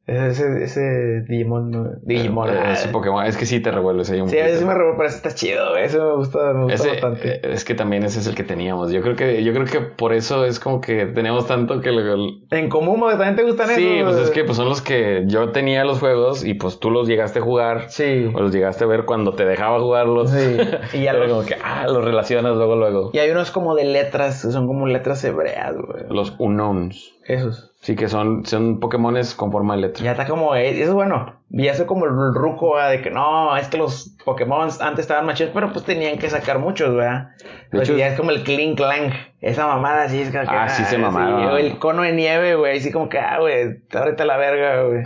[0.08, 2.48] Ese, ese, Digimon, no- Digimon.
[2.48, 2.72] Eh, ah.
[2.72, 3.26] ese Pokémon.
[3.26, 4.68] Es que sí te revuelves ahí un Sí, a veces poquito.
[4.68, 5.76] me revuelvo, pero ese está chido.
[5.76, 7.34] Ese me gusta, me gusta Ese, bastante.
[7.34, 8.90] eh, es que también ese es el que teníamos.
[8.90, 12.26] Yo creo que, yo creo que por eso es como que tenemos tanto que lo-
[12.50, 14.12] En común, porque también te gustan Sí, esos.
[14.14, 17.06] pues es que pues son los que yo tenía los juegos y pues tú los
[17.06, 18.30] llegaste a jugar Sí.
[18.34, 20.30] o los llegaste a ver cuando te dejaba jugarlos.
[20.30, 20.56] Sí.
[20.94, 23.10] Y ya los- como que, ah, los relacionas luego, luego.
[23.12, 26.04] Y hay unos como de letras, son como letras hebreas, güey.
[26.08, 27.12] Los unknowns.
[27.26, 27.72] Esos.
[27.80, 30.04] Sí, que son, son Pokémones con forma de letra.
[30.04, 31.40] Ya está como, eh, eso es bueno.
[31.50, 32.90] Ya sé como el ruco, ¿verdad?
[32.90, 36.28] de que no, es que los Pokémon antes estaban más chidos, pero pues tenían que
[36.28, 37.30] sacar muchos, ¿verdad?
[37.70, 39.14] Pues hecho- ya es como el Clink Clank.
[39.40, 40.50] Esa mamada así es como que.
[40.50, 41.44] Ah, sí se mamaron.
[41.44, 42.78] o el cono de nieve, güey.
[42.78, 45.04] Así como que, ah, güey, ábrete la verga, güey.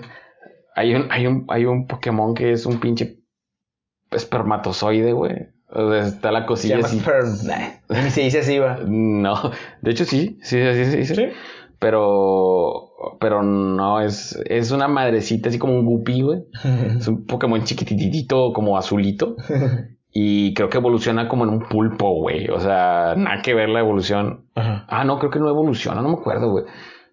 [0.74, 3.18] Hay un, hay un, hay un Pokémon que es un pinche
[4.10, 5.48] espermatozoide, güey.
[5.74, 7.02] O sea, está la Se cosilla así.
[7.46, 8.78] Nah, se dice así, va.
[8.86, 11.14] No, de hecho sí, sí, sí, sí, sí.
[11.14, 11.28] ¿Sí?
[11.82, 16.44] Pero, pero no, es, es una madrecita así como un guppy, güey.
[16.98, 19.36] Es un Pokémon chiquititito, como azulito.
[20.14, 22.50] Y creo que evoluciona como en un pulpo, güey.
[22.50, 24.44] O sea, nada que ver la evolución.
[24.54, 24.84] Ajá.
[24.86, 26.66] Ah, no, creo que no evoluciona, no me acuerdo, güey.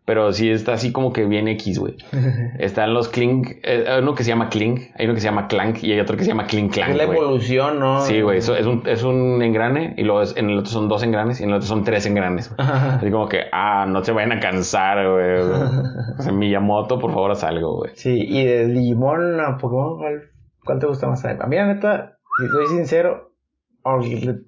[0.10, 1.96] Pero sí está así como que bien X, güey.
[2.58, 5.48] Están los Clink, eh, hay uno que se llama Clink, hay uno que se llama
[5.48, 8.02] Clank y hay otro que se llama Clink Clank, Es la evolución, ¿no?
[8.02, 11.04] Sí, güey, es un, es un engrane y luego es- en el otro son dos
[11.04, 12.52] engranes y en el otro son tres engranes.
[12.58, 15.42] Así como que, ah, no se vayan a cansar, güey.
[16.18, 17.92] O sea, Miyamoto, por favor, haz algo, güey.
[17.94, 20.22] Sí, y de Digimon a Pokémon, ¿cuál,
[20.66, 21.24] cuál te gusta más?
[21.24, 23.32] A mí, la neta, si soy sincero,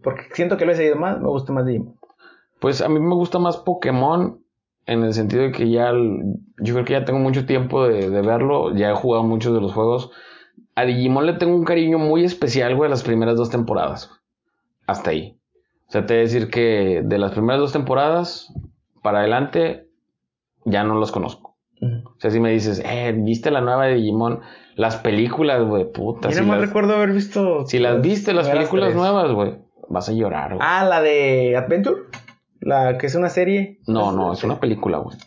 [0.03, 1.97] porque siento que lo he seguido más, me gusta más Digimon.
[2.59, 4.40] Pues a mí me gusta más Pokémon
[4.91, 8.21] en el sentido de que ya, yo creo que ya tengo mucho tiempo de, de
[8.21, 10.11] verlo, ya he jugado muchos de los juegos.
[10.75, 14.09] A Digimon le tengo un cariño muy especial, güey, a las primeras dos temporadas.
[14.87, 15.37] Hasta ahí.
[15.87, 18.53] O sea, te voy a decir que de las primeras dos temporadas
[19.01, 19.87] para adelante
[20.65, 21.57] ya no los conozco.
[21.81, 24.41] O sea, si me dices, eh, ¿viste la nueva de Digimon?
[24.75, 26.29] Las películas, güey, puta.
[26.29, 27.65] Yo Si no las, recuerdo haber visto.
[27.65, 28.95] si las viste, las películas tres.
[28.95, 29.55] nuevas, güey,
[29.89, 30.59] vas a llorar, güey.
[30.61, 32.03] Ah, la de Adventure.
[32.61, 33.79] La que es una serie.
[33.87, 35.17] No, no, es una película, güey.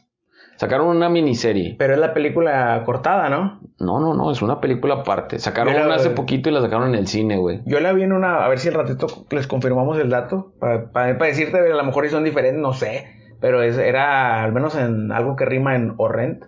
[0.56, 1.74] Sacaron una miniserie.
[1.78, 3.60] Pero es la película cortada, ¿no?
[3.80, 5.40] No, no, no, es una película aparte.
[5.40, 7.60] Sacaron la- una hace poquito y la sacaron en el cine, güey.
[7.66, 8.44] Yo la vi en una.
[8.44, 10.54] A ver si el ratito les confirmamos el dato.
[10.60, 13.04] Para, decirte, a lo mejor son diferentes, no sé.
[13.40, 16.44] pero es, era al menos en algo que rima en Orrent.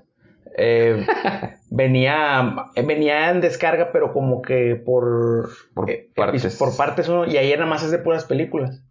[0.57, 1.05] Eh,
[1.71, 2.55] venía,
[2.87, 6.57] venía en descarga, pero como que por, Por eh, partes.
[6.57, 8.83] por partes uno, y ahí nada más es de puras películas.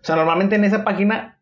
[0.00, 1.38] O sea, normalmente en esa página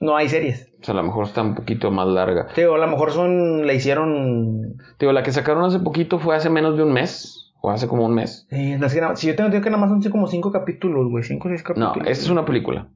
[0.00, 0.72] no hay series.
[0.80, 2.46] O sea, a lo mejor está un poquito más larga.
[2.54, 6.36] Te Digo, a lo mejor son, le hicieron Digo, la que sacaron hace poquito fue
[6.36, 7.34] hace menos de un mes.
[7.60, 8.46] O hace como un mes.
[8.50, 11.24] Sí, es que nada- si yo tengo que nada más son como cinco capítulos, güey.
[11.24, 12.08] Cinco o seis No, capítulos.
[12.08, 12.88] esta es una película.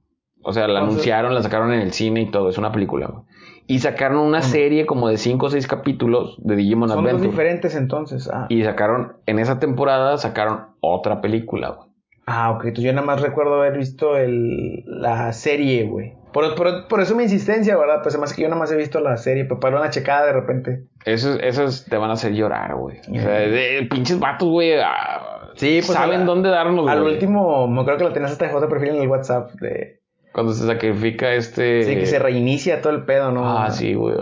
[0.45, 2.49] O sea, la anunciaron, la sacaron en el cine y todo.
[2.49, 3.25] Es una película, güey.
[3.67, 7.29] Y sacaron una serie como de 5 o 6 capítulos de Digimon Son Adventure.
[7.31, 8.29] diferentes entonces.
[8.33, 8.47] Ah.
[8.49, 11.89] Y sacaron, en esa temporada, sacaron otra película, güey.
[12.33, 12.65] Ah, ok.
[12.65, 16.15] Entonces yo nada más recuerdo haber visto el, la serie, güey.
[16.33, 18.01] Por, por, por eso mi insistencia, ¿verdad?
[18.03, 20.33] Pues además que yo nada más he visto la serie, pero para una checada de
[20.33, 20.85] repente.
[21.05, 23.01] Esos, esos te van a hacer llorar, güey.
[23.01, 24.73] O sea, de, pinches vatos, güey.
[24.81, 27.13] ah, Sí, pues, Saben dónde darnos, Al güey.
[27.15, 29.51] último, me creo que lo tenías hasta de perfil en el WhatsApp.
[29.61, 30.01] De,
[30.33, 31.83] Cuando se sacrifica este...
[31.83, 33.59] Sí, que se reinicia todo el pedo, ¿no?
[33.59, 34.15] Ah, sí, güey.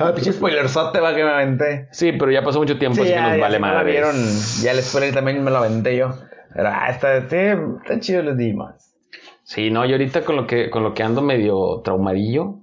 [0.00, 1.86] Ah, pinche spoilerzote, va, que me aventé.
[1.92, 3.66] Sí, pero ya pasó mucho tiempo, Sí, así ya, que nos ya vale si no
[3.68, 3.90] la madre.
[3.92, 4.16] vieron,
[4.62, 6.14] ya el spoiler también me lo aventé yo.
[6.54, 8.94] Pero, ah, está, está chido los Demons.
[9.42, 12.60] Sí, no, y ahorita con lo que, con lo que ando medio traumadillo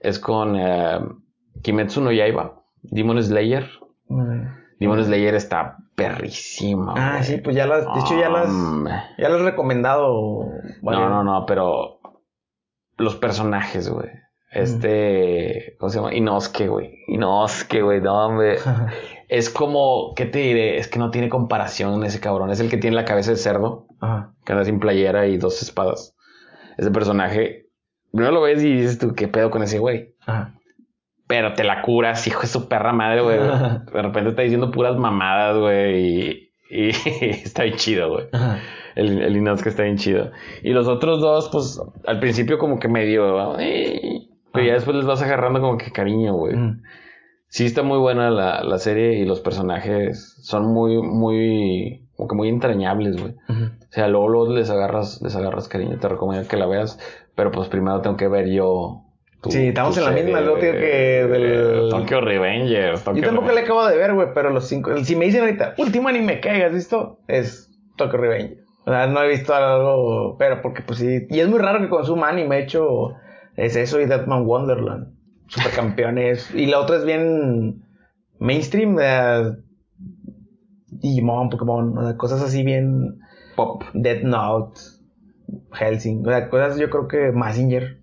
[0.00, 1.00] es con eh,
[1.62, 3.68] Kimetsu no Yaiba, Demon Slayer.
[4.78, 6.94] Demon Slayer está perrísima.
[6.96, 8.48] Ah, sí, pues ya las, de hecho ya las,
[9.18, 10.46] ya las he recomendado.
[10.82, 12.00] No, no, no, pero
[12.96, 14.08] los personajes, güey.
[14.50, 16.14] Este, ¿cómo se llama?
[16.14, 17.04] Inosuke, güey.
[17.08, 18.58] Inosuke, güey, no, hombre.
[19.28, 20.78] Es como, ¿qué te diré?
[20.78, 22.50] Es que no tiene comparación ese cabrón.
[22.50, 24.32] Es el que tiene la cabeza de cerdo, Ajá.
[24.44, 26.16] que anda sin playera y dos espadas.
[26.78, 27.66] Ese personaje,
[28.12, 30.14] primero lo ves y dices tú, ¿qué pedo con ese güey?
[30.26, 30.54] Ajá.
[31.26, 33.38] Pero te la curas, hijo de su perra madre, güey.
[33.92, 35.98] De repente está diciendo puras mamadas, güey.
[36.30, 36.88] Y, y
[37.44, 38.28] está bien chido, güey.
[38.32, 38.60] Ajá.
[38.94, 40.30] El, el Inosuke está bien chido.
[40.62, 43.58] Y los otros dos, pues, al principio como que medio...
[43.60, 44.22] eh,
[44.52, 46.56] pero ya después les vas agarrando como que cariño, güey.
[46.56, 46.82] Mm.
[47.50, 52.04] Sí está muy buena la, la serie y los personajes son muy, muy...
[52.16, 53.34] Como que muy entrañables, güey.
[53.48, 55.98] O sea, luego, luego les agarras, les agarras cariño.
[55.98, 56.98] Te recomiendo que la veas.
[57.34, 59.02] Pero pues primero tengo que ver yo...
[59.40, 63.04] tu- Sí, estamos en la serie misma, luego que del- Tokyo Revengers.
[63.04, 63.64] Tokyo Yo tampoco le Revengers.
[63.70, 64.96] acabo de ver, güey, pero los cinco.
[65.04, 68.56] Si me dicen ahorita, último anime que hayas visto, es Tokyo Revenge.
[68.84, 71.26] O sea, no he visto algo, pero porque pues sí.
[71.30, 73.14] Y es muy raro que consuma anime, hecho,
[73.56, 75.14] es eso y Deadman Wonderland.
[75.48, 76.54] Supercampeones.
[76.54, 77.82] y la otra es bien
[78.38, 79.56] mainstream, eh,
[80.86, 83.20] Digimon, Pokémon, o sea, cosas así bien.
[83.56, 83.82] Pop.
[83.92, 84.80] Death Note,
[85.72, 87.98] Helsing, o sea, cosas yo creo que Massinger,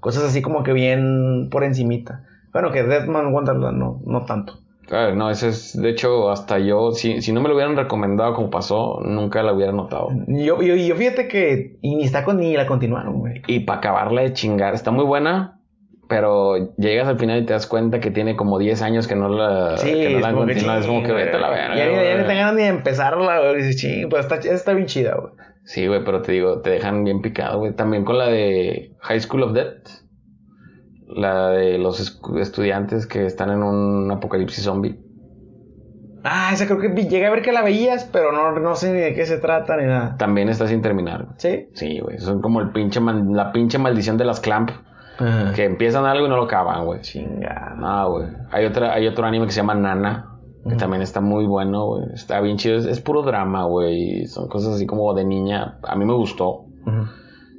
[0.00, 2.24] cosas así como que bien por encimita.
[2.52, 4.60] Bueno, que Deadman Wonderland no, no tanto.
[4.90, 8.34] Ah, no, ese es, de hecho, hasta yo, si, si no me lo hubieran recomendado
[8.34, 10.10] como pasó, nunca la hubiera notado.
[10.28, 13.42] Yo, yo, yo fíjate que y ni está con ni la continuaron, güey.
[13.48, 15.55] Y para acabarla de chingar, está muy buena,
[16.08, 19.28] pero llegas al final y te das cuenta que tiene como 10 años que no
[19.28, 20.80] la, que no la han continuado.
[20.80, 21.76] Es como que vete a la verga.
[21.76, 23.56] Ya, ya ni te ganas ni de empezarla, güey.
[23.56, 25.32] Dices, ching, pues está, está bien chida, güey.
[25.64, 27.74] Sí, güey, pero te digo, te dejan bien picado, güey.
[27.74, 29.88] También con la de High School of Death.
[31.08, 34.98] La de los estudiantes que están en un apocalipsis zombie.
[36.28, 38.98] Ah, esa creo que llegué a ver que la veías, pero no, no sé ni
[38.98, 40.16] de qué se trata ni nada.
[40.16, 41.28] También está sin terminar.
[41.36, 41.68] ¿Sí?
[41.74, 42.18] Sí, güey.
[42.18, 44.70] Son como el pinche la pinche maldición de las clamp.
[45.54, 47.00] Que empiezan algo y no lo acaban, güey.
[47.00, 47.76] Chinga.
[47.82, 48.28] Ah, güey.
[48.50, 50.32] Hay, otra, hay otro anime que se llama Nana.
[50.68, 52.04] Que también está muy bueno, güey.
[52.12, 52.76] Está bien chido.
[52.76, 54.26] Es, es puro drama, güey.
[54.26, 55.78] Son cosas así como de niña.
[55.84, 56.64] A mí me gustó.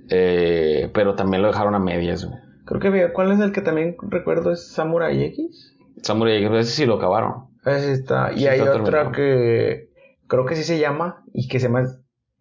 [0.09, 2.39] Eh, pero también lo dejaron a medias, güey.
[2.65, 4.51] Creo que ¿cuál es el que también recuerdo?
[4.51, 5.73] ¿Es Samurai X?
[6.01, 7.47] Samurai X, ese sí lo acabaron.
[7.65, 8.31] Ese está.
[8.33, 9.11] Y Sí, hay está otra terminado.
[9.13, 9.89] que
[10.27, 11.83] creo que sí se llama y que se llama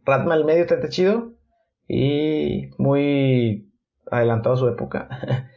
[0.04, 1.32] Ratma al medio, está chido.
[1.88, 3.65] Y muy
[4.10, 5.08] adelantado a su época.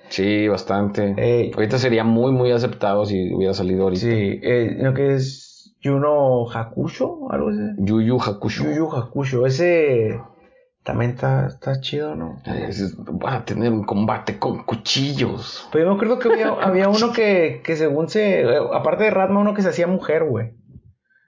[0.10, 1.14] Sí, bastante.
[1.18, 4.02] Eh, Ahorita sería muy, muy aceptado si hubiera salido ahorita.
[4.02, 7.60] sí, eh, lo que es Yuno Hakusho, algo así.
[7.78, 8.64] Yu Yu Hakusho.
[8.64, 10.20] Yu Yu Hakusho, ese
[10.84, 12.38] también está, está chido, ¿no?
[12.46, 15.70] Es- Va a tener un combate con cuchillos.
[15.72, 18.46] Pero yo me acuerdo que había, había uno que, que según se.
[18.74, 20.54] Aparte de Ratma, uno que se hacía mujer, güey.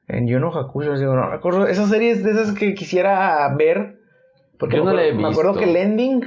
[0.08, 1.68] En Yuno Hakusho, digo, no recuerdo.
[1.68, 4.00] Esas series de esas que quisiera ver.
[4.58, 5.64] Porque Yo me no la he acuerdo- Me acuerdo visto.
[5.66, 6.22] que el ending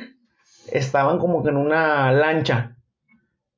[0.73, 2.77] estaban como que en una lancha.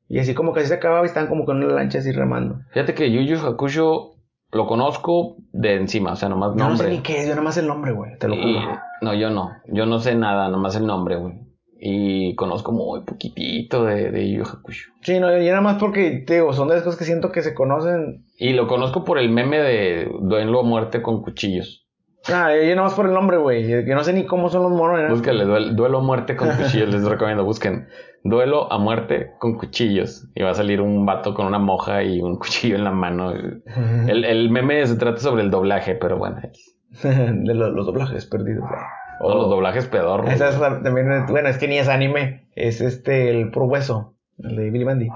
[0.09, 2.13] Y así como que así se acababa y estaban como que en una lancha así
[2.13, 2.61] remando.
[2.73, 4.13] Fíjate que Yu Yu Hakusho
[4.53, 6.87] lo conozco de encima, o sea, nomás Yo no nombre.
[6.87, 8.17] sé ni qué es, yo nomás el nombre, güey.
[8.19, 8.79] Te lo Y- juro.
[9.03, 9.51] no, yo no.
[9.67, 11.35] Yo no sé nada, nomás el nombre, güey.
[11.79, 14.93] Y conozco muy poquitito de, de Yu Hakusho.
[15.03, 17.43] Sí, no, yo nada más porque, te digo, son de las cosas que siento que
[17.43, 18.25] se conocen.
[18.39, 21.86] Y lo conozco por el meme de duelo a muerte con cuchillos.
[22.33, 23.67] Ah, yo nomás por el nombre, güey.
[23.87, 25.01] Yo no sé ni cómo son los monos.
[25.03, 25.09] ¿no?
[25.11, 26.89] Búscale duelo, duelo a muerte con cuchillos.
[26.93, 27.89] Les recomiendo, busquen
[28.25, 30.29] duelo a muerte con cuchillos.
[30.35, 33.33] Y va a salir un vato con una moja y un cuchillo en la mano.
[33.33, 36.41] El, el meme se trata sobre el doblaje, pero bueno.
[37.03, 38.81] de los, los doblajes perdidos, güey.
[39.21, 40.31] O los doblajes pedorros.
[40.31, 42.49] Esa es la- también, bueno, es que ni es anime.
[42.55, 44.15] Es este, el puro hueso.
[44.39, 45.09] El de Billy Mandy.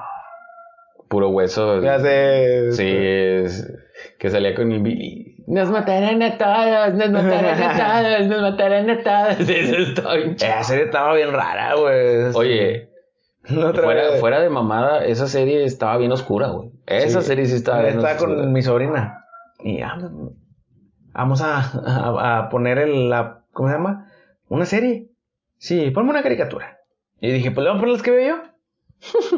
[1.09, 1.81] Puro hueso.
[1.81, 2.73] Que hace.
[2.73, 3.70] Sí, es-
[4.19, 5.30] que salía con el Billy.
[5.46, 7.76] Nos matarán a todos, nos matarán a
[8.18, 9.40] todos, nos matarán a todos.
[9.48, 10.50] Eso está bien chido.
[10.52, 12.32] Esa serie estaba bien rara, güey.
[12.34, 12.90] Oye,
[14.20, 16.70] fuera, de mamada, esa serie estaba bien oscura, güey.
[16.86, 17.28] Esa Sí.
[17.28, 18.36] serie sí estaba bien Estaba oscura.
[18.36, 19.24] con mi sobrina.
[19.62, 19.96] Y ah,
[21.12, 24.10] vamos a, a, a poner el, la, ¿cómo se llama?
[24.48, 25.08] Una serie.
[25.58, 26.78] Sí, ponme una caricatura.
[27.20, 28.42] Y dije, pues le vamos a poner las que veo yo.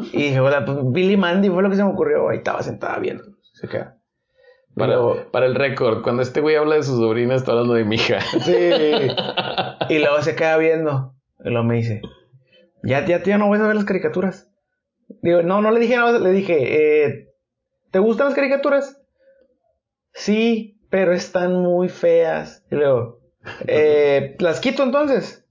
[0.13, 2.29] y dije, bueno, pues Billy Mandy fue lo que se me ocurrió.
[2.29, 3.23] Ahí estaba sentada viendo.
[3.53, 3.97] Se queda.
[4.75, 7.85] Para, Luego- para el récord, cuando este güey habla de su sobrina, está hablando de
[7.85, 8.19] mi hija.
[8.21, 8.53] Sí.
[9.89, 11.13] y luego se queda viendo.
[11.43, 12.01] Y luego me dice,
[12.83, 14.49] ya, ya, tío, no vas a ver las caricaturas.
[15.21, 17.27] Digo, no, no le dije nada, le dije, eh,
[17.91, 18.99] ¿te gustan las caricaturas?
[20.13, 22.63] Sí, pero están muy feas.
[22.71, 23.19] Y luego,
[23.67, 25.45] eh, ¿las quito entonces?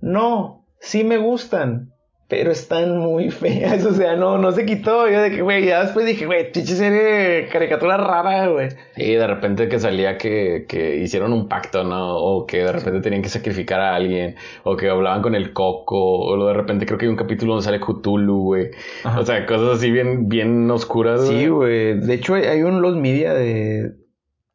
[0.00, 1.92] No, sí me gustan,
[2.28, 3.84] pero están muy feas.
[3.86, 5.08] O sea, no, no se quitó.
[5.08, 8.68] Yo de que, güey, ya después dije, güey, pinche serie caricatura rara, güey.
[8.96, 12.16] Y de repente que salía que, que hicieron un pacto, ¿no?
[12.18, 14.36] O que de repente tenían que sacrificar a alguien.
[14.64, 16.18] O que hablaban con el coco.
[16.20, 18.70] O de repente creo que hay un capítulo donde sale Cthulhu, güey.
[19.18, 21.26] O sea, cosas así bien, bien oscuras.
[21.26, 21.98] Sí, güey.
[21.98, 23.92] De hecho, hay- hay un Los Media de,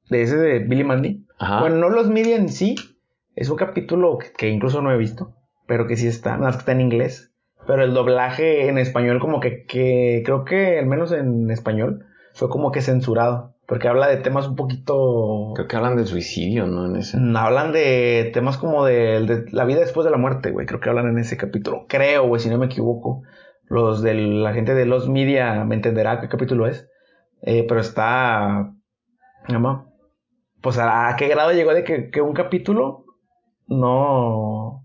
[0.10, 1.26] de ese de Billy Mandy.
[1.40, 1.62] Ajá.
[1.62, 2.76] Bueno, no Los Media en sí.
[3.36, 5.34] Es un capítulo que, que incluso no he visto.
[5.66, 6.34] Pero que sí está.
[6.34, 7.32] Nada más que está en inglés.
[7.66, 12.50] Pero el doblaje en español como que, que creo que al menos en español fue
[12.50, 13.54] como que censurado.
[13.66, 15.54] Porque habla de temas un poquito...
[15.56, 16.86] Creo que hablan de suicidio, ¿no?
[16.86, 17.18] En ese.
[17.18, 20.66] Mm, Hablan de temas como de, de la vida después de la muerte, güey.
[20.66, 21.86] Creo que hablan en ese capítulo.
[21.88, 23.24] Creo, güey, si no me equivoco.
[23.70, 26.90] Los de la gente de los media me entenderá qué capítulo es.
[27.42, 28.74] Eh, pero está.
[29.48, 29.94] ¿Cómo?
[30.62, 33.06] Pues a, a qué grado llegó de que, que un capítulo
[33.68, 34.83] no.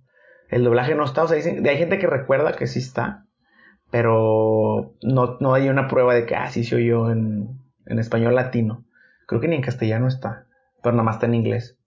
[0.48, 1.24] El doblaje no está.
[1.24, 3.24] O sea, dicen- hay gente que recuerda que sí está.
[3.90, 7.48] Pero no, no hay una prueba de que, ah, sí se oyó en,
[7.86, 8.84] en español latino.
[9.26, 10.46] Creo que ni en castellano está.
[10.82, 11.78] Pero nada más está en inglés.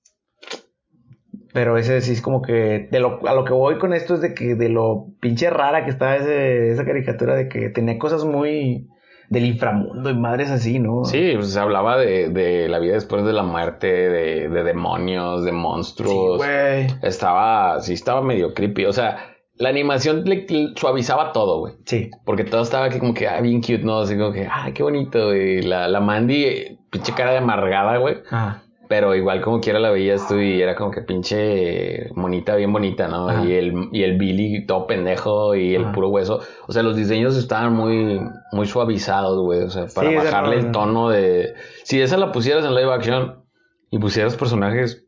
[1.54, 4.22] Pero ese sí es como que de lo, a lo que voy con esto es
[4.22, 8.24] de que de lo pinche rara que estaba ese, esa caricatura de que tenía cosas
[8.24, 8.88] muy
[9.32, 11.06] del inframundo y madres así, ¿no?
[11.06, 15.44] Sí, pues se hablaba de, de la vida después de la muerte, de, de demonios,
[15.45, 16.38] de Sí, monstruos.
[16.38, 16.88] güey.
[17.02, 18.86] estaba, sí, estaba medio creepy.
[18.86, 19.18] O sea,
[19.56, 21.76] la animación le, le suavizaba todo, güey.
[21.86, 22.10] Sí.
[22.26, 23.99] Porque todo estaba aquí como que, ah, bien cute, ¿no?
[23.99, 25.62] Así como que, ah, qué bonito, güey.
[25.62, 28.18] La, la Mandy, pinche cara de amargada, güey.
[28.32, 28.62] Ah,
[28.92, 33.08] Pero igual como quiera la veías tú y era como que pinche monita, bien bonita,
[33.08, 33.30] ¿no?
[33.30, 33.46] Ajá.
[33.46, 35.92] Y el, y el Billy todo pendejo y el Ajá.
[35.94, 36.42] puro hueso.
[36.68, 38.20] O sea, los diseños estaban muy,
[38.52, 39.62] muy suavizados, güey.
[39.62, 41.54] O sea, para Sí, bajarle el tono de...
[41.84, 43.46] Si esa la pusieras en live action
[43.92, 45.06] y pusieras personajes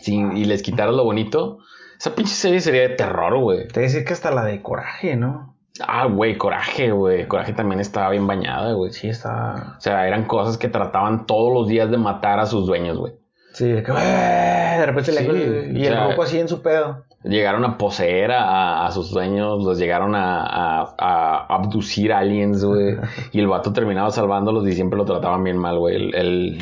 [0.00, 1.58] sin, y les quitaras lo bonito,
[1.98, 3.68] esa pinche serie sería de terror, güey.
[3.68, 5.54] te decir que hasta la de coraje, ¿no?
[5.86, 7.28] Ah, güey, Coraje, güey.
[7.28, 8.90] Coraje también estaba bien bañada, güey.
[8.90, 9.74] Sí, está.
[9.76, 13.17] O sea, eran cosas que trataban todos los días de matar a sus dueños, güey.
[13.58, 17.04] Sí, de que de repente Sí, le y el sea- grupo así en su pedo.
[17.24, 22.96] Llegaron a poseer a, a sus dueños, los llegaron a, a- a abducir aliens, güey.
[23.32, 25.96] Y el vato terminaba salvándolos y siempre lo trataban bien mal, güey.
[25.96, 26.58] El, el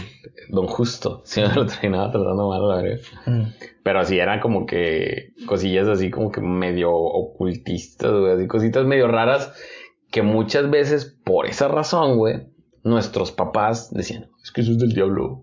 [0.48, 3.00] Don Justo siempre lo terminaba tratando mal, la verdad.
[3.26, 3.42] Mm.
[3.82, 8.32] Pero sí eran como que cosillas así como que medio ocultistas, güey.
[8.32, 9.52] Así cositas medio raras
[10.10, 12.46] que muchas veces, por esa razón, güey,
[12.82, 15.42] nuestros papás decían, es que eso es del diablo.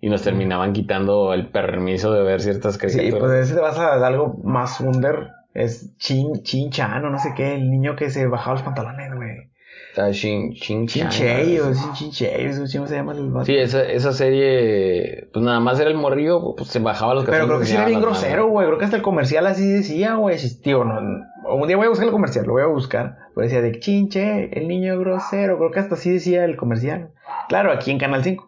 [0.00, 3.18] Y nos terminaban quitando el permiso de ver ciertas Sí, caricaturas.
[3.18, 5.30] pues ese te vas a algo más under.
[5.54, 9.12] Es Chin, Chin Chan o no sé qué, el niño que se bajaba los pantalones,
[9.14, 9.50] güey.
[9.96, 11.72] Ah, Shin, Shin Chin Chan, Chey o.
[11.72, 13.32] Chin Chin Chey, o ¿cómo se llama el?
[13.44, 17.46] Sí, esa, esa serie, pues nada más era el morrillo, pues se bajaba los Pero
[17.46, 18.66] creo que sí era bien grosero, güey.
[18.68, 20.38] Creo que hasta el comercial así decía, güey.
[20.38, 23.16] Sí, Tío, no, no- un día voy a buscar el comercial, lo voy a buscar.
[23.34, 25.56] Pero decía de chinche, el niño grosero.
[25.58, 27.10] Creo que hasta así decía el comercial.
[27.48, 28.47] Claro, aquí en Canal 5.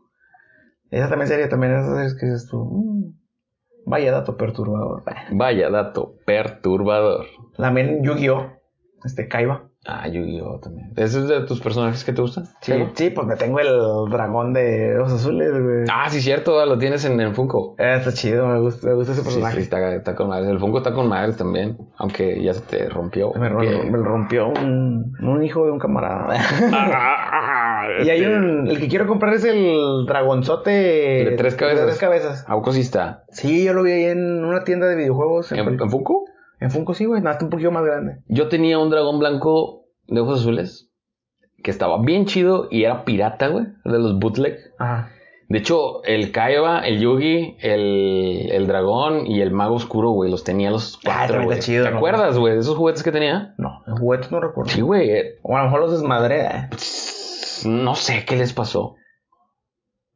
[0.90, 2.64] Esa también sería también esas series que dices tú.
[2.64, 3.14] mm,
[3.86, 5.02] vaya dato perturbador.
[5.32, 7.26] Vaya dato perturbador.
[7.56, 8.46] También Yu-Gi-Oh!
[9.04, 9.64] Este Kaiba.
[9.86, 10.92] Ah, Yu-Gi-Oh también.
[10.96, 12.44] ¿Ese es de tus personajes que te gustan?
[12.60, 15.84] Sí, sí, pues me tengo el dragón de ojos azules, güey.
[15.90, 17.76] Ah, sí, cierto, lo tienes en el Funko.
[17.78, 19.56] Eh, está chido, me gusta, me gusta ese personaje.
[19.56, 20.50] sí, está, está con madres.
[20.50, 23.32] El Funko está con madres también, aunque ya se te rompió.
[23.32, 26.26] Me, rompió un, un hijo de un camarada.
[28.04, 28.66] Y hay un.
[28.68, 30.70] El que quiero comprar es el dragonzote.
[30.70, 31.80] De tres cabezas.
[31.80, 32.44] De tres cabezas.
[32.48, 33.24] ¿A poco sí está?
[33.30, 35.52] Sí, yo lo vi ahí en una tienda de videojuegos.
[35.52, 36.24] ¿En, en Funko?
[36.60, 37.20] En Funko sí, güey.
[37.20, 38.18] Nada, está un poquito más grande.
[38.28, 40.88] Yo tenía un dragón blanco de ojos azules
[41.62, 44.56] que estaba bien chido y era pirata, güey, de los bootleg.
[44.78, 45.10] Ajá.
[45.50, 50.44] De hecho, el Kaiba, el Yugi, el, el dragón y el mago oscuro, güey, los
[50.44, 51.96] tenía los Ah, cuatro, está chido, ¿Te ¿no?
[51.96, 53.52] acuerdas, güey, de esos juguetes que tenía?
[53.58, 54.70] No, en juguetes no recuerdo.
[54.70, 55.10] Sí, güey.
[55.42, 56.42] O a lo mejor los desmadré.
[56.46, 56.68] ¿eh?
[57.66, 58.96] No sé qué les pasó.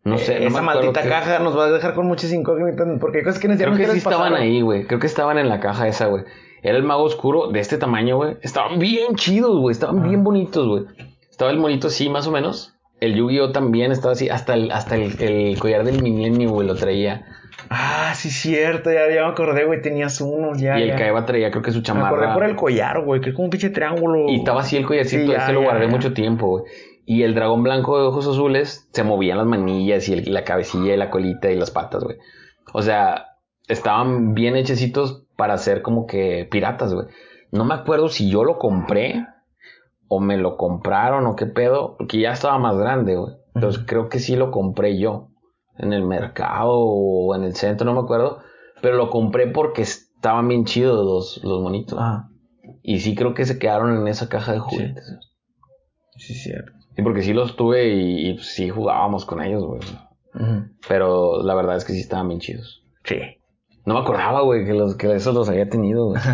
[0.05, 0.35] No sé.
[0.39, 2.87] no Eh, Esa maldita caja nos va a dejar con muchas incógnitas.
[3.01, 4.41] Porque hay cosas que no Creo que qué sí estaban pasaron.
[4.43, 4.87] ahí, güey.
[4.87, 6.25] Creo que estaban en la caja esa, güey.
[6.63, 8.37] Era el mago oscuro de este tamaño, güey.
[8.43, 9.73] Estaban bien chidos, güey.
[9.73, 10.09] Estaban Ah.
[10.09, 10.85] bien bonitos, güey.
[11.31, 12.75] Estaba el monito así, más o menos.
[13.01, 14.29] El Yu-Gi-Oh también estaba así.
[14.29, 17.25] Hasta el, hasta el, el collar del milenio, güey, lo traía.
[17.71, 18.91] Ah, sí, cierto.
[18.93, 19.81] Ya, ya me acordé, güey.
[19.81, 20.53] Tenías uno.
[20.55, 21.25] Ya, y el ya.
[21.27, 22.09] Traía, creo que su Me chamarra.
[22.09, 23.21] acordé por el collar, güey.
[23.21, 24.29] Que es como un pinche triángulo.
[24.29, 26.65] Y estaba así el collarcito, Sí, ya, ese lo guardé mucho tiempo, güey.
[27.07, 30.95] Y el dragón blanco de ojos azules se movían las manillas y el- la cabecilla
[30.95, 32.17] y la colita y las patas, güey.
[32.73, 33.27] O sea,
[33.69, 37.07] estaban bien hechecitos para ser como que piratas, güey.
[37.53, 39.27] No me acuerdo si yo lo compré
[40.09, 43.35] o me lo compraron o qué pedo, porque ya estaba más grande, güey.
[43.55, 45.29] Entonces creo que sí lo compré yo
[45.79, 48.39] en el mercado o en el centro, no me acuerdo.
[48.81, 51.99] Pero lo compré porque estaban bien chidos los, los monitos.
[52.01, 52.29] Ah,
[52.83, 55.19] Y sí creo que se quedaron en esa caja de juguetes.
[56.17, 56.73] sí, cierto.
[56.97, 59.81] Sí, porque sí los tuve y, y sí jugábamos con ellos, güey.
[60.89, 62.83] Pero la verdad es que sí estaban bien chidos.
[63.05, 63.17] Sí.
[63.87, 66.21] No me acordaba, güey, que, los, que esos los había tenido, güey.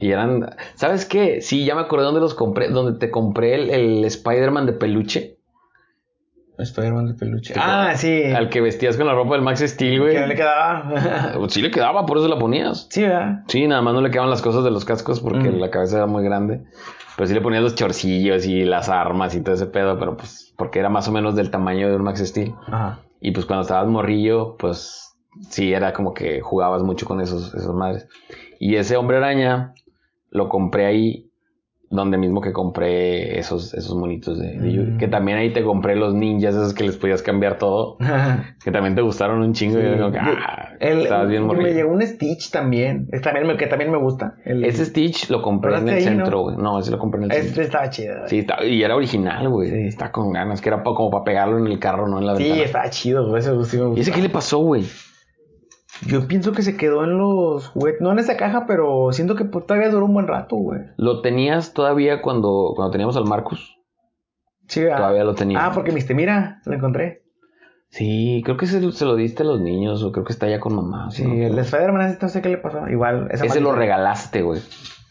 [0.00, 0.50] Y eran...
[0.74, 1.40] ¿Sabes qué?
[1.40, 2.68] Sí, ya me acordé dónde los compré.
[2.68, 5.38] Donde te compré el, el Spider-Man de peluche.
[6.58, 7.54] Spider-Man de peluche.
[7.56, 8.24] Ah, sí.
[8.24, 10.14] Al que vestías con la ropa del Max Steel, güey.
[10.14, 11.38] Que no le quedaba.
[11.48, 12.88] Sí le quedaba, por eso la ponías.
[12.90, 13.44] sí, ¿verdad?
[13.46, 15.60] Sí, nada más no le quedaban las cosas de los cascos porque Mm.
[15.60, 16.62] la cabeza era muy grande.
[17.16, 20.52] Pero sí le ponías los chorcillos y las armas y todo ese pedo, pero pues
[20.56, 22.54] porque era más o menos del tamaño de un Max Steel.
[22.66, 23.00] Ajá.
[23.20, 25.16] Y pues cuando estabas morrillo, pues
[25.48, 28.08] sí era como que jugabas mucho con esos, esos madres.
[28.58, 29.74] Y ese hombre araña
[30.30, 31.23] lo compré ahí,
[31.94, 34.90] donde mismo que compré esos, esos monitos de, de Yu-Gi.
[34.92, 34.98] Mm.
[34.98, 37.96] Que también ahí te compré los ninjas, esos que les podías cambiar todo.
[38.64, 39.78] Que también te gustaron un chingo.
[39.78, 39.86] y Sí.
[39.88, 43.08] era como que, ah, El- estabas bien me llegó un Stitch también.
[43.12, 44.36] Es también me- que también me gusta.
[44.44, 46.56] El, Ese Stitch lo compré en el ¿Compraste ahí, centro, güey.
[46.56, 46.78] No?
[46.78, 47.62] ese lo compré en el Este centro.
[47.62, 48.14] estaba chido.
[48.26, 49.70] Sí, está- y era original, güey.
[49.70, 49.76] Sí.
[49.88, 52.42] Está con ganas, que era como para pegarlo en el carro, no en la Sí,
[52.44, 52.64] ventana.
[52.64, 53.40] estaba chido, güey.
[53.40, 54.00] Eso sí me ¿Y gusta.
[54.00, 54.84] ese qué le pasó, güey?
[56.06, 58.00] Yo pienso que se quedó en los juguetes.
[58.00, 60.80] No en esa caja, pero siento que pues, todavía duró un buen rato, güey.
[60.96, 63.78] ¿Lo tenías todavía cuando, cuando teníamos al Marcus?
[64.68, 64.98] Sí, ¿verdad?
[64.98, 65.64] Todavía lo tenía.
[65.64, 67.22] Ah, porque viste, mira, lo encontré.
[67.88, 70.58] Sí, creo que se, se lo diste a los niños o creo que está ya
[70.58, 71.10] con mamá.
[71.10, 71.32] Sí, ¿no?
[71.32, 72.88] el de Spider-Man, no sé qué le pasó.
[72.88, 74.60] Igual, esa Ese lo regalaste, güey.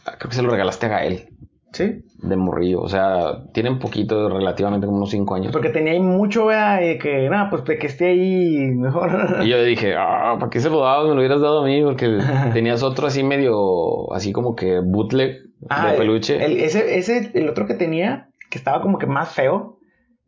[0.05, 1.29] Ah, Creo que se lo regalaste a Gael,
[1.73, 2.81] Sí, de morrillo.
[2.81, 5.51] O sea, tienen poquito, relativamente como unos 5 años.
[5.51, 6.81] porque tenía ahí mucho, ¿verdad?
[6.81, 9.09] Y que, nada, pues que esté ahí mejor.
[9.43, 11.07] Y yo le dije, ah, ¿para qué se lo dabas?
[11.09, 12.19] Me lo hubieras dado a mí porque
[12.53, 16.43] tenías otro así medio, así como que bootleg Ah, de peluche.
[16.43, 19.77] El, ese, ese, el otro que tenía, que estaba como que más feo,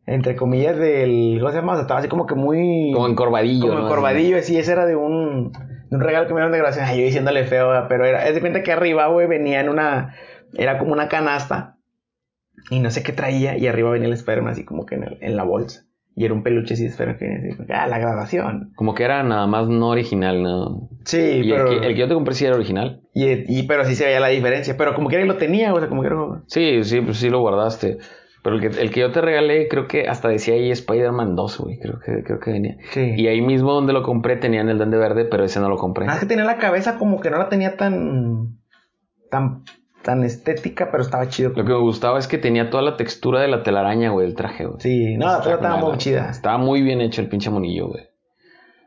[0.06, 1.36] entre comillas, del.
[1.40, 1.72] ¿Cómo se llama?
[1.72, 2.92] O sea, estaba así como que muy.
[2.94, 3.68] como encorvadillo.
[3.68, 3.86] como ¿no?
[3.86, 4.56] encorvadillo, así.
[4.56, 6.86] Ese era de un, de un regalo que me dieron de gracia.
[6.86, 7.86] Ay, yo diciéndole feo, ¿verdad?
[7.88, 8.26] pero era.
[8.28, 10.14] Es de cuenta que arriba, güey, venía en una.
[10.54, 11.76] Era como una canasta.
[12.70, 13.56] Y no sé qué traía.
[13.56, 15.82] Y arriba venía el Spider-Man así como que en, el- en la bolsa.
[16.18, 17.62] Y era un peluche así de Spider-Man que venía así.
[17.72, 18.72] Ah, la graduación.
[18.74, 20.88] Como que era nada más no original, ¿no?
[21.04, 21.70] Sí, y pero.
[21.70, 23.02] el, que, el que yo te compré sí era original.
[23.14, 23.26] y,
[23.58, 24.76] y- pero sí se veía la diferencia.
[24.78, 26.16] Pero como que lo tenía, o sea, como que era.
[26.46, 27.98] Sí, sí, pues sí lo guardaste.
[28.42, 31.58] Pero el que, el que yo te regalé, creo que hasta decía ahí Spider-Man 2,
[31.58, 31.78] güey.
[31.80, 32.76] Creo que, creo que venía.
[32.92, 33.12] Sí.
[33.16, 36.06] Y ahí mismo donde lo compré tenían el Duende Verde, pero ese no lo compré.
[36.06, 38.58] Nada más que tenía la cabeza como que no la tenía tan.
[39.30, 39.64] tan.
[40.06, 41.50] Tan estética, pero estaba chido.
[41.50, 44.36] Lo que me gustaba es que tenía toda la textura de la telaraña, güey, el
[44.36, 44.80] traje, güey.
[44.80, 46.30] Sí, no, la estaba con muy la- chida.
[46.30, 48.04] Estaba muy bien hecho el pinche monillo, güey.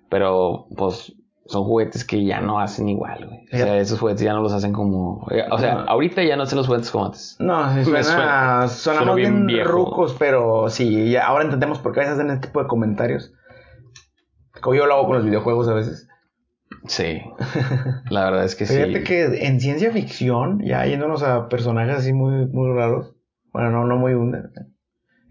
[0.09, 1.13] Pero, pues,
[1.45, 3.39] son juguetes que ya no hacen igual, güey.
[3.51, 5.27] O sea, esos juguetes ya no los hacen como...
[5.31, 5.79] eh, O sea, No.
[5.89, 7.35] ahorita ya no hacen los juguetes como antes.
[7.39, 11.99] No, sí, suena, suena- sonamos suena bien rucos, pero sí, ya ahora entendemos por qué
[11.99, 13.33] a veces hacen este tipo de comentarios.
[14.61, 16.08] Como yo lo hago con los videojuegos a veces.
[16.87, 17.21] Sí.
[18.09, 18.73] La verdad es que sí.
[18.75, 23.15] Fíjate que en ciencia ficción, ya yéndonos a personajes así muy, muy raros,
[23.51, 24.13] bueno, no, no muy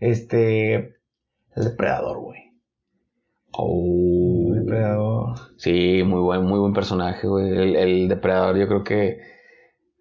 [0.00, 2.38] este, el depredador, güey.
[3.52, 4.52] Oh.
[4.54, 5.36] El depredador.
[5.56, 7.50] Sí, muy buen, muy buen personaje, güey.
[7.50, 9.18] El, el depredador, yo creo que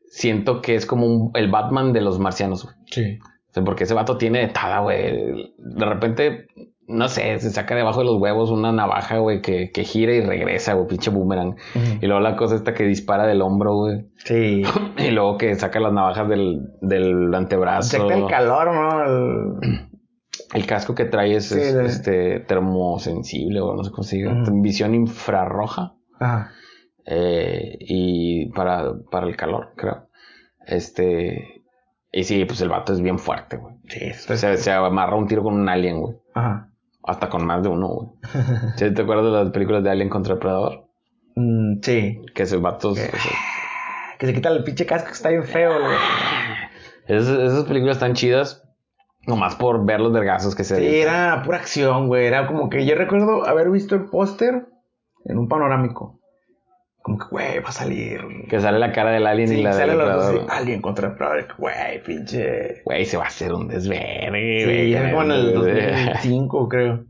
[0.09, 2.75] siento que es como un- el Batman de los marcianos, güey.
[2.91, 3.19] Sí.
[3.49, 5.53] O sea, porque ese vato tiene de tada, güey.
[5.57, 6.47] De repente,
[6.87, 10.21] no sé, se saca debajo de los huevos una navaja, güey, que, que gira y
[10.21, 11.55] regresa, güey, pinche boomerang.
[12.01, 14.05] Y luego la cosa esta que dispara del hombro, güey.
[14.23, 14.63] Sí.
[14.97, 17.97] Y luego que saca las navajas del, del antebrazo.
[18.03, 19.03] Detecta el calor, ¿no?
[19.61, 19.87] El-
[20.53, 24.17] El casco que trae es, Sí, es, de- este termosensible o no sé cómo se
[24.17, 24.33] diga.
[24.53, 25.93] Visión infrarroja.
[26.19, 26.51] Ajá.
[27.05, 30.07] eh, y para, para el calor, creo.
[30.65, 31.63] Este.
[32.11, 33.75] Y sí, pues el vato es bien fuerte, güey.
[33.89, 36.15] Sí, esto es- Se, se amarra un tiro con un alien, güey.
[36.33, 36.66] Ajá.
[37.07, 38.09] Hasta con más de uno, güey.
[38.75, 40.87] ¿Sí ¿Te acuerdas de las películas de Alien contra Predador?
[41.35, 42.21] Mm, sí.
[42.35, 42.93] Que ese vato.
[44.19, 45.95] Que se quita el pinche casco que está bien feo, güey.
[47.07, 48.67] Esas, esas películas están chidas.
[49.25, 52.25] Nomás por ver los vergazos que se Sí, era pura acción, güey.
[52.25, 54.67] Era como que yo recuerdo haber visto el póster
[55.23, 56.19] en un panorámico.
[57.07, 58.19] Como que, güey, va a salir.
[58.49, 60.51] Que sale la cara del alien Sí, y la salen del los dos Predador.
[60.51, 61.15] así, Alien contra.
[61.57, 62.81] Güey, pinche.
[62.83, 67.05] Güey, se va a hacer un desvergue, Sí, es como en el con 2005, creo.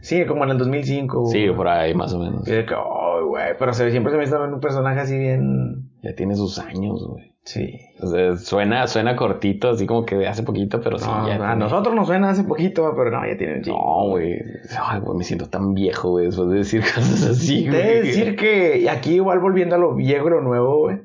[0.00, 1.26] Sí, como en el 2005.
[1.26, 2.46] Sí, por ahí más o menos.
[2.46, 3.56] Y que, oh, güey.
[3.58, 5.90] Pero se, siempre se me hizo un personaje así bien.
[6.04, 7.31] Ya tiene sus años, güey.
[7.44, 7.80] Sí.
[8.00, 11.16] O sea, suena, suena cortito, así como que de hace poquito, pero sí, ya.
[11.16, 13.78] a tiene- nosotros nos suena hace poquito, pero no, ya tiene un chingo.
[13.78, 14.34] No, güey.
[14.80, 17.76] Ay, güey, me siento tan viejo, güey, después de decir cosas así, güey.
[17.82, 20.98] Debe decir que aquí igual volviendo a lo viejo y lo nuevo, güey.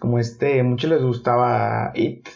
[0.00, 2.26] Como este, muchos les gustaba It.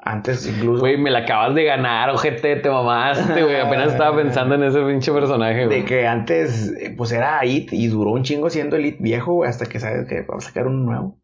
[0.00, 0.80] Antes incluso.
[0.80, 3.60] Güey, me la acabas de ganar, ojete, te mamaste, güey.
[3.60, 5.80] Apenas estaba pensando en ese pinche personaje, güey.
[5.80, 9.34] de que antes, eh, pues era It y duró un chingo siendo el It viejo,
[9.34, 11.18] güey, hasta que sabes que vamos a sacar uno nuevo.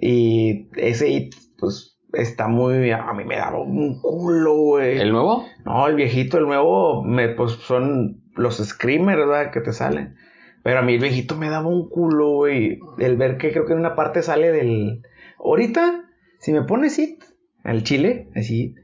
[0.00, 2.90] Y ese It, pues está muy.
[2.90, 4.98] A mí me daba un culo, güey.
[4.98, 5.44] ¿El nuevo?
[5.64, 9.50] No, el viejito, el nuevo, me, pues son los screamers, ¿verdad?
[9.52, 10.16] Que te salen.
[10.62, 12.78] Pero a mí el viejito me daba un culo, güey.
[12.98, 15.02] El ver que creo que en una parte sale del.
[15.38, 16.04] Ahorita,
[16.40, 17.22] si me pones it,
[17.62, 18.74] al chile, así,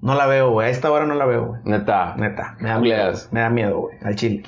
[0.00, 0.68] no la veo, güey.
[0.68, 1.60] A esta hora no la veo, güey.
[1.64, 2.16] Neta.
[2.16, 3.12] Neta, me da miedo.
[3.30, 4.42] Me da miedo, güey, al chile.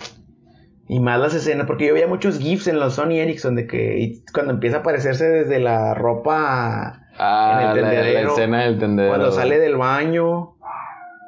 [0.87, 4.21] Y más las escenas, porque yo veía muchos GIFs en los Sony Ericsson de que
[4.35, 8.31] cuando empieza a aparecerse desde la ropa Ah, En el la, la tendedero.
[8.31, 9.15] escena del tendedero.
[9.15, 10.57] cuando sale del baño.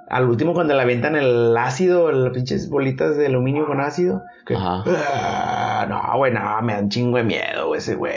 [0.09, 4.23] Al último, cuando le avientan el ácido, las pinches bolitas de aluminio con ácido.
[4.47, 4.85] que- Ajá.
[4.87, 8.15] Ah, no, güey, no, me da un chingo de miedo ese güey.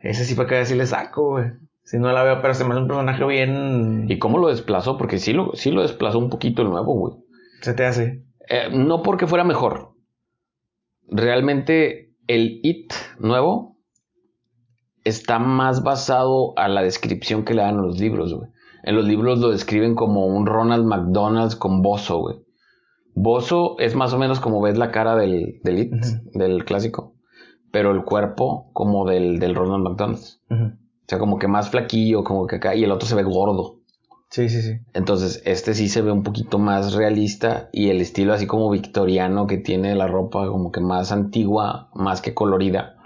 [0.00, 1.46] Ese sí para que así le saco, güey.
[1.82, 4.06] Si no la veo, pero se me hace un personaje bien.
[4.08, 4.96] ¿Y cómo lo desplazó?
[4.98, 7.14] Porque sí lo, sí lo desplazó un poquito el nuevo, güey.
[7.62, 8.22] Se te hace.
[8.48, 9.92] Eh, no porque fuera mejor.
[11.08, 13.76] Realmente el It nuevo
[15.04, 18.50] está más basado a la descripción que le dan los libros, güey.
[18.82, 22.36] En los libros lo describen como un Ronald McDonald's con bozo, güey.
[23.14, 25.92] Bozo es más o menos como ves la cara del, del It,
[26.34, 27.14] del clásico,
[27.72, 30.42] pero el cuerpo como del, del Ronald McDonald's.
[30.50, 33.75] O sea, como que más flaquillo, como que acá, y el otro se ve gordo.
[34.36, 34.78] Sí, sí, sí.
[34.92, 39.46] Entonces, este sí se ve un poquito más realista y el estilo así como victoriano
[39.46, 42.96] que tiene la ropa como que más antigua, más que colorida.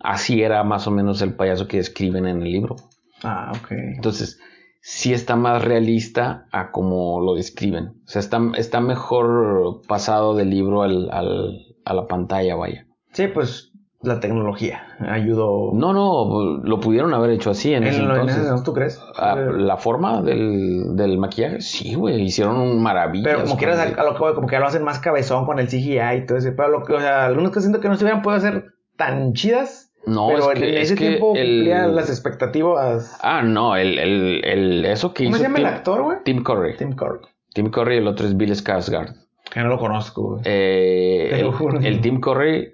[0.00, 2.76] Así era más o menos el payaso que describen en el libro.
[3.24, 3.72] Ah, ok.
[3.96, 4.38] Entonces,
[4.80, 7.86] sí está más realista a como lo describen.
[8.06, 12.86] O sea, está, está mejor pasado del libro al, al- a la pantalla, vaya.
[13.14, 15.72] Sí, pues la tecnología ayudó.
[15.74, 18.42] No, no, lo pudieron haber hecho así en, ese en lo en ese entonces.
[18.44, 19.02] entonces, ¿tú crees?
[19.16, 23.24] Ah, la forma del, del maquillaje, sí, güey, hicieron un maravilla.
[23.24, 25.98] Pero como quieras, a lo que como que lo hacen más cabezón con el CGI
[26.18, 26.52] y todo ese.
[26.52, 28.66] Pero lo que, o sea, algunos que siento que no se hubieran podido hacer
[28.96, 29.86] tan chidas.
[30.06, 33.18] No, pero es que, en es ese que tiempo el- cumplía las expectativas.
[33.20, 36.18] Ah, no, el, el, el- eso que ¿Cómo hizo se llama Tim, el actor, güey?
[36.24, 36.76] Tim Curry.
[36.76, 37.70] Tim, Tim Curry.
[37.72, 39.14] Curry y el otro es Bill Skarsgård.
[39.52, 40.42] Que no lo conozco, güey.
[40.44, 41.42] Eh,
[41.82, 42.72] el Tim Curry,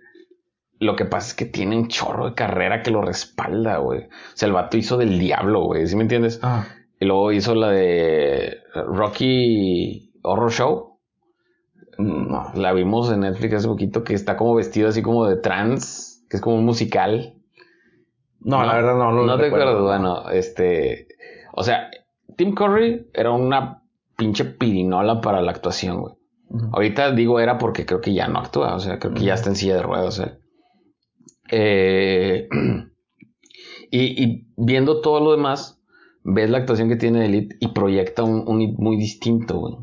[0.84, 4.00] lo que pasa es que tiene un chorro de carrera que lo respalda, güey.
[4.00, 6.40] O sea, el vato hizo del diablo, güey, ¿sí me entiendes?
[6.42, 6.66] Ah.
[7.00, 10.98] Y luego hizo la de Rocky Horror Show.
[11.98, 12.50] No.
[12.54, 16.36] La vimos en Netflix hace poquito que está como vestido así como de trans, que
[16.36, 17.34] es como un musical.
[18.40, 19.12] No, la verdad no.
[19.12, 19.68] lo No te recuerdo.
[19.68, 21.08] acuerdo, bueno, este.
[21.52, 21.90] O sea,
[22.36, 23.82] Tim Curry era una
[24.16, 26.14] pinche pirinola para la actuación, güey.
[26.72, 29.48] Ahorita digo era porque creo que ya no actúa, o sea, creo que ya está
[29.50, 30.18] en silla de ruedas.
[30.20, 30.38] él.
[31.50, 32.48] Eh,
[33.90, 35.80] y, y viendo todo lo demás,
[36.22, 39.74] ves la actuación que tiene Elite y proyecta un, un muy distinto, güey.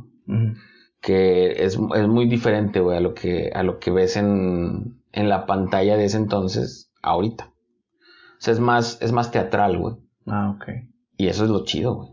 [1.01, 5.29] Que es, es muy diferente, güey, a lo que, a lo que ves en, en
[5.29, 7.45] la pantalla de ese entonces, ahorita.
[7.45, 9.95] O sea, es más, es más teatral, güey.
[10.27, 10.65] Ah, ok.
[11.17, 12.09] Y eso es lo chido, güey.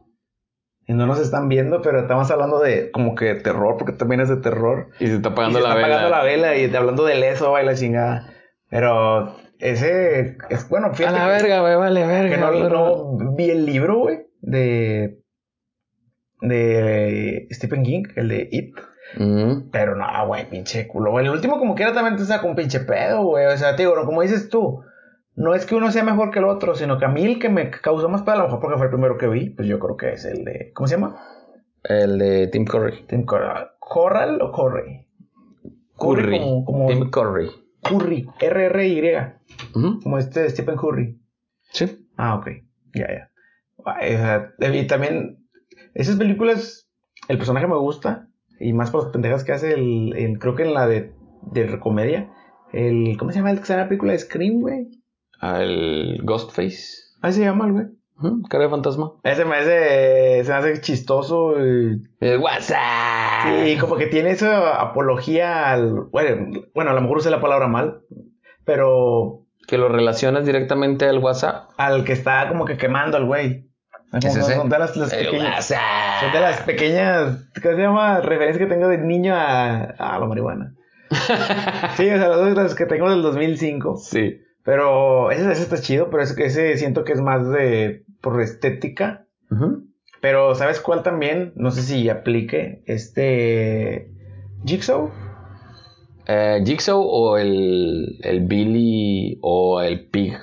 [0.87, 4.31] Y no nos están viendo, pero estamos hablando de como que terror, porque también es
[4.31, 4.89] de terror.
[4.99, 5.97] Y se está Y apagando se la está vela.
[5.97, 8.33] apagando la vela y hablando del eso, y la chingada.
[8.71, 11.17] Pero ese es bueno, A fíjate.
[11.19, 12.35] la que- verga, güey, vale, verga.
[12.35, 15.21] Que no, pero- no vi el libro, güey, de.
[16.41, 18.75] de Stephen King, el de It.
[19.73, 21.19] Pero no, güey, pinche culo.
[21.19, 23.47] El último, como quiera, también te saca un pinche pedo, güey.
[23.47, 24.83] O sea, te digo, como dices tú,
[25.35, 27.49] no es que uno sea mejor que el otro, sino que a mí el que
[27.49, 29.79] me causó más pedo, a lo mejor porque fue el primero que vi, pues yo
[29.79, 30.73] creo que es el de.
[30.75, 31.17] ¿Cómo se llama?
[31.85, 33.07] El de Tim Curry.
[33.07, 33.71] Tim Corral.
[33.79, 35.07] ¿Corral o Curry?
[35.97, 36.39] Curry.
[36.39, 37.49] como, como Tim Curry.
[37.83, 38.29] Curry.
[38.41, 39.13] R-R-Y.
[39.75, 40.01] Ujú.
[40.03, 41.21] Como este Stephen Curry.
[41.73, 42.07] Sí.
[42.17, 42.49] Ah, ok.
[42.95, 43.31] Ya, ya.
[44.59, 45.47] Sea, y también,
[45.95, 46.89] esas películas,
[47.29, 48.29] el personaje me gusta.
[48.61, 51.13] Y más por las pendejas que hace el, el- creo que en la de,
[51.53, 52.33] de comedia.
[52.73, 54.89] El, ¿cómo se llama el que sale en la película de Scream, güey?
[55.41, 56.87] El Ghostface.
[57.23, 57.87] Ahí se llama el güey.
[58.49, 59.13] Cara de fantasma.
[59.23, 61.55] Ese me hace, se me hace chistoso.
[61.65, 63.65] y- El WhatsApp.
[63.65, 66.07] Sí, como que tiene esa apología al.
[66.11, 68.01] Bueno, bueno, a lo mejor usé la palabra mal,
[68.65, 71.71] pero Que lo relacionas directamente al WhatsApp.
[71.77, 73.67] al que está como que quemando al güey.
[74.13, 74.55] ¿Es ese?
[74.55, 75.67] Son de las, pequeñas.
[75.67, 77.49] Son de las pequeñas.
[77.63, 78.21] ¿Cómo se llama?
[78.21, 80.75] Referencias que tengo de niño a, a la marihuana.
[81.97, 83.97] Sí, o sea, las, las que tengo del 2005.
[83.99, 84.39] Sí.
[84.65, 88.05] Pero ese, ese está chido, pero ese, ese siento que es más de.
[88.21, 89.27] Por estética.
[90.21, 91.53] Pero, ¿sabes cuál también?
[91.57, 92.83] No sé si aplique.
[92.87, 94.11] Este.
[94.65, 95.11] Jigsaw.
[96.27, 100.35] Eh, Jigsaw o el, el Billy o el Pig,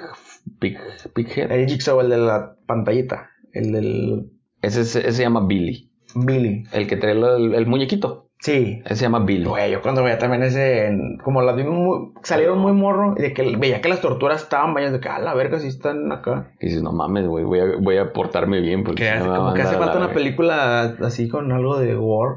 [0.60, 0.78] Pig,
[1.14, 1.52] Pighead.
[1.52, 3.30] El Jigsaw, el de la pantallita.
[3.54, 4.32] El del.
[4.62, 5.92] Ese, se- ese se llama Billy.
[6.16, 6.64] Billy.
[6.72, 8.25] El que trae el, el muñequito.
[8.46, 8.82] Sí.
[8.86, 9.46] Ese se llama Billy.
[9.46, 10.86] Güey, yo cuando veía también ese.
[10.86, 12.12] en- como las vi muy.
[12.22, 13.16] salieron muy morro.
[13.18, 14.94] Y de que veía que las torturas estaban bañadas.
[14.94, 16.52] De que, a la verga, si están acá.
[16.60, 19.28] Y dices, no mames, güey, voy a, voy a portarme bien porque Que si hace-
[19.28, 20.14] como que hace falta una verga.
[20.14, 22.36] película así con algo de gore.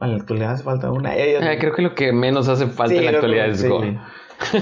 [0.00, 1.16] A la actualidad hace falta una.
[1.16, 3.68] Eh, creo que lo que menos hace falta sí, en la actualidad es sí.
[3.68, 3.98] gore.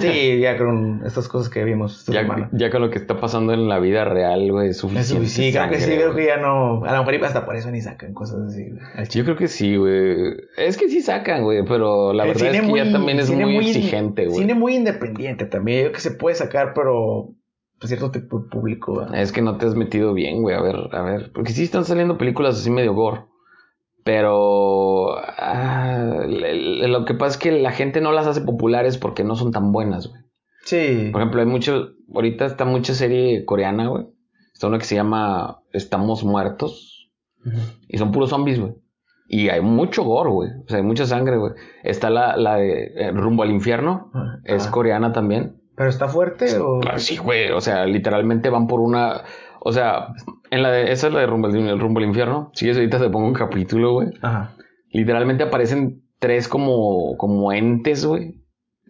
[0.01, 2.48] Sí, ya con estas cosas que vimos esta Ya, semana.
[2.53, 5.27] ya con lo que está pasando en la vida real, güey, es suficiente.
[5.28, 6.85] Sí, creo que sí, creo que ya no.
[6.85, 8.70] A lo mejor hasta por eso ni sacan cosas así.
[8.70, 10.35] güey, Yo creo que sí, güey.
[10.57, 13.57] Es que sí sacan, güey, pero la El verdad es que ya también es muy,
[13.59, 14.39] exigente, güey.
[14.39, 15.78] Cine muy independiente también.
[15.78, 17.35] Yo creo que se puede sacar, pero
[17.78, 18.97] pues, cierto tipo de público.
[18.97, 19.20] ¿verdad?
[19.20, 20.57] Es que no te has metido bien, güey.
[20.57, 21.31] A ver, a ver.
[21.32, 23.20] Porque sí están saliendo películas así medio gore.
[24.06, 29.34] Pero ah, lo que pasa es que la gente no las hace populares porque no
[29.34, 30.22] son tan buenas, güey.
[30.64, 31.08] Sí.
[31.10, 31.88] Por ejemplo, hay mucho.
[32.14, 34.06] Ahorita está mucha serie coreana, güey.
[34.54, 37.10] Está una que se llama Estamos Muertos.
[37.88, 38.74] Y son puros zombies, güey.
[39.26, 40.50] Y hay mucho gore, güey.
[40.64, 41.54] O sea, hay mucha sangre, güey.
[41.82, 44.12] Está la, la de eh, Rumbo al Infierno.
[44.14, 44.38] Ah.
[44.44, 45.60] Es coreana también.
[45.74, 46.78] ¿Pero está fuerte o...?
[46.78, 47.50] Claro, sí, güey.
[47.50, 49.24] O sea, literalmente van por una.
[49.66, 50.09] O sea,
[50.51, 52.51] en la de, esa es la de Rumbo, al- el Rumbo al Infierno.
[52.55, 54.09] Si quieres, ahorita te pongo un capítulo, güey.
[54.22, 54.55] Ajá.
[54.93, 58.43] Literalmente aparecen tres como, como entes, güey.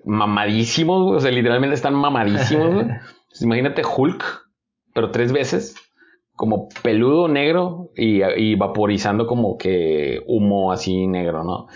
[0.04, 1.16] Mamadísimos, güey.
[1.16, 2.86] O sea, literalmente están mamadísimos, güey.
[3.40, 4.24] Imagínate Hulk,
[4.94, 5.74] pero tres veces.
[6.34, 11.66] Como peludo negro y, y vaporizando como que humo así negro, ¿no?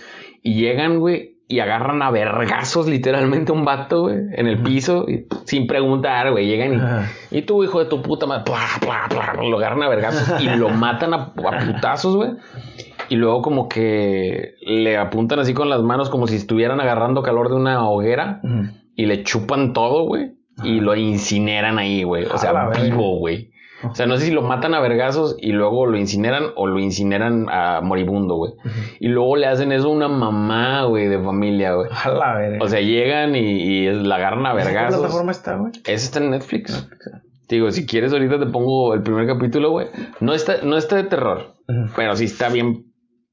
[0.42, 5.26] Y llegan, güey, y agarran a vergazos literalmente un vato, güey, en el piso, y,
[5.46, 6.46] sin preguntar, güey.
[6.46, 7.10] Llegan y Ajá.
[7.32, 10.48] y tú, hijo de tu puta madre, pla, pla, pla, lo agarran a vergazos y
[10.48, 12.30] lo matan a, a putazos, güey.
[13.08, 17.48] Y luego como que le apuntan así con las manos como si estuvieran agarrando calor
[17.48, 18.40] de una hoguera
[18.94, 20.36] y le chupan todo, güey.
[20.62, 22.26] Y lo incineran ahí, güey.
[22.26, 23.50] O sea, vivo, güey.
[23.82, 26.78] O sea, no sé si lo matan a vergazos y luego lo incineran o lo
[26.80, 28.52] incineran a moribundo, güey.
[29.00, 31.88] Y luego le hacen eso a una mamá, güey, de familia, güey.
[31.90, 32.58] A la verga.
[32.64, 34.98] O sea, llegan y, y la agarran a ¿En qué vergazos.
[35.00, 35.72] plataforma está, güey?
[35.84, 36.88] Ese está en Netflix.
[37.48, 39.86] Digo, si quieres ahorita te pongo el primer capítulo, güey.
[40.20, 41.92] No está, no está de terror, Ujú.
[41.96, 42.89] pero sí está bien,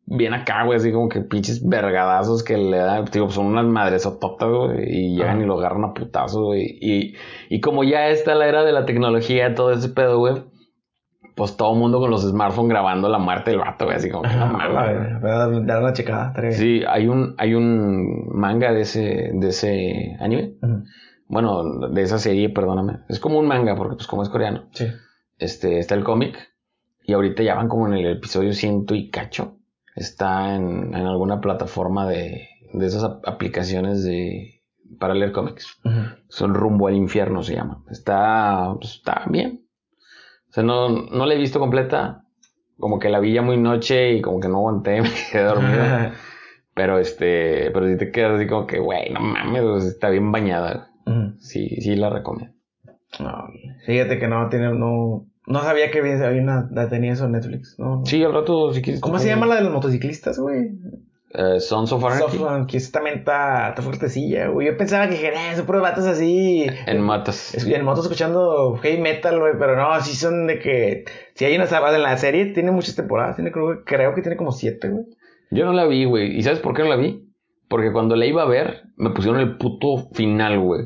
[0.08, 0.78] bien acá, güey.
[0.78, 3.06] Así como que pinches vergadazos que le dan.
[3.12, 4.84] Digo, son unas madresototas, güey.
[4.90, 6.78] Y llegan y lo agarran a putazos, güey.
[6.82, 7.16] Y,
[7.50, 10.44] y como ya está la era de la tecnología, todo ese pedo, güey.
[11.36, 13.98] Pues todo el mundo con los smartphones grabando la muerte del vato, güey.
[13.98, 15.22] Así como que no mames,
[15.68, 16.34] dar- una checada.
[16.52, 20.54] Sí, hay un, hay un manga de ese, de ese anime.
[21.28, 23.02] Bueno, de esa serie, perdóname.
[23.10, 24.64] Es como un manga, porque pues como es coreano.
[24.72, 24.86] Sí.
[25.38, 26.36] Este, está el cómic.
[27.04, 29.57] Y ahorita ya van como en el episodio ciento y cacho.
[29.98, 34.62] Está en, en alguna plataforma de, de esas ap- aplicaciones de
[35.00, 35.68] para leer cómics.
[35.84, 36.00] Ujú.
[36.30, 37.84] Son rumbo al infierno se llama.
[37.92, 39.66] Está, pues, está bien.
[40.50, 42.24] O sea, no, no la he visto completa.
[42.78, 45.84] Como que la vi ya muy noche y como que no aguanté, me quedé dormido.
[46.76, 50.92] pero este, pero si te quedas así como que, güey, no mames, está bien bañada.
[51.40, 52.54] Sí, sí la recomiendo.
[53.20, 53.48] No,
[53.86, 57.32] fíjate que no tiene, no, no sabía que había había una, la tenía eso en
[57.32, 57.76] Netflix.
[57.80, 58.06] No, no.
[58.06, 59.02] Sí, al rato, si quieres.
[59.02, 60.72] ¿Cómo se llama la de los motociclistas, güey?
[61.34, 62.38] Eh, Sons of Anarchy.
[62.68, 64.68] Que esa también está, está fuertecilla, güey.
[64.68, 66.66] Yo pensaba que eh, son puros vatos así.
[66.86, 67.54] En matas.
[67.54, 71.06] Es- En moto escuchando heavy metal, güey, pero no, sí son de que.
[71.36, 74.52] Si hay una en la serie, tiene muchas temporadas, tiene, creo, creo que tiene como
[74.52, 75.06] siete, güey.
[75.52, 76.36] Yo no la vi, güey.
[76.38, 77.26] ¿Y sabes por qué no la vi?
[77.68, 80.86] Porque cuando la iba a ver, me pusieron el puto final, güey.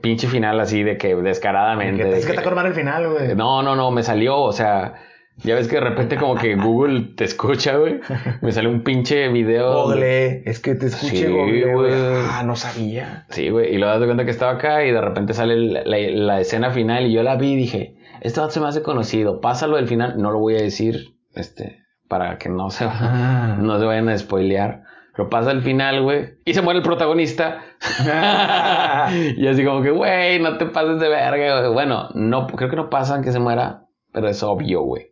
[0.00, 2.02] Pinche final así de que descaradamente.
[2.04, 3.34] Que- de es que mal el final, güey.
[3.34, 4.94] No, no, no, me salió, o sea,
[5.42, 8.00] Ya ves que de repente como que Google te escucha, güey.
[8.42, 9.84] Me sale un pinche video.
[9.84, 11.92] Google, es que te escuché Sí, Google, güey.
[12.30, 13.24] Ah, no sabía.
[13.30, 13.74] Sí, güey.
[13.74, 16.40] Y luego das de cuenta que estaba acá y de repente sale la, la- la
[16.40, 19.40] escena final y yo la vi y dije, esto se me hace conocido.
[19.40, 20.20] Pásalo del final.
[20.20, 23.56] No lo voy a decir, este, para que no se, Ah.
[23.58, 24.82] no se vayan a spoilear.
[25.14, 26.38] Pero pasa el final, güey.
[26.44, 27.64] Y se muere el protagonista.
[29.36, 31.68] y así como que, güey, no te pases de verga.
[31.70, 35.08] Bueno, no, creo que no pasa que se muera, pero es obvio, güey.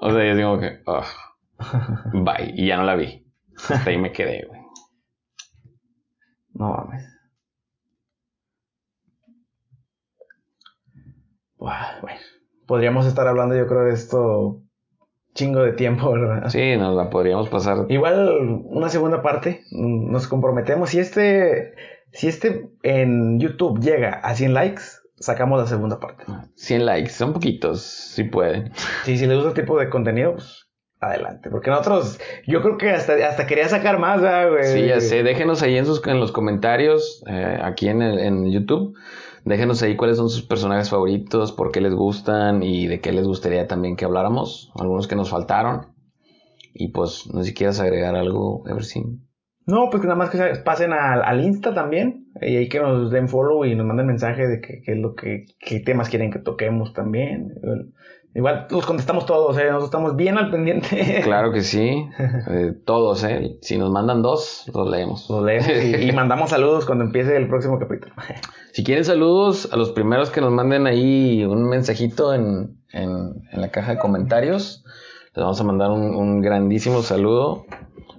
[0.00, 2.22] O sea, yo digo que, ugh.
[2.24, 2.52] bye.
[2.54, 3.26] Y ya no la vi.
[3.56, 4.60] Hasta ahí me quedé, güey.
[6.54, 7.18] No mames.
[11.56, 12.20] Bueno.
[12.66, 14.62] Podríamos estar hablando, yo creo, de esto
[15.38, 16.48] chingo de tiempo, ¿verdad?
[16.48, 17.86] Sí, nos la podríamos pasar.
[17.88, 18.28] Igual
[18.64, 20.90] una segunda parte, nos comprometemos.
[20.90, 21.74] Si este,
[22.12, 24.82] si este en YouTube llega a 100 likes,
[25.16, 26.24] sacamos la segunda parte.
[26.56, 28.72] 100 likes, son poquitos, si pueden.
[29.04, 30.66] Sí, si les gusta este tipo de contenido, pues
[31.00, 31.48] adelante.
[31.50, 34.64] Porque nosotros, yo creo que hasta, hasta quería sacar más, ¿verdad, güey.
[34.64, 38.50] Sí, ya sé, déjenos ahí en, sus, en los comentarios, eh, aquí en, el- en
[38.50, 38.96] YouTube,
[39.44, 43.26] déjenos ahí cuáles son sus personajes favoritos, por qué les gustan y de qué les
[43.26, 45.86] gustaría también que habláramos, algunos que nos faltaron.
[46.74, 49.28] Y pues, no sé si quieras agregar algo, Eversin.
[49.66, 52.28] No, pues que nada más que se pasen al, al Insta también.
[52.40, 55.44] Y ahí que nos den follow y nos manden mensaje de qué es lo que,
[55.58, 57.52] qué temas quieren que toquemos también.
[58.38, 59.64] Igual, los contestamos todos, ¿eh?
[59.64, 61.20] Nosotros estamos bien al pendiente.
[61.24, 62.06] Claro que sí,
[62.50, 63.58] eh, todos, ¿eh?
[63.62, 65.28] Si nos mandan dos, los leemos.
[65.28, 68.14] Los leemos y, y mandamos saludos cuando empiece el próximo capítulo.
[68.72, 73.60] Si quieren saludos, a los primeros que nos manden ahí un mensajito en, en- en
[73.60, 74.84] la caja de comentarios,
[75.34, 77.64] les vamos a mandar un, un grandísimo saludo.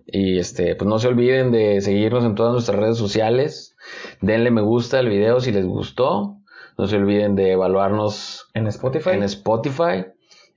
[0.05, 3.77] Y este, pues no se olviden de seguirnos en todas nuestras redes sociales.
[4.19, 6.38] Denle me gusta al video si les gustó.
[6.79, 9.09] No se olviden de evaluarnos En Spotify.
[9.09, 10.05] en Spotify.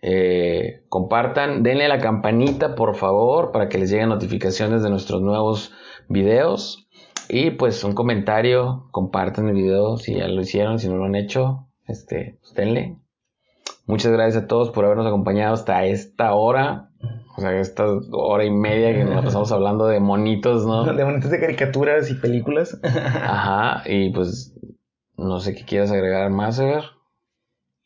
[0.03, 5.21] Eh, compartan, denle a la campanita por favor para que les lleguen notificaciones de nuestros
[5.21, 5.73] nuevos
[6.09, 6.87] videos.
[7.29, 11.17] Y pues un comentario, compartan el video si ya lo hicieron, si no lo han
[11.17, 12.99] hecho, este, pues denle.
[13.87, 16.91] Muchas gracias a todos por habernos acompañado hasta esta hora.
[17.37, 20.85] O sea, esta hora y media que nos pasamos hablando de monitos, ¿no?
[20.95, 22.79] de bonitas de caricaturas y películas.
[22.85, 24.55] Ajá, y pues
[25.17, 26.85] no sé qué quieras agregar más, Ever.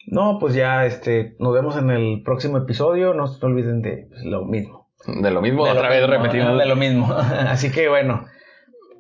[0.06, 3.14] No, pues ya este, nos vemos en el próximo episodio.
[3.14, 4.88] No se olviden de pues, lo mismo.
[5.06, 6.58] De lo mismo, De lo otra vez mismo, repetimos.
[6.58, 7.12] De lo mismo.
[7.12, 8.26] Así que bueno,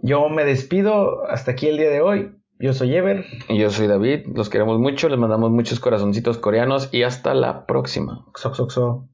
[0.02, 2.32] yo me despido hasta aquí el día de hoy.
[2.58, 3.24] Yo soy Ever.
[3.48, 7.66] Y yo soy David, los queremos mucho, les mandamos muchos corazoncitos coreanos y hasta la
[7.66, 8.24] próxima.
[8.34, 9.08] Xoxoxo.